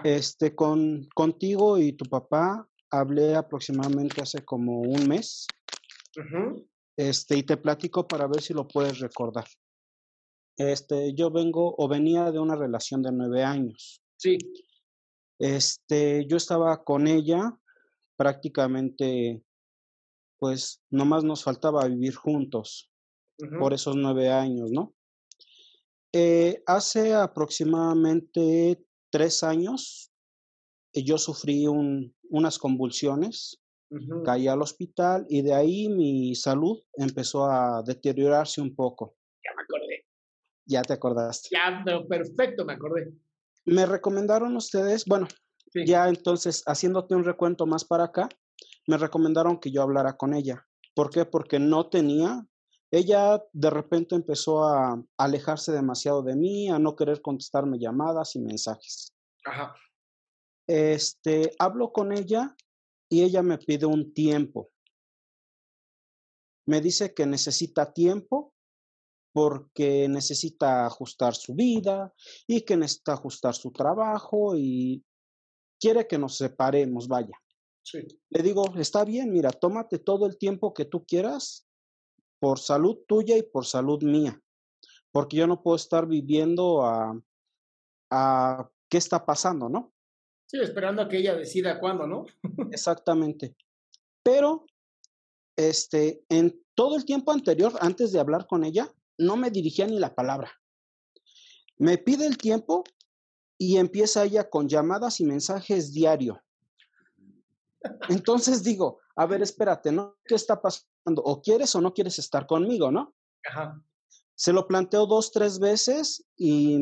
Este, 0.03 0.55
con, 0.55 1.07
contigo 1.13 1.77
y 1.77 1.93
tu 1.93 2.05
papá 2.05 2.67
hablé 2.89 3.35
aproximadamente 3.35 4.21
hace 4.21 4.43
como 4.43 4.81
un 4.81 5.07
mes. 5.07 5.47
Este, 6.97 7.37
y 7.37 7.43
te 7.43 7.57
platico 7.57 8.07
para 8.07 8.27
ver 8.27 8.41
si 8.41 8.53
lo 8.53 8.67
puedes 8.67 8.99
recordar. 8.99 9.45
Este, 10.57 11.13
yo 11.13 11.31
vengo 11.31 11.73
o 11.77 11.87
venía 11.87 12.31
de 12.31 12.39
una 12.39 12.55
relación 12.55 13.01
de 13.01 13.11
nueve 13.11 13.43
años. 13.43 14.03
Sí. 14.17 14.37
Este, 15.39 16.27
yo 16.27 16.37
estaba 16.37 16.83
con 16.83 17.07
ella 17.07 17.57
prácticamente, 18.15 19.43
pues 20.37 20.83
nomás 20.91 21.23
nos 21.23 21.43
faltaba 21.43 21.87
vivir 21.87 22.13
juntos 22.13 22.90
por 23.59 23.73
esos 23.73 23.95
nueve 23.95 24.29
años, 24.29 24.71
¿no? 24.71 24.93
Eh, 26.13 26.61
hace 26.65 27.13
aproximadamente 27.13 28.85
tres 29.09 29.43
años 29.43 30.11
eh, 30.93 31.03
yo 31.03 31.17
sufrí 31.17 31.65
unas 31.67 32.57
convulsiones, 32.57 33.61
caí 34.23 34.47
al 34.47 34.61
hospital 34.61 35.25
y 35.29 35.41
de 35.41 35.53
ahí 35.53 35.89
mi 35.89 36.35
salud 36.35 36.81
empezó 36.95 37.45
a 37.45 37.81
deteriorarse 37.85 38.61
un 38.61 38.75
poco. 38.75 39.15
Ya 39.43 39.51
me 39.55 39.63
acordé. 39.63 40.05
Ya 40.65 40.81
te 40.81 40.93
acordaste. 40.93 41.49
Ya, 41.51 41.81
pero 41.85 42.07
perfecto, 42.07 42.65
me 42.65 42.73
acordé. 42.73 43.13
Me 43.65 43.85
recomendaron 43.85 44.55
ustedes, 44.55 45.05
bueno, 45.05 45.27
ya 45.85 46.09
entonces 46.09 46.63
haciéndote 46.65 47.15
un 47.15 47.23
recuento 47.23 47.65
más 47.65 47.85
para 47.85 48.05
acá, 48.05 48.27
me 48.87 48.97
recomendaron 48.97 49.59
que 49.59 49.71
yo 49.71 49.81
hablara 49.81 50.17
con 50.17 50.33
ella. 50.33 50.65
¿Por 50.93 51.09
qué? 51.09 51.25
Porque 51.25 51.59
no 51.59 51.89
tenía 51.89 52.45
ella 52.91 53.41
de 53.53 53.69
repente 53.69 54.15
empezó 54.15 54.65
a 54.65 55.01
alejarse 55.17 55.71
demasiado 55.71 56.21
de 56.23 56.35
mí, 56.35 56.69
a 56.69 56.77
no 56.77 56.95
querer 56.95 57.21
contestarme 57.21 57.79
llamadas 57.79 58.35
y 58.35 58.41
mensajes. 58.41 59.13
Ajá. 59.45 59.73
Este, 60.67 61.53
hablo 61.57 61.93
con 61.93 62.11
ella 62.11 62.55
y 63.09 63.23
ella 63.23 63.41
me 63.43 63.57
pide 63.57 63.85
un 63.85 64.13
tiempo. 64.13 64.69
Me 66.67 66.81
dice 66.81 67.13
que 67.13 67.25
necesita 67.25 67.93
tiempo 67.93 68.53
porque 69.33 70.09
necesita 70.09 70.85
ajustar 70.85 71.33
su 71.33 71.55
vida 71.55 72.13
y 72.45 72.61
que 72.61 72.75
necesita 72.75 73.13
ajustar 73.13 73.55
su 73.55 73.71
trabajo 73.71 74.53
y 74.57 75.01
quiere 75.79 76.07
que 76.07 76.17
nos 76.17 76.35
separemos, 76.35 77.07
vaya. 77.07 77.37
Sí. 77.83 77.99
Le 78.29 78.43
digo, 78.43 78.65
está 78.77 79.05
bien, 79.05 79.31
mira, 79.31 79.49
tómate 79.51 79.99
todo 79.99 80.25
el 80.25 80.37
tiempo 80.37 80.73
que 80.73 80.85
tú 80.85 81.05
quieras 81.05 81.65
por 82.41 82.57
salud 82.57 82.97
tuya 83.07 83.37
y 83.37 83.43
por 83.43 83.67
salud 83.67 84.01
mía, 84.01 84.41
porque 85.11 85.37
yo 85.37 85.45
no 85.45 85.61
puedo 85.61 85.75
estar 85.75 86.07
viviendo 86.07 86.83
a, 86.83 87.15
a 88.09 88.71
qué 88.89 88.97
está 88.97 89.23
pasando, 89.23 89.69
¿no? 89.69 89.93
Sí, 90.47 90.57
esperando 90.59 91.03
a 91.03 91.07
que 91.07 91.17
ella 91.19 91.35
decida 91.35 91.79
cuándo, 91.79 92.07
¿no? 92.07 92.25
Exactamente. 92.71 93.55
Pero, 94.23 94.65
este, 95.55 96.25
en 96.29 96.59
todo 96.73 96.95
el 96.97 97.05
tiempo 97.05 97.31
anterior, 97.31 97.73
antes 97.79 98.11
de 98.11 98.19
hablar 98.19 98.47
con 98.47 98.63
ella, 98.63 98.91
no 99.19 99.37
me 99.37 99.51
dirigía 99.51 99.85
ni 99.85 99.99
la 99.99 100.15
palabra. 100.15 100.51
Me 101.77 101.99
pide 101.99 102.25
el 102.25 102.39
tiempo 102.39 102.83
y 103.59 103.77
empieza 103.77 104.23
ella 104.23 104.49
con 104.49 104.67
llamadas 104.67 105.19
y 105.19 105.25
mensajes 105.25 105.93
diario. 105.93 106.41
Entonces 108.09 108.63
digo, 108.63 108.99
a 109.21 109.25
ver, 109.27 109.43
espérate, 109.43 109.91
¿no? 109.91 110.17
¿Qué 110.25 110.33
está 110.33 110.59
pasando? 110.59 111.21
O 111.23 111.41
quieres 111.41 111.75
o 111.75 111.81
no 111.81 111.93
quieres 111.93 112.17
estar 112.17 112.47
conmigo, 112.47 112.91
¿no? 112.91 113.15
Ajá. 113.45 113.79
Se 114.35 114.51
lo 114.51 114.67
planteo 114.67 115.05
dos, 115.05 115.31
tres 115.31 115.59
veces 115.59 116.25
y 116.35 116.79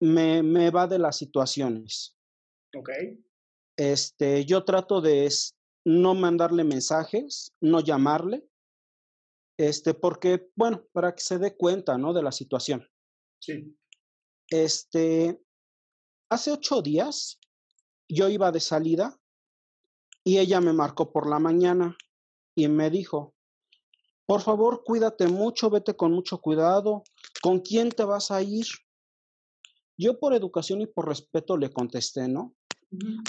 me, 0.00 0.42
me 0.42 0.70
va 0.70 0.86
de 0.86 0.98
las 0.98 1.16
situaciones. 1.16 2.14
Ok. 2.76 2.90
Este, 3.78 4.44
yo 4.44 4.64
trato 4.64 5.00
de 5.00 5.32
no 5.86 6.14
mandarle 6.14 6.62
mensajes, 6.62 7.54
no 7.62 7.80
llamarle, 7.80 8.46
este, 9.58 9.94
porque, 9.94 10.50
bueno, 10.54 10.86
para 10.92 11.14
que 11.14 11.22
se 11.22 11.38
dé 11.38 11.56
cuenta, 11.56 11.96
¿no? 11.96 12.12
De 12.12 12.22
la 12.22 12.32
situación. 12.32 12.86
Sí. 13.40 13.78
Este, 14.50 15.42
hace 16.30 16.52
ocho 16.52 16.82
días 16.82 17.40
yo 18.10 18.28
iba 18.28 18.52
de 18.52 18.60
salida 18.60 19.19
y 20.24 20.38
ella 20.38 20.60
me 20.60 20.72
marcó 20.72 21.12
por 21.12 21.28
la 21.28 21.38
mañana 21.38 21.96
y 22.54 22.68
me 22.68 22.90
dijo, 22.90 23.34
por 24.26 24.42
favor, 24.42 24.84
cuídate 24.84 25.26
mucho, 25.26 25.70
vete 25.70 25.96
con 25.96 26.12
mucho 26.12 26.40
cuidado, 26.40 27.02
¿con 27.42 27.60
quién 27.60 27.90
te 27.90 28.04
vas 28.04 28.30
a 28.30 28.42
ir? 28.42 28.66
Yo 29.96 30.18
por 30.18 30.34
educación 30.34 30.80
y 30.80 30.86
por 30.86 31.08
respeto 31.08 31.56
le 31.56 31.72
contesté, 31.72 32.28
¿no? 32.28 32.54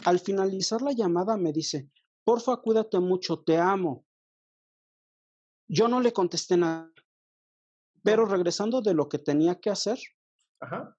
Al 0.05 0.19
finalizar 0.19 0.81
la 0.81 0.91
llamada 0.91 1.37
me 1.37 1.53
dice, 1.53 1.89
porfa, 2.23 2.57
cuídate 2.57 2.99
mucho, 2.99 3.39
te 3.39 3.57
amo. 3.57 4.05
Yo 5.67 5.87
no 5.87 6.01
le 6.01 6.13
contesté 6.13 6.57
nada, 6.57 6.91
pero 8.03 8.25
regresando 8.25 8.81
de 8.81 8.93
lo 8.93 9.07
que 9.07 9.19
tenía 9.19 9.59
que 9.59 9.69
hacer, 9.69 9.99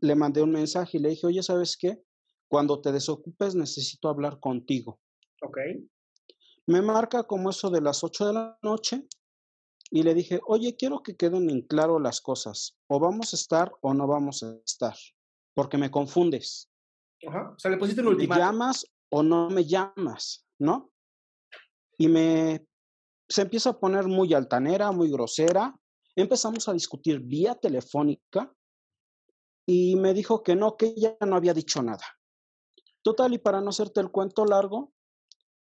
le 0.00 0.14
mandé 0.14 0.42
un 0.42 0.50
mensaje 0.50 0.98
y 0.98 1.00
le 1.00 1.10
dije, 1.10 1.26
oye, 1.26 1.42
¿sabes 1.42 1.76
qué? 1.76 2.02
Cuando 2.48 2.80
te 2.80 2.92
desocupes 2.92 3.54
necesito 3.54 4.08
hablar 4.08 4.40
contigo. 4.40 5.00
Ok. 5.42 5.58
Me 6.66 6.80
marca 6.80 7.24
como 7.24 7.50
eso 7.50 7.70
de 7.70 7.80
las 7.80 8.02
8 8.04 8.26
de 8.26 8.32
la 8.32 8.58
noche 8.62 9.06
y 9.90 10.02
le 10.02 10.14
dije, 10.14 10.40
oye, 10.46 10.76
quiero 10.76 11.02
que 11.02 11.16
queden 11.16 11.50
en 11.50 11.62
claro 11.62 11.98
las 11.98 12.20
cosas. 12.20 12.78
O 12.88 12.98
vamos 13.00 13.32
a 13.32 13.36
estar 13.36 13.72
o 13.80 13.92
no 13.92 14.06
vamos 14.06 14.42
a 14.42 14.56
estar, 14.64 14.96
porque 15.54 15.76
me 15.76 15.90
confundes. 15.90 16.70
Ajá. 17.26 17.52
O 17.54 17.58
sea, 17.58 17.70
le 17.70 17.76
pusiste 17.76 18.00
un 18.00 18.06
¿Me 18.06 18.12
ultimátum. 18.14 18.42
llamas 18.42 18.86
o 19.10 19.22
no 19.22 19.50
me 19.50 19.64
llamas? 19.64 20.46
¿No? 20.58 20.90
Y 21.98 22.08
me 22.08 22.66
se 23.28 23.42
empieza 23.42 23.70
a 23.70 23.80
poner 23.80 24.06
muy 24.06 24.34
altanera, 24.34 24.92
muy 24.92 25.10
grosera. 25.10 25.74
Empezamos 26.14 26.68
a 26.68 26.74
discutir 26.74 27.20
vía 27.20 27.54
telefónica 27.54 28.54
y 29.66 29.96
me 29.96 30.12
dijo 30.12 30.42
que 30.42 30.54
no, 30.54 30.76
que 30.76 30.86
ella 30.96 31.16
no 31.26 31.36
había 31.36 31.54
dicho 31.54 31.82
nada. 31.82 32.04
Total, 33.02 33.32
y 33.32 33.38
para 33.38 33.60
no 33.60 33.70
hacerte 33.70 34.00
el 34.00 34.10
cuento 34.10 34.44
largo, 34.44 34.92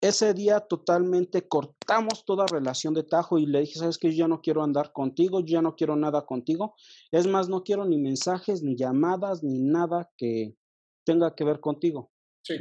ese 0.00 0.32
día 0.32 0.60
totalmente 0.60 1.48
cortamos 1.48 2.24
toda 2.24 2.46
relación 2.46 2.94
de 2.94 3.02
tajo 3.02 3.38
y 3.38 3.46
le 3.46 3.60
dije, 3.60 3.80
sabes 3.80 3.98
que 3.98 4.12
yo 4.12 4.24
ya 4.24 4.28
no 4.28 4.40
quiero 4.40 4.62
andar 4.62 4.92
contigo, 4.92 5.40
yo 5.40 5.46
ya 5.46 5.62
no 5.62 5.74
quiero 5.74 5.96
nada 5.96 6.24
contigo. 6.24 6.74
Es 7.10 7.26
más, 7.26 7.48
no 7.48 7.64
quiero 7.64 7.84
ni 7.84 7.98
mensajes, 7.98 8.62
ni 8.62 8.76
llamadas, 8.76 9.42
ni 9.42 9.58
nada 9.58 10.10
que 10.16 10.56
tenga 11.04 11.34
que 11.34 11.44
ver 11.44 11.60
contigo. 11.60 12.12
Sí. 12.42 12.54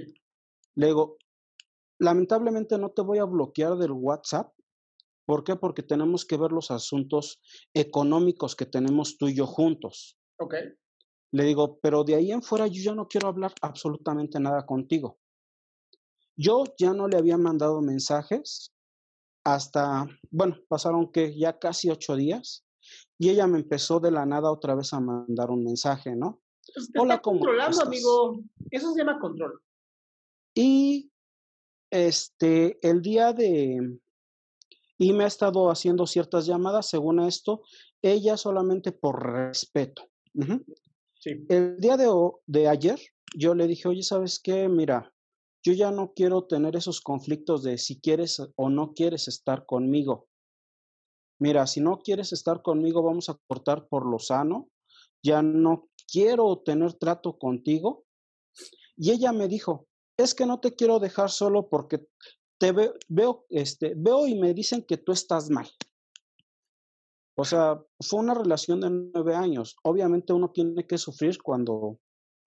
Le 0.76 0.88
digo, 0.88 1.18
lamentablemente 2.00 2.78
no 2.78 2.90
te 2.90 3.02
voy 3.02 3.20
a 3.20 3.26
bloquear 3.26 3.78
del 3.78 3.92
WhatsApp. 3.92 4.52
¿Por 5.26 5.44
qué? 5.44 5.56
Porque 5.56 5.84
tenemos 5.84 6.26
que 6.26 6.38
ver 6.38 6.52
los 6.52 6.72
asuntos 6.72 7.42
económicos 7.74 8.56
que 8.56 8.66
tenemos 8.66 9.18
tú 9.18 9.28
y 9.28 9.36
yo 9.36 9.46
juntos. 9.46 10.18
Ok. 10.40 10.56
Le 11.34 11.44
digo, 11.44 11.78
pero 11.82 12.04
de 12.04 12.16
ahí 12.16 12.32
en 12.32 12.42
fuera 12.42 12.68
yo 12.68 12.82
ya 12.82 12.96
no 12.96 13.08
quiero 13.08 13.28
hablar 13.28 13.54
absolutamente 13.62 14.40
nada 14.40 14.66
contigo. 14.66 15.20
Yo 16.38 16.64
ya 16.78 16.94
no 16.94 17.08
le 17.08 17.18
había 17.18 17.38
mandado 17.38 17.82
mensajes 17.82 18.72
hasta, 19.44 20.08
bueno, 20.30 20.58
pasaron 20.68 21.12
que 21.12 21.38
ya 21.38 21.58
casi 21.58 21.90
ocho 21.90 22.16
días 22.16 22.64
y 23.18 23.30
ella 23.30 23.48
me 23.48 23.60
empezó 23.60 24.00
de 24.00 24.12
la 24.12 24.26
nada 24.26 24.52
otra 24.52 24.76
vez 24.76 24.94
a 24.94 25.00
mandar 25.00 25.50
un 25.50 25.64
mensaje, 25.64 26.16
¿no? 26.16 26.42
Pues 26.74 26.92
te 26.92 27.00
Hola, 27.00 27.16
está 27.16 27.22
¿cómo 27.24 27.40
controlando, 27.40 27.72
estás? 27.72 27.88
amigo. 27.88 28.40
Eso 28.70 28.94
se 28.94 29.00
llama 29.00 29.20
control. 29.20 29.60
Y 30.54 31.12
este, 31.90 32.78
el 32.88 33.02
día 33.02 33.34
de, 33.34 34.00
y 34.98 35.14
me 35.14 35.24
ha 35.24 35.28
estado 35.28 35.72
haciendo 35.72 36.06
ciertas 36.06 36.46
llamadas, 36.46 36.90
según 36.90 37.20
esto, 37.22 37.62
ella 38.02 38.38
solamente 38.38 38.92
por 38.92 39.24
respeto. 39.24 40.04
Sí. 41.16 41.46
El 41.50 41.78
día 41.78 41.98
de, 41.98 42.08
de 42.46 42.68
ayer, 42.68 43.00
yo 43.36 43.56
le 43.56 43.66
dije, 43.68 43.88
oye, 43.88 44.04
¿sabes 44.04 44.40
qué? 44.40 44.68
Mira, 44.68 45.14
yo 45.68 45.74
ya 45.74 45.92
no 45.92 46.14
quiero 46.14 46.46
tener 46.46 46.78
esos 46.78 47.02
conflictos 47.02 47.62
de 47.62 47.78
si 47.78 48.00
quieres 48.00 48.42
o 48.56 48.70
no 48.70 48.94
quieres 48.94 49.28
estar 49.28 49.66
conmigo. 49.66 50.30
Mira, 51.40 51.68
si 51.68 51.82
no 51.82 52.00
quieres 52.00 52.32
estar 52.32 52.62
conmigo, 52.62 53.04
vamos 53.04 53.28
a 53.28 53.38
cortar 53.48 53.90
por 53.90 54.06
lo 54.06 54.18
sano. 54.18 54.70
Ya 55.22 55.42
no 55.42 55.90
quiero 56.10 56.60
tener 56.60 56.94
trato 56.94 57.38
contigo. 57.38 58.06
Y 58.96 59.12
ella 59.12 59.34
me 59.34 59.50
dijo, 59.50 59.88
es 60.18 60.34
que 60.34 60.46
no 60.46 60.62
te 60.62 60.74
quiero 60.74 61.00
dejar 61.00 61.30
solo 61.30 61.68
porque 61.68 62.08
te 62.58 62.72
ve- 62.72 62.94
veo, 63.10 63.46
este, 63.50 63.94
veo 63.94 64.26
y 64.26 64.40
me 64.40 64.54
dicen 64.54 64.84
que 64.84 64.96
tú 64.96 65.12
estás 65.12 65.50
mal. 65.50 65.68
O 67.38 67.44
sea, 67.44 67.84
fue 68.00 68.22
una 68.22 68.34
relación 68.36 68.80
de 68.80 68.90
nueve 68.90 69.36
años. 69.36 69.76
Obviamente 69.84 70.32
uno 70.32 70.50
tiene 70.52 70.88
que 70.88 70.98
sufrir 70.98 71.42
cuando 71.42 72.00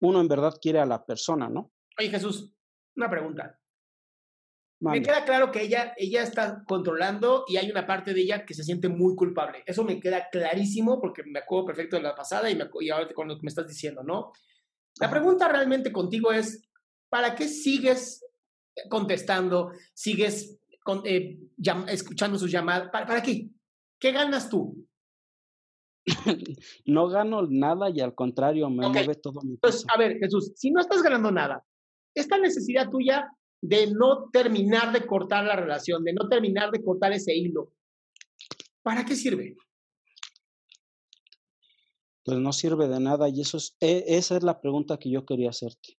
uno 0.01 0.21
en 0.21 0.29
verdad 0.29 0.55
quiere 0.63 0.79
a 0.79 0.87
la 0.87 1.05
persona, 1.05 1.49
¿no? 1.49 1.73
Oye, 1.99 2.09
Jesús, 2.09 2.55
una 3.01 3.11
pregunta. 3.11 3.57
Me 4.83 5.03
queda 5.03 5.25
claro 5.27 5.51
que 5.51 5.63
ella, 5.63 5.93
ella 5.99 6.23
está 6.23 6.65
controlando 6.67 7.45
y 7.47 7.59
hay 7.59 7.71
una 7.71 7.87
parte 7.87 8.15
de 8.15 8.23
ella 8.23 8.47
que 8.47 8.55
se 8.55 8.65
siente 8.65 8.89
muy 8.89 9.15
culpable. 9.15 9.63
Eso 9.67 9.85
me 9.85 10.01
queda 10.01 10.29
clarísimo 10.31 11.01
porque 11.01 11.23
me 11.23 11.41
acuerdo 11.41 11.67
perfecto 11.67 11.97
de 11.97 12.03
la 12.03 12.15
pasada 12.15 12.51
y, 12.51 12.57
me, 12.57 12.65
y 12.81 12.89
ahora 12.89 13.13
con 13.13 13.29
lo 13.29 13.37
que 13.37 13.43
me 13.43 13.49
estás 13.51 13.67
diciendo, 13.69 14.03
¿no? 14.03 14.33
La 14.99 15.11
pregunta 15.11 15.49
realmente 15.49 15.93
contigo 15.93 16.33
es, 16.33 16.67
¿para 17.11 17.35
qué 17.35 17.47
sigues 17.49 18.25
contestando? 18.89 19.73
¿Sigues 19.93 20.59
con- 20.83 21.03
eh, 21.05 21.39
escuchando 21.89 22.39
sus 22.39 22.51
llamadas? 22.51 22.89
¿Para, 22.91 23.07
¿Para 23.07 23.23
qué? 23.23 23.51
¿Qué 23.99 24.13
ganas 24.13 24.49
tú? 24.49 24.87
No 26.87 27.09
gano 27.09 27.43
nada 27.47 27.91
y 27.91 28.01
al 28.01 28.15
contrario, 28.15 28.71
me 28.71 28.87
Ok. 28.87 28.95
mueve 28.95 29.15
todo 29.17 29.43
mi 29.43 29.55
Entonces, 29.55 29.83
peso. 29.83 29.95
a 29.95 29.99
ver, 29.99 30.17
Jesús, 30.19 30.53
si 30.57 30.71
no 30.71 30.81
estás 30.81 31.03
ganando 31.03 31.31
nada, 31.31 31.63
esta 32.15 32.39
necesidad 32.39 32.89
tuya 32.91 33.31
de 33.63 33.93
no 33.93 34.31
terminar 34.31 34.93
de 34.93 35.07
cortar 35.07 35.45
la 35.45 35.57
relación, 35.57 36.03
de 36.05 36.13
no 36.13 36.29
terminar 36.29 36.71
de 36.71 36.83
cortar 36.83 37.13
ese 37.13 37.35
hilo, 37.35 37.73
¿para 38.83 39.05
qué 39.05 39.15
sirve? 39.15 39.57
Pues 42.25 42.39
no 42.39 42.53
sirve 42.53 42.89
de 42.89 43.01
nada 43.01 43.29
y 43.29 43.41
eso 43.41 43.57
es, 43.57 43.77
e- 43.81 44.05
esa 44.07 44.37
es 44.37 44.43
la 44.43 44.61
pregunta 44.61 44.99
que 44.99 45.11
yo 45.11 45.25
quería 45.25 45.51
hacerte. 45.51 45.99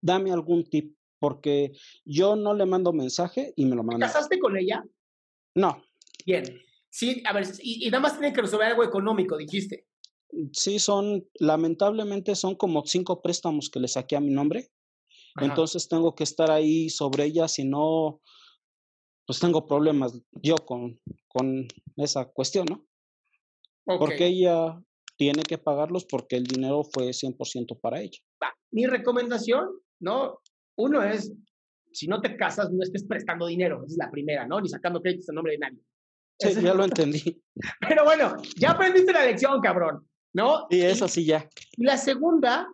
Dame 0.00 0.32
algún 0.32 0.64
tip, 0.64 0.96
porque 1.18 1.72
yo 2.04 2.34
no 2.36 2.54
le 2.54 2.66
mando 2.66 2.92
mensaje 2.92 3.52
y 3.56 3.64
me 3.64 3.76
lo 3.76 3.82
¿Te 3.82 3.86
manda. 3.86 4.06
casaste 4.06 4.38
con 4.38 4.56
ella? 4.56 4.84
No, 5.54 5.82
Bien. 6.24 6.44
Sí, 6.88 7.22
a 7.26 7.32
ver, 7.32 7.46
y, 7.62 7.86
y 7.86 7.90
nada 7.90 8.02
más 8.02 8.12
tienen 8.12 8.34
que 8.34 8.42
resolver 8.42 8.66
algo 8.68 8.84
económico, 8.84 9.36
dijiste. 9.38 9.86
Sí 10.52 10.78
son, 10.78 11.26
lamentablemente 11.38 12.34
son 12.34 12.56
como 12.56 12.84
cinco 12.86 13.22
préstamos 13.22 13.70
que 13.70 13.80
le 13.80 13.88
saqué 13.88 14.16
a 14.16 14.20
mi 14.20 14.30
nombre. 14.30 14.70
Ajá. 15.34 15.46
Entonces 15.46 15.88
tengo 15.88 16.14
que 16.14 16.24
estar 16.24 16.50
ahí 16.50 16.90
sobre 16.90 17.24
ella, 17.24 17.48
si 17.48 17.64
no, 17.64 18.20
pues 19.26 19.40
tengo 19.40 19.66
problemas 19.66 20.20
yo 20.32 20.56
con, 20.56 21.00
con 21.28 21.66
esa 21.96 22.26
cuestión, 22.26 22.66
¿no? 22.68 22.86
Porque 23.84 24.26
ella 24.26 24.80
tiene 25.16 25.42
que 25.42 25.58
pagarlos 25.58 26.04
porque 26.04 26.36
el 26.36 26.44
dinero 26.44 26.84
fue 26.84 27.10
100% 27.10 27.80
para 27.80 28.00
ella. 28.00 28.18
Mi 28.70 28.86
recomendación, 28.86 29.68
¿no? 30.00 30.38
Uno 30.76 31.02
es, 31.02 31.32
si 31.92 32.06
no 32.06 32.20
te 32.20 32.36
casas, 32.36 32.70
no 32.70 32.82
estés 32.82 33.04
prestando 33.04 33.46
dinero. 33.46 33.82
Esa 33.84 33.94
es 33.94 33.98
la 33.98 34.10
primera, 34.10 34.46
¿no? 34.46 34.60
Ni 34.60 34.68
sacando 34.68 35.00
créditos 35.00 35.28
en 35.28 35.34
nombre 35.34 35.52
de 35.52 35.58
nadie. 35.58 35.80
Sí, 36.38 36.60
ya 36.60 36.74
lo 36.74 36.84
entendí. 36.84 37.42
Pero 37.88 38.04
bueno, 38.04 38.36
ya 38.56 38.72
aprendiste 38.72 39.12
la 39.12 39.24
lección, 39.24 39.60
cabrón, 39.60 40.08
¿no? 40.32 40.66
Sí, 40.70 40.80
es 40.82 41.02
así 41.02 41.24
ya. 41.24 41.48
Y 41.76 41.84
la 41.84 41.96
segunda, 41.96 42.68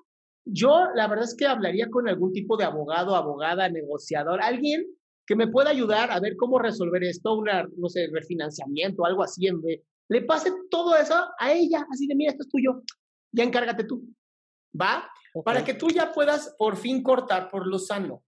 yo 0.45 0.87
la 0.95 1.09
verdad 1.09 1.25
es 1.25 1.37
que 1.37 1.47
hablaría 1.47 1.89
con 1.91 2.09
algún 2.09 2.33
tipo 2.33 2.57
de 2.57 2.65
abogado, 2.65 3.15
abogada, 3.15 3.69
negociador, 3.69 4.41
alguien 4.43 4.87
que 5.27 5.37
me 5.37 5.49
pueda 5.49 5.71
ayudar 5.71 6.11
a 6.11 6.21
ver 6.21 6.37
cómo 6.37 6.59
resolver 6.59 7.05
esto, 7.05 7.35
una, 7.35 7.69
no 7.77 7.89
sé, 7.89 8.09
refinanciamiento, 8.11 9.05
algo 9.05 9.23
así, 9.23 9.47
en 9.47 9.61
vez. 9.61 9.83
Le 10.09 10.23
pase 10.23 10.51
todo 10.71 10.97
eso 10.97 11.15
a 11.39 11.53
ella, 11.53 11.87
así 11.93 12.07
de, 12.07 12.15
mira, 12.15 12.31
esto 12.31 12.45
es 12.45 12.49
tuyo, 12.49 12.83
ya 13.31 13.45
encárgate 13.45 13.85
tú, 13.85 14.09
¿va? 14.81 15.07
Para 15.45 15.63
que 15.63 15.75
tú 15.75 15.89
ya 15.89 16.13
puedas 16.13 16.55
por 16.59 16.77
fin 16.77 17.03
cortar 17.03 17.51
por 17.51 17.67
lo 17.67 17.79
sano. 17.79 18.25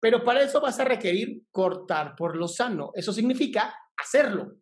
Pero 0.00 0.24
para 0.24 0.42
eso 0.42 0.62
vas 0.62 0.80
a 0.80 0.84
requerir 0.84 1.42
cortar 1.50 2.14
por 2.16 2.34
lo 2.34 2.48
sano. 2.48 2.90
Eso 2.94 3.12
significa 3.12 3.74
hacerlo. 3.98 4.54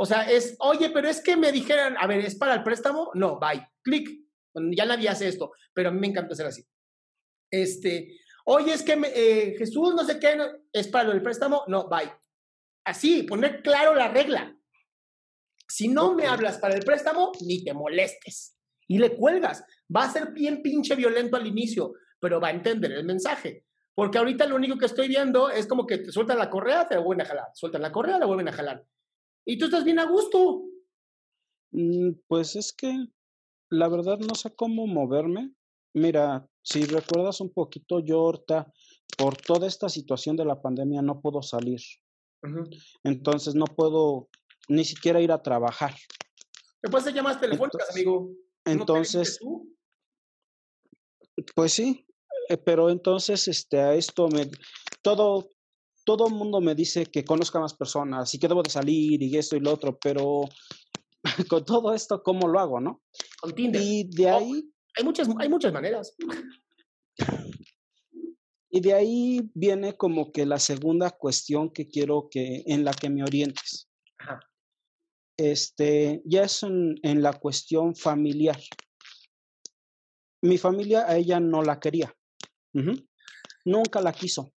O 0.00 0.06
sea, 0.06 0.30
es, 0.30 0.54
oye, 0.60 0.90
pero 0.90 1.08
es 1.08 1.20
que 1.20 1.36
me 1.36 1.50
dijeran, 1.50 1.96
a 1.98 2.06
ver, 2.06 2.20
¿es 2.20 2.36
para 2.36 2.54
el 2.54 2.62
préstamo? 2.62 3.10
No, 3.14 3.38
bye. 3.40 3.66
Clic. 3.82 4.08
Ya 4.72 4.86
nadie 4.86 5.08
hace 5.08 5.26
esto, 5.28 5.52
pero 5.74 5.88
a 5.88 5.92
mí 5.92 5.98
me 6.00 6.06
encanta 6.06 6.34
hacer 6.34 6.46
así. 6.46 6.64
Este, 7.50 8.16
oye, 8.44 8.72
es 8.74 8.82
que 8.82 8.96
me- 8.96 9.12
eh, 9.14 9.56
Jesús 9.58 9.94
no 9.94 10.04
sé 10.04 10.18
qué, 10.18 10.36
no- 10.36 10.46
¿es 10.72 10.88
para 10.88 11.10
del 11.10 11.22
préstamo? 11.22 11.64
No, 11.66 11.88
bye. 11.88 12.12
Así, 12.84 13.24
poner 13.24 13.62
claro 13.62 13.94
la 13.94 14.08
regla. 14.08 14.54
Si 15.68 15.88
no 15.88 16.14
me 16.14 16.26
hablas 16.26 16.58
para 16.58 16.74
el 16.74 16.84
préstamo, 16.84 17.32
ni 17.40 17.64
te 17.64 17.74
molestes. 17.74 18.56
Y 18.86 18.98
le 18.98 19.14
cuelgas. 19.16 19.64
Va 19.94 20.04
a 20.04 20.12
ser 20.12 20.30
bien 20.32 20.62
pinche 20.62 20.94
violento 20.94 21.36
al 21.36 21.46
inicio, 21.46 21.92
pero 22.20 22.40
va 22.40 22.48
a 22.48 22.52
entender 22.52 22.92
el 22.92 23.04
mensaje. 23.04 23.64
Porque 23.94 24.16
ahorita 24.18 24.46
lo 24.46 24.56
único 24.56 24.78
que 24.78 24.86
estoy 24.86 25.08
viendo 25.08 25.50
es 25.50 25.66
como 25.66 25.86
que 25.86 25.98
te 25.98 26.12
sueltan 26.12 26.38
la 26.38 26.48
correa, 26.48 26.88
te 26.88 26.94
la 26.94 27.00
vuelven 27.00 27.26
a 27.26 27.28
jalar. 27.28 27.48
Sueltan 27.54 27.82
la 27.82 27.92
correa, 27.92 28.18
la 28.18 28.26
vuelven 28.26 28.48
a 28.48 28.52
jalar. 28.52 28.84
Y 29.48 29.56
tú 29.58 29.64
estás 29.64 29.82
bien 29.84 29.98
a 29.98 30.04
gusto. 30.04 30.64
Mm, 31.72 32.10
Pues 32.26 32.54
es 32.54 32.72
que 32.72 33.06
la 33.70 33.88
verdad 33.88 34.18
no 34.18 34.34
sé 34.34 34.54
cómo 34.54 34.86
moverme. 34.86 35.52
Mira, 35.94 36.46
si 36.62 36.84
recuerdas 36.84 37.40
un 37.40 37.50
poquito, 37.52 38.00
yo 38.00 38.18
ahorita, 38.20 38.70
por 39.16 39.36
toda 39.38 39.66
esta 39.66 39.88
situación 39.88 40.36
de 40.36 40.44
la 40.44 40.60
pandemia, 40.60 41.00
no 41.00 41.20
puedo 41.22 41.40
salir. 41.42 41.80
Entonces 43.02 43.54
no 43.54 43.64
puedo 43.64 44.28
ni 44.68 44.84
siquiera 44.84 45.20
ir 45.20 45.32
a 45.32 45.42
trabajar. 45.42 45.94
Me 46.82 46.90
puedes 46.90 47.04
hacer 47.06 47.14
llamadas 47.14 47.40
telefónicas, 47.40 47.80
Entonces- 47.88 47.96
amigo. 47.96 48.20
¿No 48.30 48.34
te 48.64 48.72
Entonces, 48.72 49.38
tú? 49.40 49.74
pues 51.54 51.72
sí, 51.72 52.06
eh, 52.50 52.58
pero 52.58 52.90
entonces 52.90 53.48
este, 53.48 53.80
a 53.80 53.94
esto 53.94 54.28
me, 54.28 54.50
todo, 55.00 55.48
todo 56.08 56.26
el 56.26 56.32
mundo 56.32 56.62
me 56.62 56.74
dice 56.74 57.04
que 57.04 57.22
conozca 57.22 57.60
más 57.60 57.74
personas 57.74 58.32
y 58.32 58.38
que 58.38 58.48
debo 58.48 58.62
de 58.62 58.70
salir 58.70 59.22
y 59.22 59.36
esto 59.36 59.56
y 59.56 59.60
lo 59.60 59.74
otro, 59.74 59.98
pero 59.98 60.40
con 61.50 61.66
todo 61.66 61.92
esto, 61.92 62.22
¿cómo 62.22 62.48
lo 62.48 62.58
hago, 62.58 62.80
no? 62.80 63.02
Con 63.42 63.54
Tinder. 63.54 63.82
Y 63.82 64.04
de 64.04 64.32
Oh, 64.32 64.38
ahí, 64.38 64.72
hay, 64.96 65.04
muchas, 65.04 65.28
hay 65.38 65.50
muchas 65.50 65.70
maneras. 65.70 66.16
y 68.70 68.80
de 68.80 68.94
ahí 68.94 69.50
viene 69.52 69.98
como 69.98 70.32
que 70.32 70.46
la 70.46 70.58
segunda 70.58 71.10
cuestión 71.10 71.70
que 71.70 71.88
quiero 71.88 72.28
que, 72.30 72.62
en 72.64 72.86
la 72.86 72.94
que 72.94 73.10
me 73.10 73.22
orientes. 73.22 73.90
Ajá. 74.18 74.40
Este, 75.36 76.22
ya 76.24 76.44
es 76.44 76.62
en, 76.62 76.94
en 77.02 77.20
la 77.20 77.34
cuestión 77.34 77.94
familiar. 77.94 78.58
Mi 80.40 80.56
familia 80.56 81.04
a 81.06 81.18
ella 81.18 81.38
no 81.38 81.62
la 81.62 81.78
quería. 81.78 82.16
Nunca 83.66 84.00
la 84.00 84.14
quiso. 84.14 84.54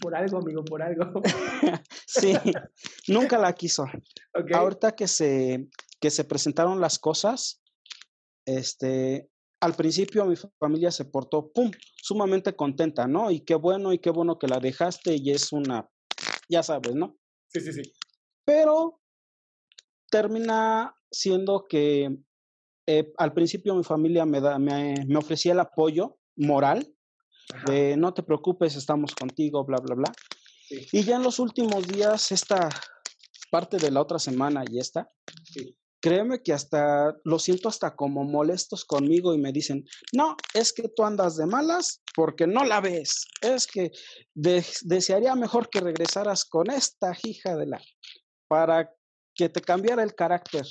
Por 0.00 0.14
algo, 0.14 0.38
amigo, 0.38 0.64
por 0.64 0.82
algo. 0.82 1.22
Sí, 2.06 2.32
nunca 3.08 3.38
la 3.38 3.52
quiso. 3.52 3.84
Ahorita 4.52 4.92
que 4.94 5.08
se, 5.08 5.68
que 6.00 6.10
se 6.10 6.24
presentaron 6.24 6.80
las 6.80 6.98
cosas, 6.98 7.62
este, 8.46 9.30
al 9.60 9.74
principio 9.74 10.24
mi 10.26 10.36
fa- 10.36 10.50
familia 10.58 10.90
se 10.90 11.04
portó, 11.06 11.50
pum, 11.52 11.70
sumamente 11.96 12.54
contenta, 12.54 13.06
¿no? 13.06 13.30
Y 13.30 13.40
qué 13.40 13.54
bueno, 13.54 13.92
y 13.92 13.98
qué 13.98 14.10
bueno 14.10 14.38
que 14.38 14.46
la 14.48 14.60
dejaste, 14.60 15.16
y 15.16 15.30
es 15.30 15.52
una, 15.52 15.88
ya 16.48 16.62
sabes, 16.62 16.94
¿no? 16.94 17.16
Sí, 17.48 17.60
sí, 17.60 17.72
sí. 17.72 17.82
Pero 18.44 19.00
termina 20.10 20.96
siendo 21.10 21.64
que 21.68 22.18
eh, 22.86 23.12
al 23.16 23.32
principio 23.32 23.74
mi 23.74 23.84
familia 23.84 24.26
me, 24.26 24.40
da, 24.40 24.58
me, 24.58 24.94
me 25.06 25.16
ofrecía 25.16 25.52
el 25.52 25.60
apoyo 25.60 26.18
moral 26.36 26.93
Ajá. 27.52 27.70
de 27.70 27.96
no 27.96 28.14
te 28.14 28.22
preocupes, 28.22 28.74
estamos 28.76 29.14
contigo, 29.14 29.64
bla, 29.64 29.78
bla, 29.78 29.94
bla. 29.94 30.12
Sí. 30.68 30.86
Y 30.92 31.02
ya 31.04 31.16
en 31.16 31.22
los 31.22 31.38
últimos 31.38 31.86
días, 31.86 32.32
esta 32.32 32.68
parte 33.50 33.76
de 33.76 33.90
la 33.90 34.00
otra 34.00 34.18
semana 34.18 34.64
y 34.70 34.78
esta, 34.78 35.08
Sí. 35.52 35.76
créeme 36.00 36.42
que 36.42 36.52
hasta 36.52 37.14
lo 37.24 37.38
siento 37.38 37.68
hasta 37.68 37.94
como 37.94 38.24
molestos 38.24 38.84
conmigo 38.84 39.34
y 39.34 39.38
me 39.38 39.52
dicen, 39.52 39.84
no, 40.12 40.36
es 40.54 40.72
que 40.72 40.88
tú 40.88 41.04
andas 41.04 41.36
de 41.36 41.46
malas 41.46 42.02
porque 42.14 42.46
no 42.46 42.64
la 42.64 42.80
ves. 42.80 43.26
Es 43.42 43.66
que 43.66 43.90
de- 44.34 44.64
desearía 44.82 45.34
mejor 45.34 45.68
que 45.70 45.80
regresaras 45.80 46.44
con 46.44 46.70
esta 46.70 47.12
hija 47.24 47.56
de 47.56 47.66
la, 47.66 47.80
para 48.48 48.90
que 49.34 49.48
te 49.48 49.60
cambiara 49.60 50.02
el 50.02 50.14
carácter. 50.14 50.64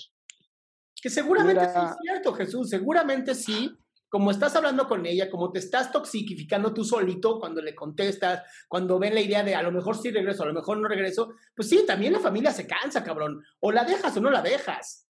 Que 1.01 1.09
seguramente 1.09 1.65
sí 1.65 1.79
es 1.85 1.95
cierto, 2.01 2.33
Jesús, 2.33 2.69
seguramente 2.69 3.35
sí. 3.35 3.71
Como 4.13 4.29
estás 4.29 4.55
hablando 4.55 4.87
con 4.87 5.03
ella, 5.07 5.27
como 5.27 5.51
te 5.51 5.57
estás 5.57 5.91
toxificando 5.91 6.71
tú 6.71 6.85
solito 6.85 7.39
cuando 7.39 7.63
le 7.63 7.73
contestas, 7.73 8.43
cuando 8.67 8.99
ven 8.99 9.15
la 9.15 9.21
idea 9.21 9.41
de 9.41 9.55
a 9.55 9.63
lo 9.63 9.71
mejor 9.71 9.97
sí 9.97 10.11
regreso, 10.11 10.43
a 10.43 10.45
lo 10.45 10.53
mejor 10.53 10.77
no 10.77 10.87
regreso, 10.87 11.33
pues 11.55 11.67
sí, 11.67 11.83
también 11.83 12.13
la 12.13 12.19
familia 12.19 12.51
se 12.51 12.67
cansa, 12.67 13.03
cabrón. 13.03 13.43
O 13.59 13.71
la 13.71 13.83
dejas 13.83 14.15
o 14.15 14.21
no 14.21 14.29
la 14.29 14.43
dejas. 14.43 15.07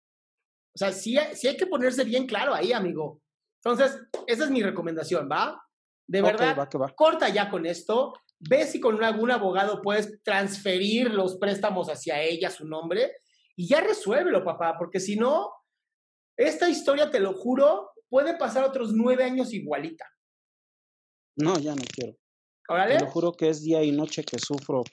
O 0.72 0.78
sea, 0.78 0.92
sí, 0.92 1.18
hay- 1.18 1.34
sí 1.34 1.48
hay 1.48 1.56
que 1.56 1.66
ponerse 1.66 2.04
bien 2.04 2.28
claro 2.28 2.54
ahí, 2.54 2.72
amigo. 2.72 3.20
Entonces, 3.64 3.98
esa 4.28 4.44
es 4.44 4.50
mi 4.50 4.62
recomendación, 4.62 5.28
¿va? 5.28 5.60
De 6.06 6.22
verdad, 6.22 6.56
va 6.56 6.68
que 6.68 6.78
va. 6.78 6.88
corta 6.94 7.28
ya 7.28 7.50
con 7.50 7.66
esto. 7.66 8.14
Ve 8.38 8.66
si 8.66 8.78
con 8.78 9.02
algún 9.02 9.32
abogado 9.32 9.82
puedes 9.82 10.22
transferir 10.22 11.12
los 11.12 11.38
préstamos 11.38 11.88
hacia 11.88 12.22
ella, 12.22 12.50
su 12.50 12.68
nombre, 12.68 13.16
y 13.56 13.66
ya 13.66 13.80
resuélvelo, 13.80 14.44
papá, 14.44 14.76
porque 14.78 15.00
si 15.00 15.16
no, 15.16 15.50
esta 16.36 16.68
historia, 16.68 17.10
te 17.10 17.18
lo 17.18 17.32
juro, 17.34 17.91
puede 18.12 18.36
pasar 18.36 18.62
otros 18.62 18.92
nueve 18.92 19.24
años 19.24 19.54
igualita. 19.54 20.04
No, 21.38 21.58
ya 21.58 21.74
no 21.74 21.82
quiero. 21.82 22.12
¿Órale? 22.68 22.98
Te 22.98 23.04
lo 23.04 23.10
juro 23.10 23.32
que 23.32 23.48
es 23.48 23.62
día 23.62 23.82
y 23.82 23.90
noche 23.90 24.22
que 24.22 24.38
sufro 24.38 24.84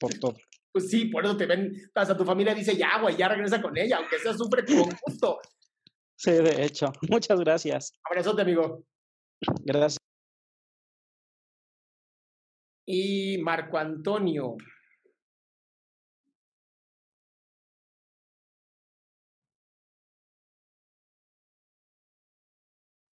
por 0.00 0.14
todo. 0.18 0.36
Pues 0.72 0.88
sí, 0.88 1.04
por 1.06 1.22
eso 1.26 1.36
te 1.36 1.44
ven, 1.44 1.70
hasta 1.94 2.16
tu 2.16 2.24
familia 2.24 2.54
dice, 2.54 2.74
ya, 2.74 2.98
güey, 2.98 3.14
ya 3.14 3.28
regresa 3.28 3.60
con 3.60 3.76
ella, 3.76 3.98
aunque 3.98 4.18
sea 4.18 4.32
sufre 4.32 4.64
con 4.64 4.88
gusto. 5.06 5.38
Sí, 6.16 6.30
de 6.30 6.64
hecho. 6.64 6.86
Muchas 7.10 7.38
gracias. 7.40 7.92
Abrazote, 8.08 8.40
amigo. 8.40 8.86
Gracias. 9.62 9.98
Y 12.86 13.36
Marco 13.42 13.76
Antonio. 13.76 14.56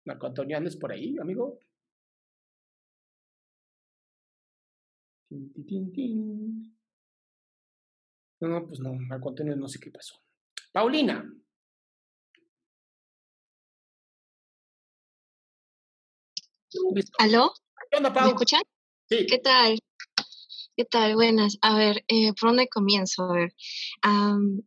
Marco 0.04 0.26
Antonio, 0.26 0.56
¿andes 0.56 0.76
por 0.76 0.92
ahí, 0.92 1.16
amigo? 1.18 1.58
No, 8.40 8.66
pues 8.66 8.80
no, 8.80 8.92
Marco 8.94 9.30
Antonio 9.30 9.56
no 9.56 9.66
sé 9.68 9.80
qué 9.80 9.90
pasó. 9.90 10.14
Paulina. 10.72 11.24
¿Aló? 17.18 17.52
¿Qué 17.90 17.96
onda, 17.96 18.10
¿Me 18.10 18.14
Pau? 18.14 18.28
escuchan? 18.28 18.62
Sí. 19.08 19.26
¿Qué 19.26 19.38
tal? 19.38 19.78
¿Qué 20.76 20.84
tal? 20.84 21.14
Buenas. 21.14 21.56
A 21.62 21.76
ver, 21.76 22.04
eh, 22.08 22.32
¿por 22.38 22.50
dónde 22.50 22.68
comienzo? 22.68 23.22
A 23.24 23.32
ver, 23.32 23.54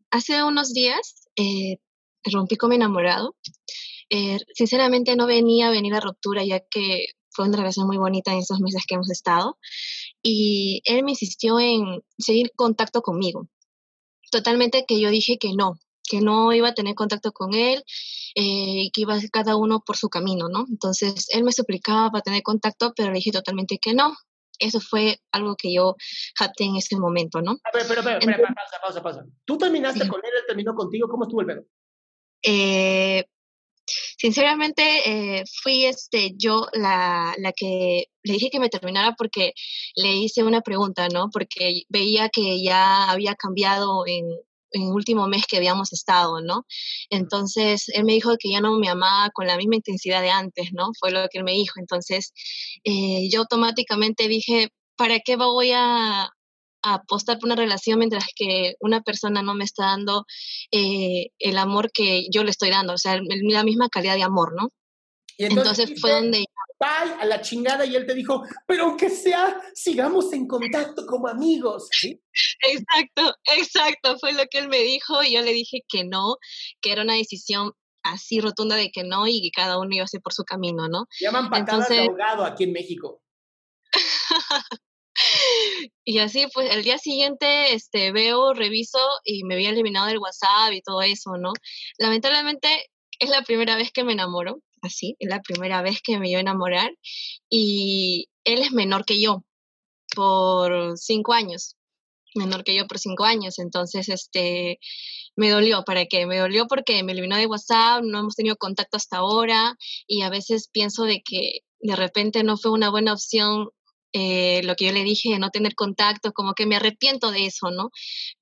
hace 0.09 0.43
unos 0.43 0.73
días 0.73 1.27
eh, 1.35 1.77
rompí 2.23 2.55
con 2.55 2.69
mi 2.69 2.77
enamorado. 2.77 3.35
Eh, 4.09 4.37
sinceramente 4.53 5.15
no 5.15 5.27
venía 5.27 5.67
a 5.67 5.71
venir 5.71 5.91
la 5.93 5.99
ruptura 5.99 6.43
ya 6.43 6.59
que 6.61 7.07
fue 7.29 7.45
una 7.47 7.57
relación 7.57 7.87
muy 7.87 7.97
bonita 7.97 8.31
en 8.31 8.39
estos 8.39 8.59
meses 8.61 8.83
que 8.87 8.95
hemos 8.95 9.11
estado 9.11 9.57
y 10.23 10.81
él 10.85 11.03
me 11.03 11.11
insistió 11.11 11.59
en 11.59 12.01
seguir 12.17 12.51
contacto 12.55 13.01
conmigo. 13.01 13.47
Totalmente 14.31 14.85
que 14.87 14.99
yo 14.99 15.09
dije 15.09 15.37
que 15.37 15.53
no, 15.53 15.77
que 16.03 16.21
no 16.21 16.51
iba 16.53 16.69
a 16.69 16.73
tener 16.73 16.95
contacto 16.95 17.31
con 17.31 17.53
él 17.53 17.83
eh, 18.35 18.83
y 18.85 18.91
que 18.91 19.01
iba 19.01 19.13
a 19.13 19.19
ser 19.19 19.29
cada 19.29 19.55
uno 19.55 19.81
por 19.85 19.97
su 19.97 20.09
camino, 20.09 20.47
¿no? 20.49 20.65
Entonces 20.69 21.27
él 21.33 21.43
me 21.43 21.51
suplicaba 21.51 22.09
para 22.09 22.23
tener 22.23 22.43
contacto, 22.43 22.93
pero 22.95 23.09
le 23.09 23.15
dije 23.15 23.31
totalmente 23.31 23.77
que 23.77 23.93
no. 23.93 24.15
Eso 24.59 24.79
fue 24.79 25.19
algo 25.31 25.55
que 25.55 25.71
yo 25.71 25.95
capté 26.33 26.63
en 26.63 26.77
ese 26.77 26.97
momento, 26.97 27.41
¿no? 27.41 27.51
A 27.51 27.69
pero, 27.71 27.85
pero, 27.87 28.01
pero, 28.03 28.15
Entonces- 28.19 28.45
pausa, 28.55 28.81
pausa, 28.81 29.03
pausa. 29.03 29.25
¿Tú 29.45 29.57
terminaste 29.57 30.03
Sí. 30.03 30.09
con 30.09 30.19
él, 30.25 30.31
él 30.35 30.43
terminó 30.47 30.73
contigo? 30.73 31.07
¿Cómo 31.07 31.23
estuvo 31.25 31.41
el 31.41 31.47
pedo? 31.47 31.63
Eh, 32.43 33.23
sinceramente, 34.17 34.83
eh, 35.39 35.43
fui 35.63 35.85
este, 35.85 36.33
yo 36.37 36.67
la, 36.73 37.33
la 37.37 37.51
que 37.53 38.05
le 38.23 38.33
dije 38.33 38.49
que 38.49 38.59
me 38.59 38.69
terminara 38.69 39.15
porque 39.17 39.53
le 39.95 40.15
hice 40.17 40.43
una 40.43 40.61
pregunta, 40.61 41.07
¿no? 41.09 41.29
Porque 41.31 41.83
veía 41.89 42.29
que 42.29 42.61
ya 42.61 43.09
había 43.09 43.35
cambiado 43.35 44.05
en, 44.07 44.25
en 44.71 44.83
el 44.83 44.89
último 44.89 45.27
mes 45.27 45.45
que 45.47 45.57
habíamos 45.57 45.93
estado, 45.93 46.41
¿no? 46.41 46.65
Entonces, 47.09 47.89
él 47.89 48.05
me 48.05 48.13
dijo 48.13 48.35
que 48.39 48.51
ya 48.51 48.61
no 48.61 48.77
me 48.79 48.89
amaba 48.89 49.29
con 49.31 49.47
la 49.47 49.57
misma 49.57 49.75
intensidad 49.75 50.21
de 50.21 50.31
antes, 50.31 50.69
¿no? 50.73 50.91
Fue 50.99 51.11
lo 51.11 51.27
que 51.29 51.39
él 51.39 51.43
me 51.43 51.53
dijo. 51.53 51.79
Entonces, 51.79 52.33
eh, 52.83 53.29
yo 53.31 53.41
automáticamente 53.41 54.27
dije, 54.27 54.69
¿para 54.97 55.19
qué 55.19 55.35
voy 55.37 55.71
a, 55.73 56.29
a 56.83 56.95
apostar 56.95 57.37
por 57.39 57.47
una 57.47 57.55
relación 57.55 57.99
mientras 57.99 58.25
que 58.35 58.73
una 58.79 59.01
persona 59.01 59.41
no 59.41 59.53
me 59.55 59.63
está 59.65 59.85
dando 59.85 60.25
eh, 60.71 61.27
el 61.39 61.57
amor 61.57 61.91
que 61.91 62.25
yo 62.31 62.43
le 62.43 62.51
estoy 62.51 62.69
dando? 62.69 62.93
O 62.93 62.97
sea, 62.97 63.13
el- 63.15 63.25
la 63.49 63.63
misma 63.63 63.89
calidad 63.89 64.15
de 64.15 64.23
amor, 64.23 64.53
¿no? 64.55 64.69
Y 65.37 65.45
Entonces, 65.45 65.93
fue 66.01 66.11
donde 66.11 66.45
Bye, 66.79 67.13
a 67.19 67.25
la 67.25 67.41
chingada, 67.41 67.87
y 67.87 67.95
él 67.95 68.05
te 68.05 68.13
dijo, 68.13 68.43
pero 68.67 68.83
aunque 68.83 69.09
sea, 69.09 69.59
sigamos 69.73 70.31
en 70.33 70.47
contacto 70.47 71.07
como 71.07 71.27
amigos. 71.27 71.87
¿Sí? 71.91 72.21
Exacto, 72.61 73.35
exacto, 73.57 74.15
fue 74.19 74.33
lo 74.33 74.43
que 74.45 74.59
él 74.59 74.67
me 74.69 74.77
dijo 74.83 75.23
y 75.23 75.33
yo 75.33 75.41
le 75.41 75.53
dije 75.53 75.79
que 75.89 76.03
no, 76.03 76.37
que 76.79 76.91
era 76.91 77.01
una 77.01 77.15
decisión 77.15 77.71
así 78.03 78.39
rotunda 78.41 78.75
de 78.75 78.91
que 78.91 79.03
no 79.03 79.25
y 79.25 79.41
que 79.41 79.49
cada 79.49 79.79
uno 79.79 79.89
iba 79.91 80.03
a 80.03 80.05
hacer 80.05 80.21
por 80.21 80.33
su 80.33 80.43
camino, 80.43 80.87
¿no? 80.87 81.07
Llaman 81.19 81.49
patadas 81.49 81.89
de 81.89 81.95
Entonces- 81.95 82.09
ahogado 82.09 82.45
aquí 82.45 82.65
en 82.65 82.73
México. 82.73 83.23
Y 86.05 86.19
así, 86.19 86.45
pues, 86.53 86.73
el 86.73 86.83
día 86.83 86.97
siguiente, 86.97 87.73
este, 87.73 88.11
veo, 88.11 88.53
reviso 88.53 88.99
y 89.25 89.43
me 89.43 89.55
había 89.55 89.71
eliminado 89.71 90.07
del 90.07 90.19
WhatsApp 90.19 90.71
y 90.73 90.81
todo 90.81 91.01
eso, 91.01 91.31
¿no? 91.37 91.51
Lamentablemente, 91.97 92.85
es 93.19 93.29
la 93.29 93.41
primera 93.41 93.75
vez 93.75 93.91
que 93.91 94.03
me 94.03 94.13
enamoro, 94.13 94.61
así, 94.81 95.15
es 95.19 95.29
la 95.29 95.41
primera 95.41 95.81
vez 95.81 96.01
que 96.01 96.19
me 96.19 96.29
iba 96.29 96.37
a 96.37 96.41
enamorar 96.41 96.91
y 97.49 98.27
él 98.45 98.61
es 98.61 98.71
menor 98.71 99.05
que 99.05 99.21
yo 99.21 99.43
por 100.15 100.97
cinco 100.97 101.33
años, 101.33 101.75
menor 102.35 102.63
que 102.63 102.75
yo 102.75 102.87
por 102.87 102.99
cinco 102.99 103.25
años, 103.25 103.59
entonces, 103.59 104.07
este, 104.09 104.79
me 105.35 105.49
dolió, 105.49 105.83
¿para 105.83 106.05
qué? 106.05 106.25
Me 106.25 106.37
dolió 106.37 106.67
porque 106.67 107.03
me 107.03 107.11
eliminó 107.13 107.37
de 107.37 107.47
WhatsApp, 107.47 108.03
no 108.03 108.19
hemos 108.19 108.35
tenido 108.35 108.55
contacto 108.57 108.97
hasta 108.97 109.17
ahora 109.17 109.75
y 110.07 110.21
a 110.21 110.29
veces 110.29 110.69
pienso 110.71 111.03
de 111.03 111.21
que 111.23 111.59
de 111.79 111.95
repente 111.95 112.43
no 112.43 112.57
fue 112.57 112.71
una 112.71 112.89
buena 112.89 113.13
opción 113.13 113.69
eh, 114.17 114.61
lo 114.63 114.75
que 114.75 114.85
yo 114.85 114.91
le 114.91 115.03
dije 115.03 115.37
no 115.39 115.49
tener 115.51 115.75
contacto, 115.75 116.33
como 116.33 116.53
que 116.53 116.65
me 116.65 116.75
arrepiento 116.77 117.31
de 117.31 117.45
eso, 117.45 117.71
¿no? 117.71 117.91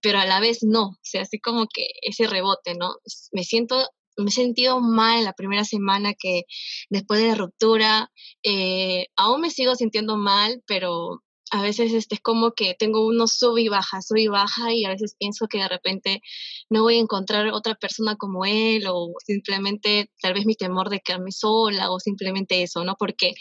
Pero 0.02 0.20
a 0.20 0.26
la 0.26 0.40
vez 0.40 0.60
no, 0.62 0.84
o 0.90 0.98
sea, 1.02 1.24
así 1.24 1.40
como 1.40 1.68
que 1.68 1.88
ese 2.02 2.28
rebote, 2.28 2.76
¿no? 2.76 2.96
Me 3.34 3.44
siento 3.44 3.76
me 4.18 4.30
he 4.30 4.32
sentido 4.32 4.80
mal 4.80 5.24
la 5.26 5.34
primera 5.34 5.66
semana 5.66 6.14
que 6.14 6.44
después 6.90 7.20
de 7.22 7.28
la 7.30 7.36
ruptura, 7.36 8.12
eh, 8.44 9.08
aún 9.16 9.42
me 9.42 9.52
sigo 9.52 9.76
sintiendo 9.76 10.18
mal, 10.18 10.64
pero 10.68 11.22
a 11.52 11.62
veces 11.62 11.94
este, 11.94 12.16
es 12.16 12.22
como 12.22 12.54
que 12.54 12.76
tengo 12.78 13.06
uno 13.06 13.28
sub 13.28 13.58
y 13.58 13.70
baja, 13.70 14.02
sub 14.02 14.18
y 14.18 14.28
baja 14.28 14.74
y 14.74 14.86
a 14.86 14.90
veces 14.90 15.16
pienso 15.18 15.48
que 15.48 15.60
de 15.60 15.68
repente 15.68 16.22
no 16.70 16.84
voy 16.84 16.98
a 16.98 17.02
encontrar 17.02 17.48
otra 17.50 17.76
persona 17.76 18.16
como 18.16 18.46
él 18.46 18.86
o 18.88 19.14
simplemente 19.26 20.12
tal 20.22 20.34
vez 20.34 20.46
mi 20.46 20.56
temor 20.56 20.90
de 20.90 21.02
quedarme 21.02 21.32
sola 21.32 21.92
o 21.92 22.00
simplemente 22.00 22.64
eso, 22.64 22.84
¿no? 22.84 22.96
Porque 22.98 23.34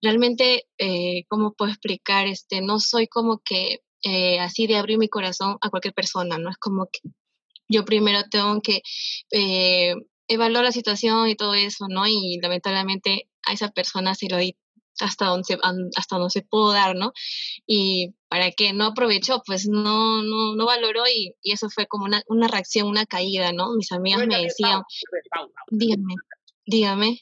realmente, 0.00 0.68
eh, 0.78 1.24
¿cómo 1.28 1.54
puedo 1.54 1.72
explicar? 1.72 2.26
Este, 2.26 2.60
no 2.60 2.78
soy 2.80 3.08
como 3.08 3.40
que 3.44 3.80
eh, 4.04 4.38
así 4.40 4.66
de 4.66 4.76
abrir 4.76 4.98
mi 4.98 5.08
corazón 5.08 5.58
a 5.60 5.70
cualquier 5.70 5.94
persona, 5.94 6.38
¿no? 6.38 6.50
Es 6.50 6.58
como 6.58 6.86
que 6.86 7.00
yo 7.68 7.84
primero 7.84 8.22
tengo 8.30 8.60
que 8.62 8.82
eh, 9.32 9.94
evaluar 10.28 10.64
la 10.64 10.72
situación 10.72 11.28
y 11.28 11.36
todo 11.36 11.54
eso, 11.54 11.86
¿no? 11.88 12.06
Y 12.06 12.38
lamentablemente 12.40 13.28
a 13.44 13.52
esa 13.52 13.70
persona 13.70 14.14
se 14.14 14.28
lo 14.28 14.36
di 14.36 14.56
hasta 15.00 15.26
donde 15.26 15.44
se, 15.44 15.58
hasta 15.96 16.16
donde 16.16 16.30
se 16.30 16.42
pudo 16.42 16.72
dar, 16.72 16.96
¿no? 16.96 17.12
Y 17.66 18.14
para 18.28 18.50
que 18.50 18.72
no 18.72 18.86
aprovechó, 18.86 19.42
pues 19.46 19.66
no, 19.68 20.22
no, 20.22 20.54
no 20.54 20.66
valoró 20.66 21.04
y, 21.06 21.34
y 21.42 21.52
eso 21.52 21.68
fue 21.70 21.86
como 21.86 22.04
una, 22.04 22.22
una, 22.28 22.48
reacción, 22.48 22.88
una 22.88 23.06
caída, 23.06 23.52
¿no? 23.52 23.74
Mis 23.74 23.92
amigas 23.92 24.26
me 24.26 24.42
decían, 24.42 24.82
dígame, 25.70 26.14
dígame. 26.66 27.20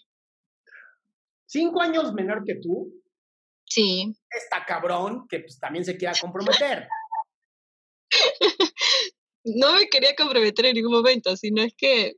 ¿Cinco 1.47 1.81
años 1.81 2.13
menor 2.13 2.45
que 2.45 2.57
tú? 2.57 2.93
Sí. 3.65 4.17
Está 4.31 4.65
cabrón 4.65 5.27
que 5.29 5.41
pues, 5.41 5.59
también 5.59 5.85
se 5.85 5.97
quiera 5.97 6.15
comprometer. 6.21 6.89
no 9.45 9.75
me 9.75 9.89
quería 9.89 10.15
comprometer 10.17 10.67
en 10.67 10.75
ningún 10.75 10.93
momento, 10.93 11.37
sino 11.37 11.63
es 11.63 11.75
que 11.77 12.15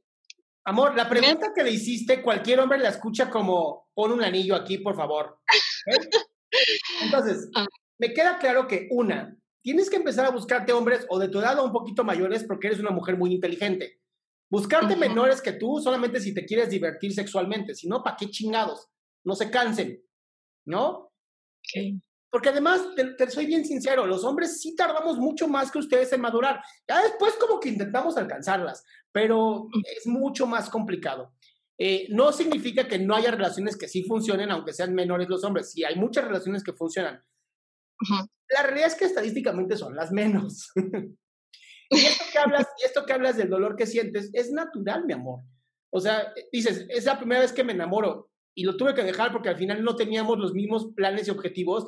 Amor, 0.68 0.94
la 0.94 1.08
pregunta 1.08 1.50
que 1.54 1.62
le 1.62 1.70
hiciste, 1.70 2.20
cualquier 2.20 2.60
hombre 2.60 2.78
la 2.78 2.90
escucha 2.90 3.30
como, 3.30 3.88
pon 3.94 4.12
un 4.12 4.22
anillo 4.22 4.54
aquí, 4.54 4.76
por 4.76 4.94
favor. 4.94 5.40
Entonces, 7.02 7.48
ah. 7.56 7.66
me 7.98 8.12
queda 8.12 8.36
claro 8.36 8.68
que 8.68 8.86
una, 8.90 9.34
tienes 9.62 9.88
que 9.88 9.96
empezar 9.96 10.26
a 10.26 10.30
buscarte 10.30 10.74
hombres 10.74 11.06
o 11.08 11.18
de 11.18 11.30
tu 11.30 11.38
edad 11.38 11.58
o 11.58 11.64
un 11.64 11.72
poquito 11.72 12.04
mayores 12.04 12.44
porque 12.44 12.66
eres 12.66 12.80
una 12.80 12.90
mujer 12.90 13.16
muy 13.16 13.32
inteligente. 13.32 14.02
Buscarte 14.50 14.94
menores 14.94 15.40
que 15.40 15.52
tú 15.52 15.80
solamente 15.80 16.20
si 16.20 16.34
te 16.34 16.44
quieres 16.44 16.68
divertir 16.68 17.14
sexualmente, 17.14 17.74
si 17.74 17.88
no, 17.88 18.02
¿para 18.02 18.16
qué 18.16 18.28
chingados? 18.28 18.90
No 19.24 19.34
se 19.36 19.50
cansen, 19.50 20.04
¿no? 20.66 21.10
Porque 22.30 22.50
además, 22.50 22.82
te, 22.94 23.30
soy 23.30 23.46
bien 23.46 23.64
sincero, 23.64 24.06
los 24.06 24.22
hombres 24.24 24.60
sí 24.60 24.76
tardamos 24.76 25.16
mucho 25.16 25.48
más 25.48 25.70
que 25.70 25.78
ustedes 25.78 26.12
en 26.12 26.20
madurar. 26.20 26.62
Ya 26.86 27.02
después 27.02 27.34
como 27.34 27.58
que 27.58 27.70
intentamos 27.70 28.16
alcanzarlas, 28.18 28.84
pero 29.12 29.68
es 29.96 30.06
mucho 30.06 30.46
más 30.46 30.68
complicado. 30.68 31.32
Eh, 31.78 32.06
no 32.10 32.32
significa 32.32 32.86
que 32.86 32.98
no 32.98 33.14
haya 33.14 33.30
relaciones 33.30 33.76
que 33.76 33.88
sí 33.88 34.02
funcionen, 34.02 34.50
aunque 34.50 34.74
sean 34.74 34.94
menores 34.94 35.28
los 35.28 35.42
hombres. 35.44 35.70
Sí, 35.70 35.84
hay 35.84 35.96
muchas 35.96 36.24
relaciones 36.24 36.62
que 36.62 36.72
funcionan. 36.72 37.22
La 38.50 38.62
realidad 38.62 38.88
es 38.88 38.94
que 38.94 39.06
estadísticamente 39.06 39.76
son 39.76 39.94
las 39.96 40.12
menos. 40.12 40.70
y, 41.90 41.96
esto 41.96 42.24
que 42.30 42.38
hablas, 42.38 42.66
y 42.82 42.84
esto 42.84 43.06
que 43.06 43.12
hablas 43.12 43.36
del 43.36 43.48
dolor 43.48 43.74
que 43.76 43.86
sientes 43.86 44.30
es 44.34 44.50
natural, 44.50 45.06
mi 45.06 45.14
amor. 45.14 45.40
O 45.90 46.00
sea, 46.00 46.34
dices, 46.52 46.84
es 46.90 47.06
la 47.06 47.16
primera 47.16 47.40
vez 47.40 47.52
que 47.52 47.64
me 47.64 47.72
enamoro 47.72 48.30
y 48.54 48.64
lo 48.64 48.76
tuve 48.76 48.94
que 48.94 49.04
dejar 49.04 49.32
porque 49.32 49.48
al 49.48 49.56
final 49.56 49.82
no 49.82 49.96
teníamos 49.96 50.38
los 50.38 50.52
mismos 50.52 50.92
planes 50.94 51.28
y 51.28 51.30
objetivos 51.30 51.86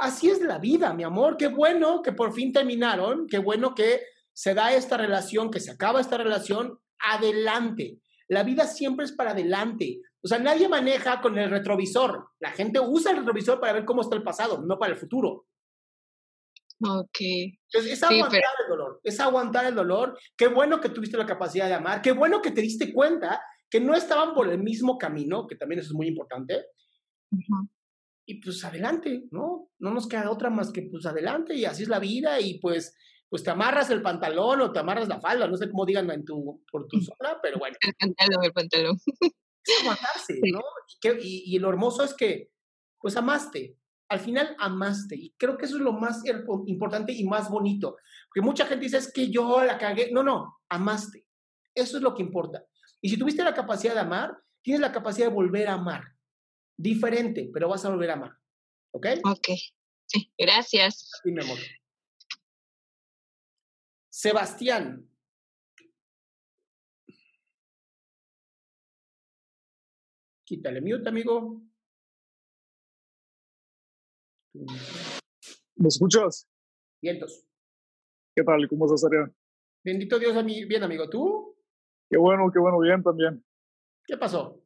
Así 0.00 0.30
es 0.30 0.40
la 0.40 0.58
vida, 0.58 0.94
mi 0.94 1.04
amor. 1.04 1.36
Qué 1.36 1.48
bueno 1.48 2.00
que 2.00 2.12
por 2.12 2.32
fin 2.32 2.54
terminaron. 2.54 3.26
Qué 3.26 3.38
bueno 3.38 3.74
que 3.74 4.00
se 4.32 4.54
da 4.54 4.72
esta 4.72 4.96
relación, 4.96 5.50
que 5.50 5.60
se 5.60 5.70
acaba 5.70 6.00
esta 6.00 6.16
relación. 6.16 6.78
Adelante. 6.98 8.00
La 8.28 8.42
vida 8.42 8.66
siempre 8.66 9.04
es 9.04 9.12
para 9.12 9.32
adelante. 9.32 10.00
O 10.22 10.28
sea, 10.28 10.38
nadie 10.38 10.70
maneja 10.70 11.20
con 11.20 11.38
el 11.38 11.50
retrovisor. 11.50 12.30
La 12.38 12.50
gente 12.50 12.80
usa 12.80 13.10
el 13.12 13.18
retrovisor 13.18 13.60
para 13.60 13.74
ver 13.74 13.84
cómo 13.84 14.00
está 14.00 14.16
el 14.16 14.22
pasado, 14.22 14.62
no 14.62 14.78
para 14.78 14.92
el 14.92 14.98
futuro. 14.98 15.46
Ok. 16.82 17.18
Entonces, 17.20 17.92
es 17.92 18.02
aguantar 18.02 18.40
el 18.40 18.68
dolor. 18.70 19.00
Es 19.04 19.20
aguantar 19.20 19.64
el 19.66 19.74
dolor. 19.74 20.18
Qué 20.34 20.48
bueno 20.48 20.80
que 20.80 20.88
tuviste 20.88 21.18
la 21.18 21.26
capacidad 21.26 21.68
de 21.68 21.74
amar. 21.74 22.00
Qué 22.00 22.12
bueno 22.12 22.40
que 22.40 22.52
te 22.52 22.62
diste 22.62 22.90
cuenta 22.90 23.42
que 23.68 23.80
no 23.80 23.94
estaban 23.94 24.32
por 24.32 24.48
el 24.48 24.62
mismo 24.62 24.96
camino, 24.96 25.46
que 25.46 25.56
también 25.56 25.80
eso 25.80 25.90
es 25.90 25.94
muy 25.94 26.06
importante 26.06 26.64
y 28.26 28.40
pues 28.40 28.64
adelante, 28.64 29.24
¿no? 29.30 29.70
No 29.78 29.92
nos 29.92 30.06
queda 30.08 30.30
otra 30.30 30.50
más 30.50 30.70
que 30.70 30.82
pues 30.82 31.06
adelante 31.06 31.54
y 31.54 31.64
así 31.64 31.82
es 31.82 31.88
la 31.88 31.98
vida 31.98 32.40
y 32.40 32.58
pues 32.58 32.94
pues 33.30 33.44
te 33.44 33.50
amarras 33.50 33.88
el 33.90 34.02
pantalón 34.02 34.60
o 34.60 34.72
te 34.72 34.80
amarras 34.80 35.08
la 35.08 35.20
falda, 35.20 35.46
no 35.46 35.56
sé 35.56 35.70
cómo 35.70 35.86
digan 35.86 36.10
en 36.10 36.24
tu, 36.24 36.62
por 36.70 36.86
tu 36.88 37.00
zona, 37.00 37.38
pero 37.40 37.58
bueno. 37.58 37.76
El 37.80 37.94
pantalón, 37.94 38.44
el 38.44 38.52
pantalón. 38.52 38.98
Es 39.64 39.80
aguantarse, 39.80 40.40
¿no? 40.52 40.60
Y, 41.22 41.54
y, 41.54 41.58
lo 41.60 41.68
hermoso 41.68 42.02
es 42.02 42.12
que, 42.12 42.50
pues 42.98 43.16
amaste, 43.16 43.76
al 44.08 44.18
final 44.18 44.56
amaste, 44.58 45.14
y 45.14 45.32
creo 45.38 45.56
que 45.56 45.66
eso 45.66 45.76
es 45.76 45.82
lo 45.82 45.92
más 45.92 46.22
importante 46.66 47.12
y 47.12 47.24
más 47.24 47.48
bonito, 47.48 47.96
porque 48.28 48.44
mucha 48.44 48.66
gente 48.66 48.86
dice, 48.86 48.96
es 48.96 49.12
que 49.12 49.30
yo 49.30 49.62
la 49.62 49.78
cagué, 49.78 50.10
no, 50.10 50.24
no, 50.24 50.58
amaste, 50.68 51.24
eso 51.72 51.98
es 51.98 52.02
lo 52.02 52.14
que 52.14 52.22
importa. 52.22 52.64
Y 53.00 53.10
si 53.10 53.16
tuviste 53.16 53.44
la 53.44 53.54
capacidad 53.54 53.94
de 53.94 54.00
amar, 54.00 54.36
tienes 54.60 54.80
la 54.80 54.90
capacidad 54.90 55.28
de 55.28 55.34
volver 55.34 55.68
a 55.68 55.74
amar 55.74 56.02
diferente, 56.80 57.50
pero 57.52 57.68
vas 57.68 57.84
a 57.84 57.90
volver 57.90 58.10
a 58.10 58.14
amar. 58.14 58.38
¿Ok? 58.92 59.06
Ok. 59.24 59.48
Sí, 60.06 60.32
gracias. 60.36 61.10
Sí, 61.22 61.30
mi 61.30 61.42
amor. 61.42 61.58
Sebastián. 64.08 65.06
Quítale 70.44 70.80
mute, 70.80 71.08
amigo. 71.08 71.62
¿Me 75.76 75.88
escuchas? 75.88 76.48
Vientos. 77.00 77.46
¿Qué 78.34 78.42
tal? 78.42 78.68
¿Cómo 78.68 78.86
estás, 78.86 79.04
Arián? 79.04 79.34
Bendito 79.84 80.18
Dios, 80.18 80.44
bien, 80.44 80.82
amigo. 80.82 81.08
¿Tú? 81.08 81.56
Qué 82.10 82.18
bueno, 82.18 82.50
qué 82.52 82.58
bueno, 82.58 82.80
bien 82.80 83.02
también. 83.02 83.44
¿Qué 84.04 84.16
pasó? 84.16 84.60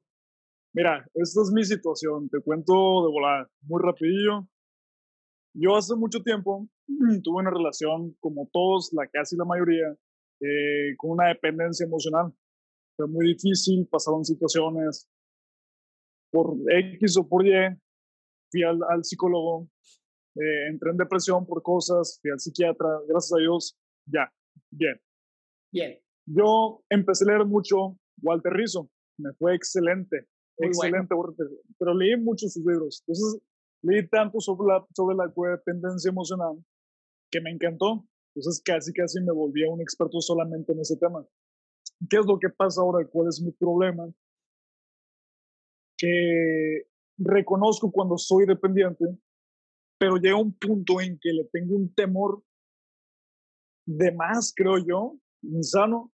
Mira, 0.75 1.09
esta 1.15 1.41
es 1.43 1.53
mi 1.53 1.63
situación, 1.63 2.29
te 2.29 2.41
cuento 2.41 2.73
de 3.07 3.13
volar 3.13 3.49
muy 3.63 3.81
rapidillo. 3.81 4.49
Yo 5.55 5.77
hace 5.77 5.95
mucho 5.95 6.21
tiempo 6.21 6.69
tuve 7.23 7.43
una 7.43 7.53
relación, 7.53 8.17
como 8.19 8.51
todos, 8.53 8.93
la 8.93 9.07
casi 9.07 9.37
la 9.37 9.45
mayoría, 9.45 9.97
eh, 10.41 10.97
con 10.97 11.13
una 11.13 11.29
dependencia 11.29 11.87
emocional. 11.87 12.35
Fue 12.97 13.07
muy 13.07 13.35
difícil, 13.35 13.87
pasaron 13.89 14.25
situaciones 14.25 15.09
por 16.33 16.57
X 16.69 17.19
o 17.19 17.29
por 17.29 17.47
Y. 17.47 17.53
Fui 18.51 18.65
al, 18.65 19.05
psicólogo, 19.05 19.69
eh, 20.35 20.67
entré 20.71 20.91
en 20.91 20.97
depresión 20.97 21.47
por 21.47 21.63
cosas, 21.63 22.19
fui 22.21 22.33
al 22.33 22.41
psiquiatra, 22.41 22.89
gracias 23.07 23.33
a 23.33 23.41
Dios, 23.41 23.79
ya, 24.07 24.33
bien. 24.73 25.01
Bien. 25.73 26.01
Yo 26.27 26.83
empecé 26.91 27.25
a 27.25 27.29
leer 27.29 27.47
mucho 27.47 27.97
Walter 28.23 28.53
Rizzo, 28.53 28.91
me 29.19 29.33
fue 29.35 29.55
excelente 29.55 30.27
excelente, 30.59 31.15
pero 31.79 31.95
leí 31.95 32.17
muchos 32.17 32.53
sus 32.53 32.65
libros. 32.65 33.03
Entonces, 33.07 33.43
leí 33.83 34.09
tanto 34.09 34.41
sobre 34.41 34.69
la, 34.69 34.87
sobre 34.95 35.17
la 35.17 35.33
codependencia 35.33 36.09
emocional 36.09 36.57
que 37.31 37.41
me 37.41 37.51
encantó. 37.51 38.07
Entonces, 38.35 38.63
casi, 38.65 38.93
casi 38.93 39.21
me 39.21 39.33
volví 39.33 39.65
un 39.65 39.81
experto 39.81 40.21
solamente 40.21 40.73
en 40.73 40.81
ese 40.81 40.97
tema. 40.97 41.27
¿Qué 42.09 42.17
es 42.17 42.27
lo 42.27 42.39
que 42.39 42.49
pasa 42.49 42.81
ahora? 42.81 43.07
¿Cuál 43.07 43.29
es 43.29 43.41
mi 43.41 43.53
problema? 43.53 44.13
Que 45.97 46.87
reconozco 47.17 47.91
cuando 47.91 48.19
soy 48.19 48.47
dependiente, 48.47 49.05
pero 49.99 50.17
llega 50.17 50.37
un 50.37 50.53
punto 50.53 51.01
en 51.01 51.19
que 51.21 51.33
le 51.33 51.45
tengo 51.53 51.77
un 51.77 51.95
temor 51.95 52.43
de 53.87 54.13
más, 54.13 54.53
creo 54.55 54.79
yo, 54.79 55.17
insano, 55.43 56.13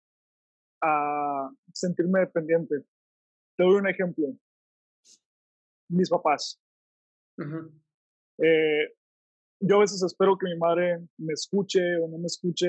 a 0.83 1.51
sentirme 1.73 2.21
dependiente. 2.21 2.85
Te 3.59 3.65
doy 3.65 3.75
un 3.75 3.89
ejemplo. 3.89 4.27
Mis 5.89 6.09
papás. 6.09 6.61
Eh, 8.39 8.95
yo 9.61 9.77
a 9.77 9.81
veces 9.81 10.01
espero 10.05 10.39
que 10.39 10.47
mi 10.47 10.57
madre 10.57 11.05
me 11.19 11.33
escuche 11.33 11.81
o 11.97 12.07
no 12.07 12.19
me 12.19 12.27
escuche 12.27 12.69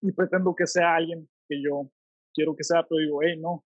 y 0.00 0.10
pretendo 0.12 0.54
que 0.54 0.66
sea 0.66 0.96
alguien 0.96 1.28
que 1.46 1.62
yo 1.62 1.90
quiero 2.32 2.56
que 2.56 2.64
sea, 2.64 2.82
pero 2.88 2.98
digo, 2.98 3.20
hey, 3.22 3.38
no. 3.38 3.62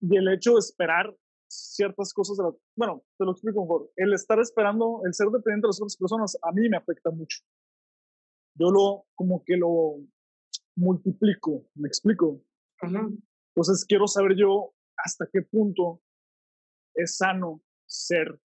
Y 0.00 0.16
el 0.16 0.28
hecho 0.28 0.54
de 0.54 0.58
esperar 0.58 1.16
ciertas 1.48 2.12
cosas, 2.12 2.36
bueno, 2.76 3.04
te 3.16 3.24
lo 3.24 3.32
explico 3.32 3.62
mejor. 3.62 3.92
El 3.94 4.12
estar 4.12 4.40
esperando, 4.40 5.02
el 5.04 5.14
ser 5.14 5.28
dependiente 5.28 5.66
de 5.66 5.68
las 5.68 5.80
otras 5.80 5.96
personas, 5.96 6.36
a 6.42 6.50
mí 6.50 6.68
me 6.68 6.76
afecta 6.76 7.10
mucho. 7.10 7.44
Yo 8.54 8.70
lo, 8.72 9.06
como 9.14 9.44
que 9.44 9.56
lo 9.56 9.98
multiplico, 10.74 11.64
me 11.76 11.86
explico. 11.86 12.42
Entonces 13.58 13.84
quiero 13.84 14.06
saber 14.06 14.36
yo 14.36 14.72
hasta 14.96 15.28
qué 15.32 15.42
punto 15.42 16.00
es 16.94 17.16
sano 17.16 17.60
ser 17.86 18.38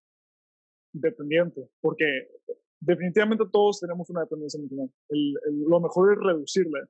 dependiente, 0.92 1.70
porque 1.82 2.32
definitivamente 2.80 3.44
todos 3.52 3.80
tenemos 3.80 4.10
una 4.10 4.22
dependencia 4.22 4.58
emocional. 4.58 4.92
lo 5.70 5.80
mejor 5.82 6.14
es 6.14 6.20
reducirla, 6.20 6.90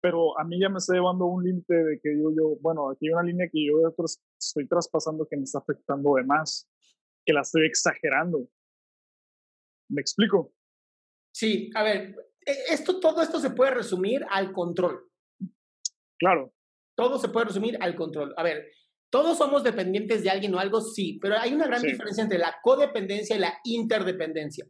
pero 0.00 0.38
a 0.38 0.44
mí 0.44 0.60
ya 0.60 0.68
me 0.68 0.78
está 0.78 0.94
llevando 0.94 1.26
un 1.26 1.42
límite 1.42 1.74
de 1.74 2.00
que 2.00 2.10
digo 2.10 2.30
yo, 2.30 2.60
bueno, 2.60 2.90
aquí 2.90 3.08
hay 3.08 3.14
una 3.14 3.24
línea 3.24 3.48
que 3.50 3.66
yo 3.66 3.92
estoy 4.38 4.68
traspasando 4.68 5.26
que 5.26 5.36
me 5.36 5.42
está 5.42 5.58
afectando 5.58 6.14
de 6.14 6.22
más, 6.22 6.70
que 7.24 7.32
la 7.32 7.40
estoy 7.40 7.66
exagerando. 7.66 8.48
¿Me 9.90 10.00
explico? 10.00 10.54
Sí, 11.34 11.70
a 11.74 11.82
ver, 11.82 12.14
e, 12.46 12.52
esto, 12.70 13.00
todo 13.00 13.20
esto 13.20 13.40
se 13.40 13.50
puede 13.50 13.72
resumir 13.72 14.24
al 14.30 14.52
control. 14.52 15.10
Claro. 16.20 16.52
Todo 16.96 17.18
se 17.20 17.28
puede 17.28 17.46
resumir 17.46 17.78
al 17.80 17.94
control. 17.94 18.34
A 18.36 18.42
ver, 18.42 18.66
todos 19.10 19.38
somos 19.38 19.62
dependientes 19.62 20.24
de 20.24 20.30
alguien 20.30 20.54
o 20.54 20.58
algo, 20.58 20.80
sí, 20.80 21.18
pero 21.22 21.38
hay 21.38 21.54
una 21.54 21.66
gran 21.66 21.82
diferencia 21.82 22.24
entre 22.24 22.38
la 22.38 22.56
codependencia 22.62 23.36
y 23.36 23.38
la 23.38 23.54
interdependencia. 23.62 24.66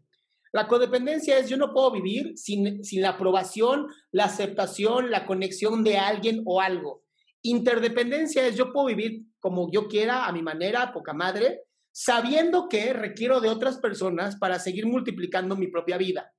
La 0.53 0.69
codependencia 0.69 1.39
es 1.39 1.49
yo 1.49 1.57
no 1.57 1.73
puedo 1.73 1.91
vivir 1.91 2.37
sin, 2.37 2.85
sin 2.85 3.03
la 3.03 3.11
aprobación, 3.11 3.87
la 4.11 4.25
aceptación, 4.25 5.11
la 5.11 5.27
conexión 5.27 5.83
de 5.85 5.99
alguien 5.99 6.43
o 6.45 6.61
algo. 6.61 7.05
Interdependencia 7.43 8.47
es 8.47 8.57
yo 8.57 8.73
puedo 8.73 8.87
vivir 8.87 9.25
como 9.39 9.71
yo 9.71 9.89
quiera, 9.89 10.27
a 10.27 10.33
mi 10.33 10.43
manera, 10.43 10.93
poca 10.93 11.13
madre, 11.13 11.63
sabiendo 11.93 12.69
que 12.69 12.93
requiero 12.93 13.41
de 13.41 13.49
otras 13.49 13.79
personas 13.79 14.37
para 14.37 14.59
seguir 14.59 14.87
multiplicando 14.87 15.57
mi 15.57 15.69
propia 15.69 15.97
vida. 15.97 16.33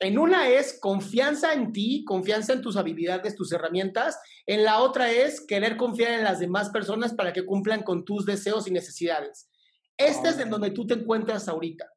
En 0.00 0.18
una 0.18 0.48
es 0.48 0.78
confianza 0.80 1.52
en 1.52 1.72
ti, 1.72 2.04
confianza 2.04 2.52
en 2.52 2.62
tus 2.62 2.76
habilidades, 2.76 3.34
tus 3.34 3.52
herramientas. 3.52 4.20
En 4.46 4.62
la 4.62 4.80
otra 4.80 5.10
es 5.10 5.44
querer 5.44 5.76
confiar 5.76 6.12
en 6.12 6.24
las 6.24 6.38
demás 6.38 6.70
personas 6.70 7.14
para 7.14 7.32
que 7.32 7.44
cumplan 7.44 7.82
con 7.82 8.04
tus 8.04 8.24
deseos 8.24 8.68
y 8.68 8.70
necesidades. 8.70 9.50
Este 9.96 10.28
es 10.28 10.38
en 10.38 10.50
donde 10.50 10.70
tú 10.70 10.86
te 10.86 10.94
encuentras 10.94 11.48
ahorita. 11.48 11.90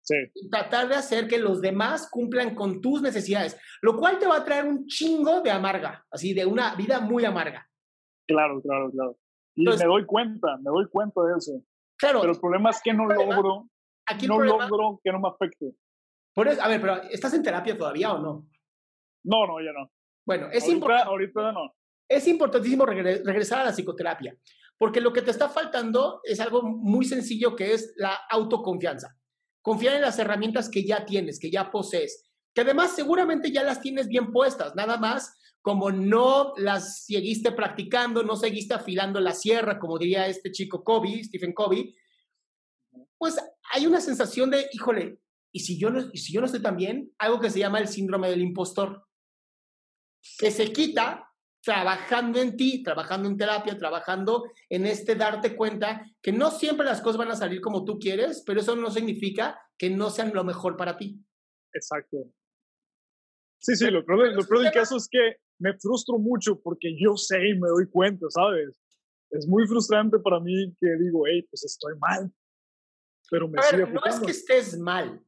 Sí. 0.00 0.16
Tratar 0.50 0.88
de 0.88 0.96
hacer 0.96 1.28
que 1.28 1.38
los 1.38 1.60
demás 1.60 2.08
cumplan 2.10 2.54
con 2.54 2.80
tus 2.80 3.02
necesidades, 3.02 3.56
lo 3.82 3.98
cual 3.98 4.18
te 4.18 4.26
va 4.26 4.38
a 4.38 4.44
traer 4.44 4.64
un 4.64 4.86
chingo 4.86 5.42
de 5.42 5.50
amarga, 5.50 6.04
así 6.10 6.32
de 6.34 6.46
una 6.46 6.74
vida 6.74 7.00
muy 7.00 7.24
amarga. 7.24 7.68
Claro, 8.26 8.60
claro, 8.62 8.90
claro. 8.90 9.18
Y 9.54 9.66
me 9.66 9.76
doy 9.76 10.06
cuenta, 10.06 10.56
me 10.56 10.70
doy 10.70 10.88
cuenta 10.88 11.20
de 11.22 11.34
eso. 11.36 11.62
Claro. 11.98 12.20
Pero 12.20 12.32
el 12.32 12.40
problema 12.40 12.70
es 12.70 12.80
que 12.82 12.94
no 12.94 13.06
logro, 13.06 13.68
aquí 14.06 14.26
no 14.26 14.40
logro 14.40 15.00
que 15.04 15.12
no 15.12 15.20
me 15.20 15.28
afecte. 15.28 15.74
Por 16.34 16.48
eso, 16.48 16.62
a 16.62 16.68
ver, 16.68 16.80
pero 16.80 17.02
¿estás 17.10 17.34
en 17.34 17.42
terapia 17.42 17.76
todavía 17.76 18.12
o 18.12 18.18
no? 18.18 18.48
No, 19.24 19.46
no, 19.46 19.60
ya 19.60 19.72
no. 19.72 19.92
Bueno, 20.24 20.48
es 20.50 20.64
ahorita, 20.64 21.02
ahorita 21.02 21.52
no. 21.52 21.74
Es 22.08 22.26
importantísimo 22.28 22.86
regresar 22.86 23.60
a 23.60 23.64
la 23.64 23.72
psicoterapia, 23.72 24.36
porque 24.78 25.00
lo 25.00 25.12
que 25.12 25.22
te 25.22 25.30
está 25.30 25.48
faltando 25.48 26.20
es 26.24 26.40
algo 26.40 26.62
muy 26.62 27.04
sencillo 27.04 27.56
que 27.56 27.72
es 27.72 27.94
la 27.96 28.14
autoconfianza. 28.30 29.16
Confiar 29.62 29.96
en 29.96 30.02
las 30.02 30.18
herramientas 30.18 30.68
que 30.68 30.84
ya 30.84 31.04
tienes, 31.04 31.38
que 31.38 31.50
ya 31.50 31.70
posees, 31.70 32.30
que 32.54 32.62
además 32.62 32.94
seguramente 32.94 33.50
ya 33.50 33.62
las 33.62 33.80
tienes 33.80 34.08
bien 34.08 34.32
puestas, 34.32 34.74
nada 34.74 34.98
más 34.98 35.38
como 35.62 35.92
no 35.92 36.54
las 36.56 37.04
seguiste 37.06 37.52
practicando, 37.52 38.24
no 38.24 38.34
seguiste 38.34 38.74
afilando 38.74 39.20
la 39.20 39.32
sierra, 39.32 39.78
como 39.78 39.96
diría 39.96 40.26
este 40.26 40.50
chico 40.50 40.82
Kobe, 40.82 41.22
Stephen 41.22 41.52
Kobe, 41.52 41.94
pues 43.16 43.38
hay 43.72 43.86
una 43.86 44.00
sensación 44.00 44.50
de, 44.50 44.66
híjole, 44.72 45.20
y 45.52 45.60
si 45.60 45.78
yo 45.78 45.90
no, 45.90 46.10
si 46.10 46.32
yo 46.32 46.40
no 46.40 46.46
estoy 46.46 46.62
tan 46.62 46.76
bien, 46.76 47.12
algo 47.18 47.40
que 47.40 47.50
se 47.50 47.58
llama 47.58 47.78
el 47.78 47.88
síndrome 47.88 48.30
del 48.30 48.40
impostor, 48.40 49.04
que 50.38 50.50
se 50.50 50.72
quita 50.72 51.28
trabajando 51.62 52.40
en 52.40 52.56
ti, 52.56 52.82
trabajando 52.82 53.28
en 53.28 53.36
terapia, 53.36 53.78
trabajando 53.78 54.44
en 54.68 54.86
este 54.86 55.14
darte 55.14 55.54
cuenta 55.54 56.04
que 56.20 56.32
no 56.32 56.50
siempre 56.50 56.84
las 56.84 57.00
cosas 57.00 57.18
van 57.18 57.30
a 57.30 57.36
salir 57.36 57.60
como 57.60 57.84
tú 57.84 57.98
quieres, 57.98 58.42
pero 58.44 58.60
eso 58.60 58.74
no 58.74 58.90
significa 58.90 59.60
que 59.78 59.88
no 59.88 60.10
sean 60.10 60.32
lo 60.34 60.42
mejor 60.42 60.76
para 60.76 60.96
ti. 60.96 61.20
Exacto. 61.72 62.32
Sí, 63.60 63.76
sí, 63.76 63.90
lo 63.90 64.04
peor, 64.04 64.34
lo 64.34 64.44
peor 64.44 64.64
del 64.64 64.72
caso 64.72 64.96
es 64.96 65.08
que 65.08 65.36
me 65.58 65.78
frustro 65.78 66.18
mucho 66.18 66.60
porque 66.60 66.96
yo 66.98 67.16
sé 67.16 67.50
y 67.50 67.54
me 67.54 67.68
doy 67.68 67.88
cuenta, 67.88 68.26
¿sabes? 68.28 68.80
Es 69.30 69.46
muy 69.46 69.66
frustrante 69.68 70.18
para 70.18 70.40
mí 70.40 70.74
que 70.80 70.88
digo, 71.00 71.22
hey, 71.28 71.46
pues 71.48 71.64
estoy 71.64 71.96
mal, 71.98 72.32
pero 73.30 73.48
me 73.48 73.62
sigue 73.62 73.86
No 73.86 74.00
es 74.04 74.18
que 74.18 74.32
estés 74.32 74.76
mal, 74.78 75.24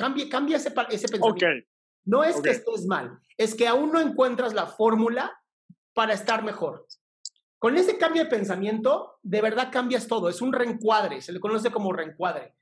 Cambia, 0.00 0.28
cambia 0.30 0.56
ese, 0.56 0.72
ese 0.90 1.08
pensamiento. 1.08 1.66
No 2.06 2.24
es 2.24 2.40
que 2.40 2.50
estés 2.50 2.86
mal, 2.86 3.20
es 3.36 3.54
que 3.54 3.68
aún 3.68 3.92
no 3.92 4.00
encuentras 4.00 4.54
la 4.54 4.66
fórmula 4.66 5.30
para 5.92 6.14
estar 6.14 6.42
mejor. 6.42 6.86
Con 7.58 7.76
ese 7.76 7.98
cambio 7.98 8.24
de 8.24 8.30
pensamiento, 8.30 9.18
de 9.22 9.42
verdad 9.42 9.68
cambias 9.70 10.06
todo. 10.06 10.30
Es 10.30 10.40
un 10.40 10.54
reencuadre, 10.54 11.20
se 11.20 11.32
le 11.32 11.38
conoce 11.38 11.70
como 11.70 11.92
reencuadre. 11.92 12.54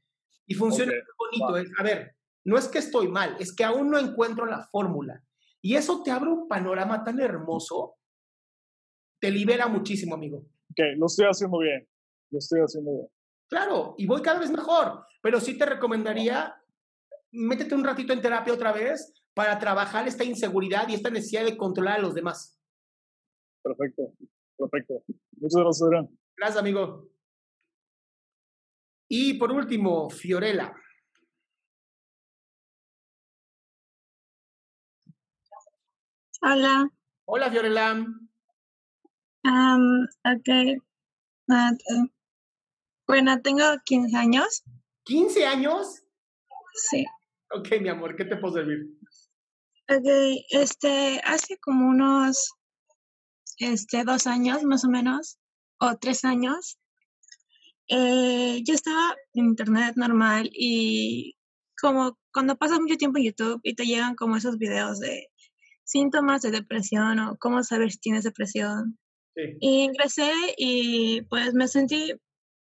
Y 0.48 0.54
funciona 0.54 0.92
muy 0.92 1.38
bonito. 1.40 1.72
a 1.78 1.82
ver, 1.84 2.16
no 2.44 2.58
es 2.58 2.66
que 2.66 2.78
estoy 2.78 3.06
mal, 3.06 3.36
es 3.38 3.54
que 3.54 3.62
aún 3.62 3.88
no 3.88 3.98
encuentro 3.98 4.44
la 4.44 4.64
fórmula. 4.64 5.22
Y 5.62 5.76
eso 5.76 6.02
te 6.02 6.10
abre 6.10 6.30
un 6.30 6.48
panorama 6.48 7.04
tan 7.04 7.20
hermoso, 7.20 7.94
te 9.20 9.30
libera 9.30 9.68
muchísimo, 9.68 10.16
amigo. 10.16 10.38
Ok, 10.70 10.80
lo 10.96 11.06
estoy 11.06 11.26
haciendo 11.26 11.58
bien. 11.58 11.88
Lo 12.30 12.38
estoy 12.38 12.60
haciendo 12.60 12.90
bien. 12.90 13.08
Claro, 13.48 13.94
y 13.96 14.06
voy 14.06 14.20
cada 14.22 14.40
vez 14.40 14.50
mejor. 14.50 15.04
Pero 15.22 15.40
sí 15.40 15.56
te 15.56 15.66
recomendaría 15.66 16.56
métete 17.32 17.74
un 17.74 17.84
ratito 17.84 18.12
en 18.12 18.20
terapia 18.20 18.52
otra 18.52 18.72
vez 18.72 19.12
para 19.34 19.58
trabajar 19.58 20.08
esta 20.08 20.24
inseguridad 20.24 20.88
y 20.88 20.94
esta 20.94 21.10
necesidad 21.10 21.44
de 21.44 21.56
controlar 21.56 21.98
a 21.98 22.02
los 22.02 22.14
demás. 22.14 22.58
Perfecto, 23.62 24.12
perfecto. 24.56 25.02
Muchas 25.36 25.60
gracias, 25.60 25.82
Adrián. 25.82 26.18
Gracias, 26.36 26.60
amigo. 26.60 27.08
Y 29.08 29.34
por 29.34 29.52
último, 29.52 30.10
Fiorella. 30.10 30.74
Hola. 36.42 36.88
Hola, 37.24 37.50
Fiorella. 37.50 37.92
Um, 39.44 40.04
ok. 40.24 40.82
Ah, 41.50 41.72
bueno, 43.06 43.40
tengo 43.40 43.62
15 43.84 44.16
años. 44.16 44.62
¿15 45.06 45.44
años? 45.46 46.02
Sí. 46.74 47.06
Ok, 47.50 47.68
mi 47.80 47.88
amor, 47.88 48.14
¿qué 48.16 48.24
te 48.24 48.36
puedo 48.36 48.54
servir? 48.54 48.86
Ok, 49.90 50.06
este, 50.50 51.20
hace 51.24 51.56
como 51.58 51.88
unos, 51.88 52.50
este, 53.58 54.04
dos 54.04 54.26
años 54.26 54.62
más 54.64 54.84
o 54.84 54.88
menos, 54.88 55.38
o 55.80 55.96
tres 55.96 56.24
años, 56.24 56.78
eh, 57.88 58.62
yo 58.64 58.74
estaba 58.74 59.16
en 59.32 59.46
internet 59.46 59.94
normal 59.96 60.50
y 60.52 61.34
como 61.80 62.18
cuando 62.32 62.56
pasas 62.56 62.80
mucho 62.80 62.96
tiempo 62.96 63.18
en 63.18 63.24
YouTube 63.24 63.60
y 63.62 63.74
te 63.74 63.86
llegan 63.86 64.14
como 64.14 64.36
esos 64.36 64.58
videos 64.58 64.98
de 64.98 65.28
síntomas 65.84 66.42
de 66.42 66.50
depresión 66.50 67.18
o 67.20 67.36
cómo 67.38 67.62
saber 67.62 67.90
si 67.90 67.98
tienes 67.98 68.24
depresión. 68.24 68.98
Sí. 69.34 69.56
Y 69.60 69.82
ingresé 69.84 70.32
y 70.58 71.22
pues 71.22 71.54
me 71.54 71.66
sentí 71.66 72.12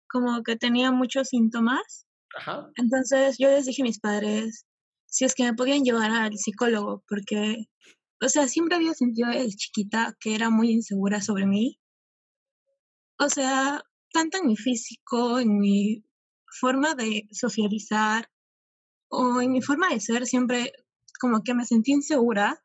como 0.09 0.43
que 0.43 0.57
tenía 0.57 0.93
muchos 0.93 1.29
síntomas. 1.29 2.07
Ajá. 2.37 2.71
Entonces 2.77 3.37
yo 3.39 3.49
les 3.49 3.65
dije 3.65 3.83
a 3.83 3.87
mis 3.87 4.01
padres, 4.01 4.67
si 5.15 5.25
es 5.25 5.37
que 5.37 5.45
me 5.45 5.55
podían 5.55 5.85
llevar 5.85 6.11
al 6.11 6.37
psicólogo, 6.37 7.05
porque, 7.09 7.69
o 8.21 8.29
sea, 8.29 8.49
siempre 8.49 8.75
había 8.75 8.95
sentido 8.95 9.31
de 9.31 9.47
chiquita 9.47 10.17
que 10.19 10.35
era 10.35 10.51
muy 10.51 10.73
insegura 10.73 11.21
sobre 11.21 11.47
mí. 11.47 11.79
O 13.21 13.29
sea, 13.29 13.85
tanto 14.13 14.39
en 14.39 14.49
mi 14.49 14.57
físico, 14.57 15.39
en 15.39 15.61
mi 15.61 16.05
forma 16.61 16.97
de 16.97 17.29
socializar 17.31 18.29
o 19.09 19.41
en 19.41 19.53
mi 19.53 19.63
forma 19.63 19.89
de 19.91 20.01
ser, 20.01 20.27
siempre 20.27 20.73
como 21.21 21.45
que 21.45 21.55
me 21.55 21.65
sentí 21.65 21.93
insegura. 21.93 22.65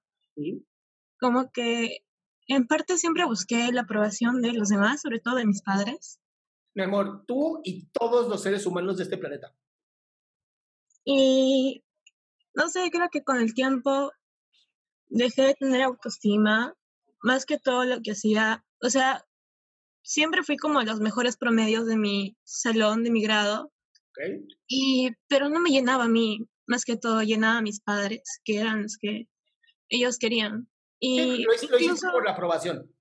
Como 1.20 1.52
que 1.52 2.00
en 2.48 2.66
parte 2.66 2.98
siempre 2.98 3.26
busqué 3.26 3.72
la 3.72 3.82
aprobación 3.82 4.42
de 4.42 4.54
los 4.54 4.70
demás, 4.70 5.02
sobre 5.02 5.20
todo 5.20 5.36
de 5.36 5.46
mis 5.46 5.62
padres. 5.62 6.20
Mi 6.74 6.82
amor, 6.82 7.26
tú 7.28 7.62
y 7.64 7.86
todos 7.92 8.28
los 8.28 8.42
seres 8.42 8.66
humanos 8.66 8.98
de 8.98 9.04
este 9.04 9.20
planeta. 9.20 9.56
Y 11.06 11.84
no 12.60 12.68
sé, 12.68 12.92
creo 12.92 13.08
que 13.10 13.24
con 13.24 13.38
el 13.38 13.54
tiempo 13.54 14.12
dejé 15.08 15.44
de 15.44 15.54
tener 15.54 15.82
autoestima, 15.82 16.74
más 17.24 17.46
que 17.46 17.58
todo 17.58 17.86
lo 17.86 18.02
que 18.02 18.12
hacía, 18.12 18.66
o 18.82 18.90
sea, 18.90 19.26
siempre 20.04 20.44
fui 20.44 20.58
como 20.58 20.82
los 20.82 21.00
mejores 21.00 21.38
promedios 21.38 21.88
de 21.88 21.96
mi 21.96 22.38
salón, 22.44 23.04
de 23.04 23.12
mi 23.12 23.22
grado, 23.22 23.72
y, 24.68 25.12
pero 25.30 25.48
no 25.48 25.62
me 25.62 25.70
llenaba 25.70 26.04
a 26.04 26.10
mí, 26.10 26.50
más 26.68 26.84
que 26.84 26.98
todo 26.98 27.24
llenaba 27.24 27.60
a 27.60 27.62
mis 27.62 27.80
padres, 27.80 28.42
que 28.44 28.58
eran 28.60 28.84
los 28.84 28.98
que 28.98 29.30
ellos 29.88 30.18
querían. 30.18 30.70
Y 31.00 31.44
lo, 31.44 31.54
hice, 31.54 31.68
por 32.12 32.26
la 32.26 32.34
aprobación. 32.34 32.94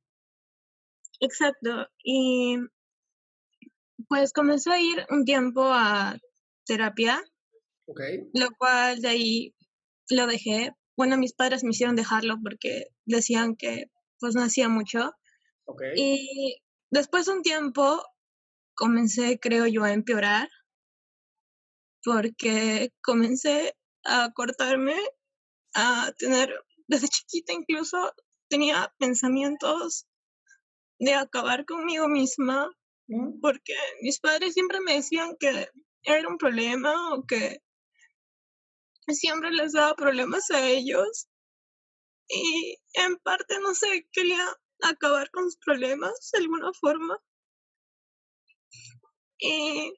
Exacto, 1.18 1.88
y 2.04 2.58
pues 4.08 4.32
comencé 4.32 4.70
a 4.70 4.80
ir 4.80 5.04
un 5.10 5.24
tiempo 5.24 5.64
a 5.64 6.16
terapia 6.64 7.20
lo 8.34 8.50
cual 8.58 9.00
de 9.00 9.08
ahí 9.08 9.54
lo 10.10 10.26
dejé. 10.26 10.72
Bueno, 10.96 11.16
mis 11.16 11.34
padres 11.34 11.64
me 11.64 11.70
hicieron 11.70 11.96
dejarlo 11.96 12.36
porque 12.42 12.88
decían 13.06 13.56
que 13.56 13.90
pues 14.20 14.34
no 14.34 14.42
hacía 14.42 14.68
mucho. 14.68 15.12
Y 15.96 16.60
después 16.90 17.26
de 17.26 17.32
un 17.32 17.42
tiempo 17.42 18.02
comencé, 18.74 19.38
creo 19.38 19.66
yo, 19.66 19.84
a 19.84 19.92
empeorar 19.92 20.48
porque 22.02 22.92
comencé 23.02 23.76
a 24.04 24.32
cortarme, 24.32 24.96
a 25.74 26.12
tener 26.16 26.54
desde 26.86 27.08
chiquita 27.08 27.52
incluso 27.52 28.12
tenía 28.48 28.92
pensamientos 28.98 30.06
de 30.98 31.14
acabar 31.14 31.66
conmigo 31.66 32.08
misma, 32.08 32.70
porque 33.42 33.74
mis 34.00 34.20
padres 34.20 34.54
siempre 34.54 34.80
me 34.80 34.94
decían 34.94 35.36
que 35.38 35.68
era 36.02 36.28
un 36.28 36.38
problema 36.38 37.14
o 37.14 37.26
que 37.26 37.60
siempre 39.14 39.50
les 39.50 39.72
daba 39.72 39.94
problemas 39.94 40.50
a 40.50 40.66
ellos. 40.66 41.28
Y 42.28 42.78
en 42.94 43.16
parte, 43.18 43.58
no 43.60 43.74
sé, 43.74 44.08
quería 44.12 44.44
acabar 44.82 45.30
con 45.30 45.44
sus 45.44 45.56
problemas 45.56 46.30
de 46.32 46.38
alguna 46.38 46.72
forma. 46.74 47.18
Y 49.38 49.94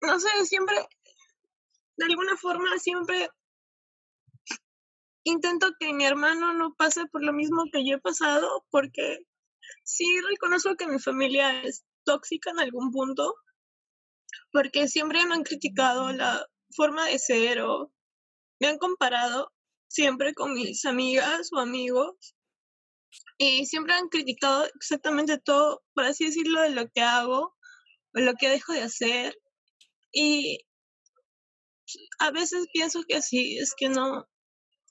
no 0.00 0.20
sé, 0.20 0.28
siempre, 0.44 0.76
de 1.96 2.04
alguna 2.04 2.36
forma, 2.36 2.78
siempre 2.78 3.28
intento 5.24 5.72
que 5.80 5.92
mi 5.94 6.04
hermano 6.04 6.52
no 6.52 6.74
pase 6.74 7.06
por 7.06 7.24
lo 7.24 7.32
mismo 7.32 7.64
que 7.72 7.86
yo 7.86 7.96
he 7.96 8.00
pasado, 8.00 8.66
porque 8.70 9.20
sí 9.82 10.04
reconozco 10.28 10.76
que 10.76 10.86
mi 10.86 10.98
familia 10.98 11.62
es 11.62 11.84
tóxica 12.04 12.50
en 12.50 12.60
algún 12.60 12.90
punto, 12.90 13.34
porque 14.52 14.88
siempre 14.88 15.24
me 15.24 15.34
han 15.34 15.42
criticado 15.42 16.12
la 16.12 16.46
forma 16.76 17.06
de 17.06 17.18
ser 17.18 17.62
o 17.62 17.93
me 18.60 18.68
han 18.68 18.78
comparado 18.78 19.52
siempre 19.88 20.34
con 20.34 20.54
mis 20.54 20.84
amigas 20.84 21.50
o 21.52 21.58
amigos 21.58 22.34
y 23.38 23.66
siempre 23.66 23.94
han 23.94 24.08
criticado 24.08 24.66
exactamente 24.74 25.38
todo, 25.38 25.82
por 25.94 26.04
así 26.04 26.26
decirlo, 26.26 26.60
de 26.62 26.70
lo 26.70 26.88
que 26.88 27.00
hago 27.00 27.54
o 28.14 28.20
lo 28.20 28.34
que 28.34 28.48
dejo 28.48 28.72
de 28.72 28.82
hacer. 28.82 29.36
Y 30.12 30.60
a 32.18 32.30
veces 32.30 32.66
pienso 32.72 33.02
que 33.06 33.22
si 33.22 33.58
es 33.58 33.74
que 33.76 33.88
no 33.88 34.26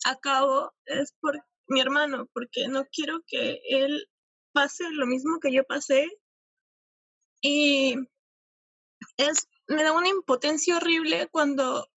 acabo 0.05 0.71
es 0.85 1.13
por 1.21 1.41
mi 1.67 1.79
hermano, 1.79 2.27
porque 2.33 2.67
no 2.67 2.85
quiero 2.91 3.21
que 3.25 3.59
él 3.69 4.07
pase 4.51 4.83
lo 4.91 5.05
mismo 5.07 5.39
que 5.41 5.53
yo 5.53 5.63
pasé. 5.63 6.09
Y 7.41 7.95
es, 9.17 9.47
me 9.67 9.83
da 9.83 9.93
una 9.93 10.09
impotencia 10.09 10.77
horrible 10.77 11.27
cuando 11.31 11.87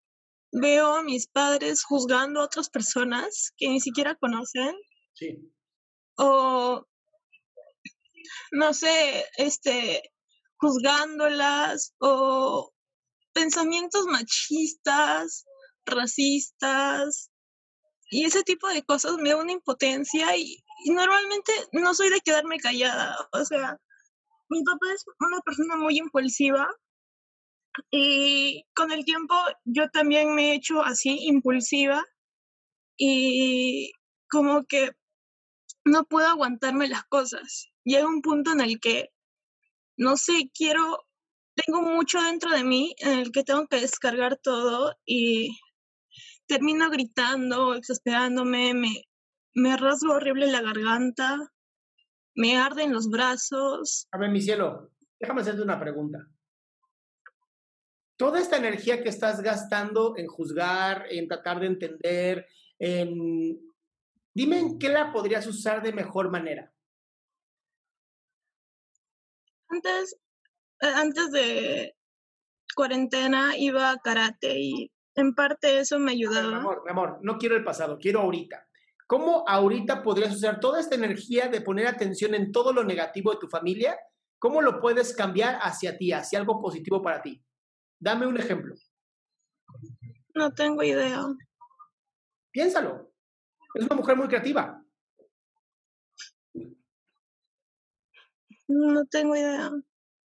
veo 0.53 0.95
a 0.95 1.03
mis 1.03 1.27
padres 1.27 1.85
juzgando 1.85 2.41
a 2.41 2.45
otras 2.45 2.71
personas 2.71 3.53
que 3.57 3.69
ni 3.69 3.81
siquiera 3.81 4.15
conocen. 4.15 4.75
Sí. 5.15 5.39
O, 6.17 6.87
no 8.53 8.75
sé, 8.75 9.27
este, 9.37 10.03
juzgándolas 10.59 11.95
o 11.99 12.73
pensamientos 13.33 14.07
machistas, 14.07 15.45
racistas 15.85 17.31
y 18.11 18.25
ese 18.25 18.43
tipo 18.43 18.69
de 18.69 18.83
cosas 18.83 19.17
me 19.17 19.31
da 19.31 19.37
una 19.37 19.53
impotencia 19.53 20.37
y, 20.37 20.65
y 20.85 20.91
normalmente 20.91 21.53
no 21.73 21.93
soy 21.95 22.09
de 22.11 22.21
quedarme 22.21 22.59
callada. 22.59 23.17
O 23.33 23.45
sea, 23.45 23.79
mi 24.49 24.63
papá 24.63 24.93
es 24.95 25.05
una 25.21 25.41
persona 25.41 25.77
muy 25.77 25.99
impulsiva 25.99 26.69
y 27.91 28.65
con 28.75 28.91
el 28.91 29.05
tiempo 29.05 29.35
yo 29.65 29.89
también 29.91 30.35
me 30.35 30.51
he 30.51 30.55
hecho 30.55 30.83
así 30.83 31.27
impulsiva 31.27 32.05
y 32.97 33.93
como 34.29 34.65
que 34.65 34.93
no 35.85 36.05
puedo 36.05 36.27
aguantarme 36.27 36.89
las 36.89 37.05
cosas. 37.05 37.71
Llega 37.85 38.07
un 38.07 38.23
punto 38.23 38.53
en 38.53 38.61
el 38.61 38.81
que, 38.81 39.11
no 39.97 40.17
sé, 40.17 40.51
quiero, 40.53 41.07
tengo 41.55 41.83
mucho 41.83 42.21
dentro 42.21 42.51
de 42.51 42.65
mí 42.65 42.95
en 42.99 43.19
el 43.21 43.31
que 43.31 43.45
tengo 43.45 43.67
que 43.69 43.81
descargar 43.81 44.39
todo 44.43 44.95
y 45.05 45.57
termino 46.47 46.91
gritando, 46.91 47.75
exasperándome, 47.75 48.75
me, 48.75 49.05
me 49.55 49.77
rasgo 49.77 50.15
horrible 50.15 50.51
la 50.51 50.63
garganta, 50.63 51.39
me 52.35 52.57
arden 52.57 52.93
los 52.93 53.09
brazos. 53.09 54.09
A 54.13 54.19
ver, 54.19 54.31
mi 54.31 54.41
cielo, 54.41 54.91
déjame 55.21 55.43
hacerte 55.43 55.63
una 55.63 55.79
pregunta 55.79 56.29
toda 58.17 58.41
esta 58.41 58.57
energía 58.57 59.03
que 59.03 59.09
estás 59.09 59.41
gastando 59.41 60.17
en 60.17 60.27
juzgar, 60.27 61.07
en 61.11 61.29
tratar 61.29 61.61
de 61.61 61.67
entender, 61.67 62.47
en... 62.79 63.59
dime 64.35 64.59
en 64.59 64.79
qué 64.79 64.89
la 64.89 65.13
podrías 65.13 65.47
usar 65.47 65.83
de 65.83 65.93
mejor 65.93 66.31
manera. 66.31 66.73
Antes, 69.69 70.17
eh, 70.81 70.93
antes 70.95 71.31
de 71.33 71.97
cuarentena 72.75 73.57
iba 73.57 73.91
a 73.91 73.99
karate 73.99 74.59
y 74.59 74.93
en 75.15 75.35
parte 75.35 75.79
eso 75.81 75.99
me 75.99 76.13
ayudaba. 76.13 76.49
Mi 76.49 76.55
amor, 76.55 76.83
mi 76.85 76.91
amor, 76.91 77.19
no 77.23 77.39
quiero 77.39 77.57
el 77.57 77.65
pasado, 77.65 77.99
quiero 77.99 78.21
ahorita. 78.21 78.67
¿Cómo 79.07 79.45
ahorita 79.47 80.03
podrías 80.03 80.35
usar 80.35 80.59
toda 80.59 80.81
esta 80.81 80.95
energía 80.95 81.49
de 81.49 81.61
poner 81.61 81.87
atención 81.87 82.35
en 82.35 82.51
todo 82.51 82.73
lo 82.73 82.83
negativo 82.83 83.31
de 83.33 83.39
tu 83.39 83.49
familia? 83.49 83.99
¿Cómo 84.39 84.61
lo 84.61 84.81
puedes 84.81 85.15
cambiar 85.15 85.59
hacia 85.63 85.97
ti, 85.97 86.13
hacia 86.13 86.39
algo 86.39 86.61
positivo 86.61 87.01
para 87.01 87.23
ti? 87.23 87.43
Dame 87.99 88.27
un 88.27 88.37
ejemplo. 88.37 88.75
No 90.35 90.53
tengo 90.53 90.83
idea. 90.83 91.23
Piénsalo. 92.51 93.13
Es 93.75 93.85
una 93.85 93.97
mujer 93.97 94.17
muy 94.17 94.29
creativa. 94.29 94.83
No 98.69 99.05
tengo 99.07 99.37
idea. 99.37 99.71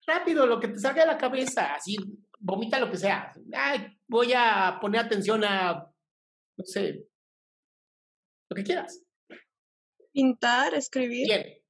Rápido, 0.07 0.47
lo 0.47 0.61
que 0.61 0.69
te 0.69 0.79
salga 0.79 1.03
de 1.03 1.13
la 1.13 1.19
cabeza, 1.19 1.75
así, 1.75 1.97
vomita 2.39 2.81
lo 2.81 2.91
que 2.91 2.97
sea. 2.97 3.33
Ay, 3.53 3.99
voy 4.07 4.33
a 4.35 4.79
poner 4.81 5.03
atención 5.03 5.45
a, 5.45 5.75
no 6.57 6.65
sé, 6.65 7.09
lo 8.51 8.55
que 8.55 8.65
quieras. 8.65 9.03
Pintar, 10.13 10.75
escribir. 10.75 11.27
Bien. 11.27 11.63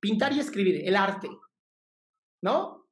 Pintar 0.00 0.32
y 0.32 0.40
escribir, 0.40 0.86
el 0.86 0.96
arte. 0.96 1.28
¿No? 2.42 2.88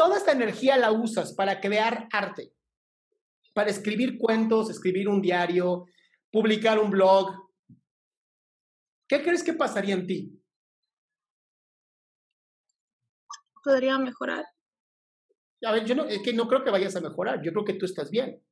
Toda 0.00 0.16
esta 0.16 0.32
energía 0.32 0.78
la 0.78 0.92
usas 0.92 1.34
para 1.34 1.60
crear 1.60 2.08
arte, 2.10 2.54
para 3.52 3.68
escribir 3.68 4.16
cuentos, 4.16 4.70
escribir 4.70 5.06
un 5.10 5.20
diario, 5.20 5.84
publicar 6.32 6.78
un 6.78 6.90
blog. 6.90 7.50
¿Qué 9.06 9.22
crees 9.22 9.44
que 9.44 9.52
pasaría 9.52 9.92
en 9.92 10.06
ti? 10.06 10.42
Podría 13.62 13.98
mejorar. 13.98 14.46
A 15.66 15.72
ver, 15.72 15.84
yo 15.84 15.94
no, 15.94 16.06
es 16.06 16.22
que 16.22 16.32
no 16.32 16.48
creo 16.48 16.64
que 16.64 16.70
vayas 16.70 16.96
a 16.96 17.02
mejorar, 17.02 17.42
yo 17.42 17.52
creo 17.52 17.66
que 17.66 17.74
tú 17.74 17.84
estás 17.84 18.10
bien. 18.10 18.42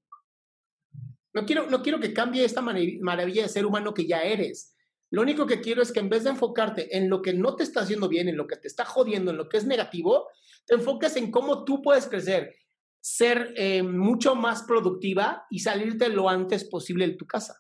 No 1.33 1.47
quiero, 1.47 1.71
no 1.71 1.83
quiero 1.83 1.99
que 1.99 2.13
cambie 2.13 2.45
esta 2.45 2.61
maravilla 2.61 3.45
de 3.45 3.49
ser 3.49 3.65
humano 3.65 3.95
que 3.95 4.07
ya 4.07 4.21
eres. 4.21 4.77
Lo 5.11 5.23
único 5.23 5.47
que 5.47 5.63
quiero 5.63 5.81
es 5.81 5.93
que 5.93 6.01
en 6.01 6.11
vez 6.11 6.25
de 6.25 6.31
enfocarte 6.31 6.95
en 6.95 7.09
lo 7.09 7.23
que 7.23 7.33
no 7.33 7.57
te 7.57 7.63
está 7.63 7.81
haciendo 7.81 8.07
bien, 8.07 8.29
en 8.29 8.37
lo 8.37 8.47
que 8.47 8.57
te 8.57 8.69
está 8.69 8.85
jodiendo, 8.85 9.31
en 9.31 9.39
lo 9.39 9.49
que 9.49 9.57
es 9.57 9.65
negativo, 9.65 10.29
te 10.69 10.75
enfoques 10.75 11.17
en 11.17 11.31
cómo 11.31 11.65
tú 11.65 11.81
puedes 11.81 12.07
crecer, 12.07 12.55
ser 13.01 13.55
eh, 13.57 13.83
mucho 13.83 14.35
más 14.35 14.65
productiva 14.65 15.47
y 15.49 15.61
salirte 15.61 16.11
lo 16.11 16.29
antes 16.29 16.65
posible 16.69 17.09
de 17.09 17.15
tu 17.15 17.27
casa. 17.27 17.59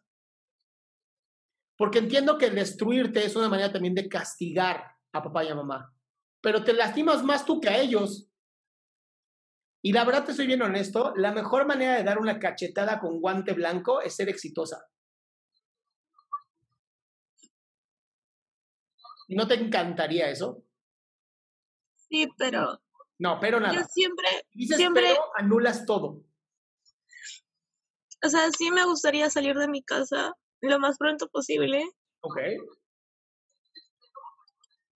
Porque 1.77 2.01
entiendo 2.01 2.37
que 2.37 2.51
destruirte 2.51 3.25
es 3.25 3.35
una 3.35 3.49
manera 3.49 3.73
también 3.73 3.95
de 3.95 4.09
castigar 4.09 4.85
a 5.13 5.23
papá 5.23 5.43
y 5.43 5.49
a 5.49 5.55
mamá, 5.55 5.95
pero 6.43 6.63
te 6.63 6.75
lastimas 6.75 7.25
más 7.25 7.47
tú 7.47 7.61
que 7.61 7.71
a 7.71 7.79
ellos. 7.79 8.29
Y 9.81 9.93
la 9.93 10.05
verdad 10.05 10.27
te 10.27 10.35
soy 10.35 10.47
bien 10.47 10.61
honesto, 10.61 11.15
la 11.17 11.33
mejor 11.33 11.67
manera 11.67 11.95
de 11.95 12.05
dar 12.05 12.19
una 12.19 12.39
cachetada 12.39 13.01
con 13.01 13.21
guante 13.21 13.55
blanco 13.55 14.03
es 14.03 14.17
ser 14.17 14.29
exitosa. 14.29 14.87
¿No 19.29 19.47
te 19.47 19.55
encantaría 19.55 20.29
eso? 20.29 20.63
Sí, 21.95 22.29
pero... 22.37 22.81
No, 23.19 23.39
pero 23.41 23.61
nada. 23.61 23.75
Yo 23.75 23.83
siempre... 23.93 24.29
Dices 24.53 24.77
siempre... 24.77 25.03
pero, 25.09 25.23
anulas 25.37 25.85
todo. 25.87 26.25
O 28.25 28.29
sea, 28.29 28.51
sí 28.51 28.71
me 28.71 28.85
gustaría 28.85 29.31
salir 29.31 29.57
de 29.57 29.69
mi 29.69 29.83
casa 29.83 30.35
lo 30.61 30.79
más 30.79 30.99
pronto 30.99 31.29
posible. 31.29 31.85
Ok. 32.21 32.39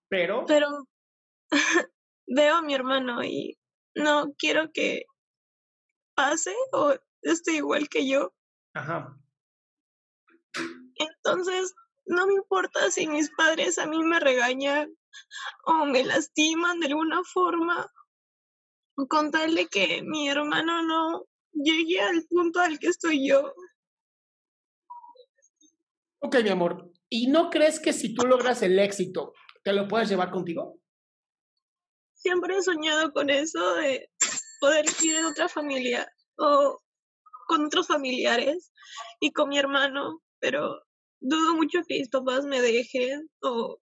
Pero... 0.08 0.44
Pero 0.46 0.68
veo 2.26 2.56
a 2.56 2.62
mi 2.62 2.74
hermano 2.74 3.22
y 3.24 3.58
no 3.94 4.32
quiero 4.38 4.70
que 4.72 5.04
pase 6.14 6.54
o 6.72 6.94
esté 7.22 7.52
igual 7.52 7.88
que 7.88 8.06
yo. 8.08 8.32
Ajá. 8.74 9.16
Entonces, 10.96 11.74
no 12.06 12.26
me 12.26 12.34
importa 12.34 12.90
si 12.90 13.06
mis 13.06 13.30
padres 13.30 13.78
a 13.78 13.86
mí 13.86 14.02
me 14.02 14.20
regañan 14.20 14.96
o 15.64 15.86
me 15.86 16.04
lastiman 16.04 16.80
de 16.80 16.86
alguna 16.88 17.22
forma, 17.24 17.90
con 19.08 19.30
tal 19.30 19.54
de 19.54 19.66
que 19.66 20.02
mi 20.02 20.28
hermano 20.28 20.82
no 20.82 21.24
llegue 21.52 22.00
al 22.00 22.24
punto 22.28 22.60
al 22.60 22.78
que 22.78 22.88
estoy 22.88 23.28
yo. 23.28 23.52
Ok, 26.20 26.36
mi 26.42 26.50
amor. 26.50 26.90
¿Y 27.08 27.26
no 27.28 27.50
crees 27.50 27.80
que 27.80 27.92
si 27.92 28.14
tú 28.14 28.26
logras 28.26 28.62
el 28.62 28.78
éxito, 28.78 29.32
te 29.64 29.72
lo 29.72 29.88
puedes 29.88 30.08
llevar 30.08 30.30
contigo? 30.30 30.78
Siempre 32.14 32.56
he 32.56 32.62
soñado 32.62 33.12
con 33.12 33.30
eso 33.30 33.74
de 33.74 34.08
poder 34.60 34.86
vivir 35.00 35.16
en 35.16 35.24
otra 35.24 35.48
familia 35.48 36.10
o 36.38 36.80
con 37.48 37.66
otros 37.66 37.88
familiares 37.88 38.72
y 39.20 39.32
con 39.32 39.48
mi 39.48 39.58
hermano 39.58 40.22
pero 40.42 40.82
dudo 41.20 41.54
mucho 41.54 41.78
que 41.86 42.00
mis 42.00 42.10
papás 42.10 42.44
me 42.44 42.60
dejen 42.60 43.30
o 43.42 43.78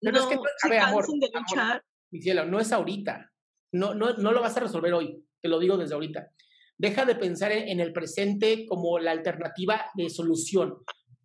Pero 0.00 0.12
no 0.12 0.22
es 0.22 0.26
que, 0.26 0.34
a 0.36 0.68
ver, 0.68 0.80
amor, 0.80 1.04
de 1.04 1.26
amor, 1.26 1.42
luchar. 1.42 1.84
mi 2.12 2.22
cielo, 2.22 2.46
no 2.46 2.60
es 2.60 2.72
ahorita. 2.72 3.32
No, 3.72 3.94
no, 3.94 4.14
no 4.14 4.32
lo 4.32 4.40
vas 4.40 4.56
a 4.56 4.60
resolver 4.60 4.94
hoy. 4.94 5.22
Te 5.40 5.48
lo 5.48 5.58
digo 5.58 5.76
desde 5.76 5.94
ahorita. 5.94 6.30
Deja 6.78 7.04
de 7.04 7.14
pensar 7.14 7.52
en, 7.52 7.80
el 7.80 7.92
presente 7.92 8.66
como 8.66 8.98
la 8.98 9.10
alternativa 9.10 9.86
de 9.94 10.10
solución. 10.10 10.76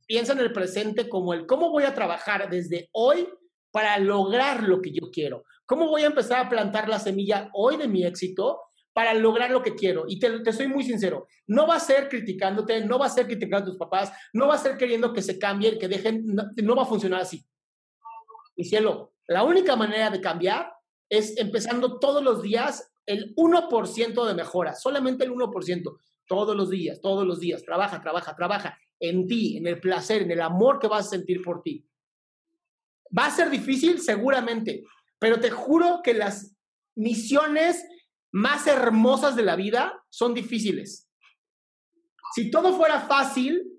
Piensa 0.08 0.34
en 0.34 0.40
el 0.40 0.54
presente 0.54 1.10
como 1.10 1.34
el 1.34 1.46
cómo 1.46 1.72
voy 1.72 1.84
a 1.84 1.94
trabajar 1.94 2.50
desde 2.50 2.90
hoy 2.94 3.28
para 3.72 3.98
lograr 4.00 4.64
lo 4.64 4.82
que 4.82 4.92
yo 4.92 5.12
quiero. 5.12 5.44
¿Cómo 5.66 5.88
voy 5.88 6.04
a 6.04 6.08
empezar 6.08 6.46
a 6.46 6.50
plantar 6.50 6.88
la 6.88 7.00
semilla 7.00 7.50
hoy 7.54 7.78
de 7.78 7.88
mi 7.88 8.06
éxito 8.06 8.62
para 8.94 9.14
lograr 9.14 9.52
lo 9.52 9.62
que 9.62 9.76
quiero? 9.76 10.06
Y 10.08 10.20
te, 10.20 10.40
te 10.40 10.54
soy 10.54 10.68
muy 10.68 10.84
sincero, 10.84 11.28
no 11.48 11.68
va 11.68 11.76
a 11.76 11.80
ser 11.80 12.08
criticándote, 12.08 12.86
no 12.86 12.98
va 13.00 13.06
a 13.06 13.10
ser 13.10 13.26
criticando 13.26 13.66
a 13.66 13.70
tus 13.72 13.78
papás, 13.78 14.12
no 14.34 14.48
va 14.48 14.56
a 14.56 14.58
ser 14.58 14.78
queriendo 14.78 15.14
que 15.14 15.22
se 15.22 15.38
cambien, 15.38 15.78
que 15.80 15.88
dejen, 15.88 16.26
no, 16.26 16.44
no 16.56 16.76
va 16.76 16.84
a 16.84 16.88
funcionar 16.88 17.22
así. 17.22 17.46
Mi 18.56 18.66
cielo, 18.66 19.14
la 19.28 19.44
única 19.44 19.76
manera 19.76 20.10
de 20.10 20.20
cambiar 20.20 20.74
es 21.12 21.38
empezando 21.38 22.00
todos 22.00 22.24
los 22.24 22.42
días 22.42 22.90
el 23.06 23.36
1% 23.36 24.26
de 24.26 24.34
mejora, 24.34 24.74
solamente 24.74 25.26
el 25.26 25.32
1%, 25.32 25.98
todos 26.26 26.56
los 26.56 26.70
días, 26.70 27.02
todos 27.02 27.28
los 27.28 27.42
días. 27.42 27.64
Trabaja, 27.64 28.02
trabaja, 28.02 28.34
trabaja 28.34 28.80
en 28.98 29.28
ti, 29.28 29.58
en 29.58 29.68
el 29.68 29.82
placer, 29.82 30.22
en 30.22 30.32
el 30.32 30.42
amor 30.42 30.80
que 30.80 30.88
vas 30.88 31.08
a 31.08 31.10
sentir 31.10 31.42
por 31.42 31.62
ti. 31.62 31.86
¿Va 33.18 33.26
a 33.26 33.32
ser 33.32 33.50
difícil? 33.50 34.00
Seguramente, 34.00 34.84
pero 35.20 35.42
te 35.42 35.52
juro 35.52 36.00
que 36.02 36.14
las 36.14 36.56
misiones 36.96 37.86
más 38.32 38.66
hermosas 38.66 39.36
de 39.36 39.44
la 39.44 39.58
vida 39.58 40.02
son 40.10 40.34
difíciles. 40.34 41.10
Si 42.34 42.50
todo 42.50 42.74
fuera 42.78 43.02
fácil, 43.02 43.70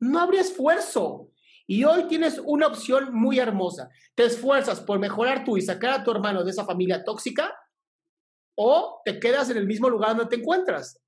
no 0.00 0.20
habría 0.20 0.40
esfuerzo. 0.40 1.31
Y 1.66 1.84
hoy 1.84 2.06
tienes 2.08 2.38
una 2.44 2.66
opción 2.66 3.14
muy 3.14 3.38
hermosa. 3.38 3.88
Te 4.14 4.24
esfuerzas 4.24 4.80
por 4.80 4.98
mejorar 4.98 5.44
tú 5.44 5.56
y 5.56 5.62
sacar 5.62 5.90
a 5.90 6.04
tu 6.04 6.10
hermano 6.10 6.44
de 6.44 6.50
esa 6.50 6.64
familia 6.64 7.04
tóxica 7.04 7.54
o 8.56 9.00
te 9.04 9.18
quedas 9.18 9.50
en 9.50 9.56
el 9.56 9.66
mismo 9.66 9.88
lugar 9.88 10.16
donde 10.16 10.26
te 10.26 10.40
encuentras. 10.40 11.00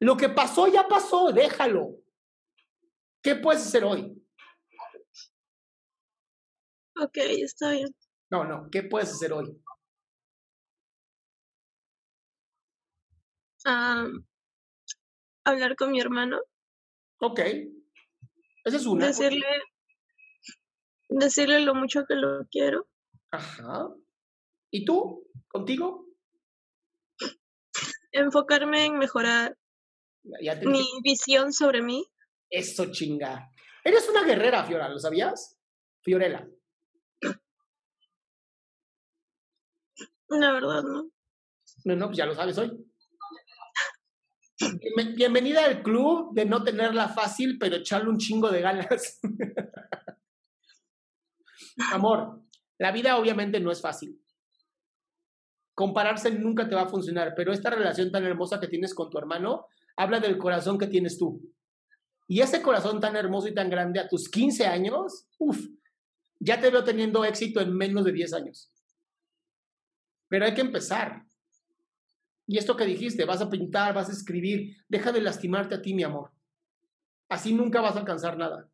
Lo 0.00 0.16
que 0.16 0.28
pasó 0.28 0.66
ya 0.68 0.88
pasó, 0.88 1.30
déjalo. 1.32 1.96
¿Qué 3.22 3.36
puedes 3.36 3.62
hacer 3.62 3.84
hoy? 3.84 4.18
Ok, 7.00 7.16
está 7.16 7.70
bien. 7.70 7.94
No, 8.30 8.44
no, 8.44 8.68
¿qué 8.70 8.82
puedes 8.82 9.10
hacer 9.10 9.32
hoy? 9.32 9.56
Ah, 13.64 14.06
hablar 15.44 15.76
con 15.76 15.92
mi 15.92 16.00
hermano, 16.00 16.40
Ok. 17.24 17.38
Esa 18.64 18.76
es 18.76 18.86
una. 18.86 19.06
decirle, 19.06 19.46
decirle 21.08 21.60
lo 21.60 21.74
mucho 21.74 22.04
que 22.06 22.14
lo 22.14 22.46
quiero. 22.50 22.88
Ajá. 23.30 23.88
¿Y 24.70 24.84
tú? 24.84 25.28
¿Contigo? 25.48 26.06
enfocarme 28.12 28.84
en 28.84 28.98
mejorar 28.98 29.56
Ya 30.42 30.58
te 30.58 30.66
mi 30.66 30.84
visión 31.02 31.52
sobre 31.52 31.82
mí. 31.82 32.06
Eso 32.50 32.92
chinga. 32.92 33.50
Eres 33.82 34.08
una 34.08 34.22
guerrera, 34.22 34.64
Fiora, 34.64 34.88
¿lo 34.88 34.98
sabías? 34.98 35.58
Fiorella. 36.02 36.46
La 40.28 40.52
verdad, 40.52 40.82
¿no? 40.82 41.10
No, 41.84 41.96
no, 41.96 42.06
pues 42.06 42.18
ya 42.18 42.26
lo 42.26 42.34
sabes 42.34 42.56
hoy. 42.58 42.70
Bien- 44.70 45.14
Bienvenida 45.14 45.64
al 45.64 45.82
club 45.82 46.34
de 46.34 46.44
no 46.44 46.62
tenerla 46.62 47.08
fácil, 47.08 47.58
pero 47.58 47.76
echarle 47.76 48.10
un 48.10 48.18
chingo 48.18 48.50
de 48.50 48.60
ganas. 48.60 49.20
Amor, 51.92 52.42
la 52.78 52.92
vida 52.92 53.16
obviamente 53.16 53.60
no 53.60 53.70
es 53.70 53.80
fácil. 53.80 54.20
Compararse 55.74 56.30
nunca 56.30 56.68
te 56.68 56.74
va 56.74 56.82
a 56.82 56.88
funcionar, 56.88 57.32
pero 57.34 57.52
esta 57.52 57.70
relación 57.70 58.12
tan 58.12 58.24
hermosa 58.24 58.60
que 58.60 58.68
tienes 58.68 58.94
con 58.94 59.10
tu 59.10 59.18
hermano 59.18 59.66
habla 59.96 60.20
del 60.20 60.38
corazón 60.38 60.78
que 60.78 60.86
tienes 60.86 61.18
tú. 61.18 61.40
Y 62.28 62.40
ese 62.40 62.62
corazón 62.62 63.00
tan 63.00 63.16
hermoso 63.16 63.48
y 63.48 63.54
tan 63.54 63.70
grande 63.70 64.00
a 64.00 64.08
tus 64.08 64.28
15 64.28 64.66
años, 64.66 65.26
uff, 65.38 65.66
ya 66.38 66.60
te 66.60 66.70
veo 66.70 66.84
teniendo 66.84 67.24
éxito 67.24 67.60
en 67.60 67.74
menos 67.74 68.04
de 68.04 68.12
10 68.12 68.32
años. 68.34 68.70
Pero 70.28 70.44
hay 70.44 70.54
que 70.54 70.60
empezar. 70.60 71.24
Y 72.52 72.58
esto 72.58 72.76
que 72.76 72.84
dijiste, 72.84 73.24
vas 73.24 73.40
a 73.40 73.48
pintar, 73.48 73.94
vas 73.94 74.10
a 74.10 74.12
escribir, 74.12 74.76
deja 74.86 75.10
de 75.10 75.22
lastimarte 75.22 75.74
a 75.74 75.80
ti, 75.80 75.94
mi 75.94 76.02
amor. 76.02 76.32
Así 77.30 77.54
nunca 77.54 77.80
vas 77.80 77.96
a 77.96 78.00
alcanzar 78.00 78.36
nada. 78.36 78.68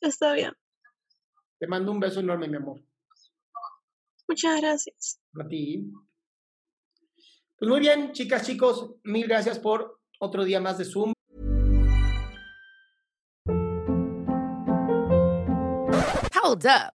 Está 0.00 0.32
bien. 0.34 0.52
Te 1.58 1.66
mando 1.66 1.90
un 1.90 1.98
beso 1.98 2.20
enorme, 2.20 2.46
mi 2.46 2.58
amor. 2.58 2.80
Muchas 4.28 4.60
gracias. 4.60 5.18
A 5.34 5.48
ti. 5.48 5.90
Pues 7.58 7.68
muy 7.68 7.80
bien, 7.80 8.12
chicas, 8.12 8.46
chicos, 8.46 8.94
mil 9.02 9.26
gracias 9.26 9.58
por 9.58 10.02
otro 10.20 10.44
día 10.44 10.60
más 10.60 10.78
de 10.78 10.84
Zoom. 10.84 11.12
Hold 16.40 16.64
up. 16.66 16.95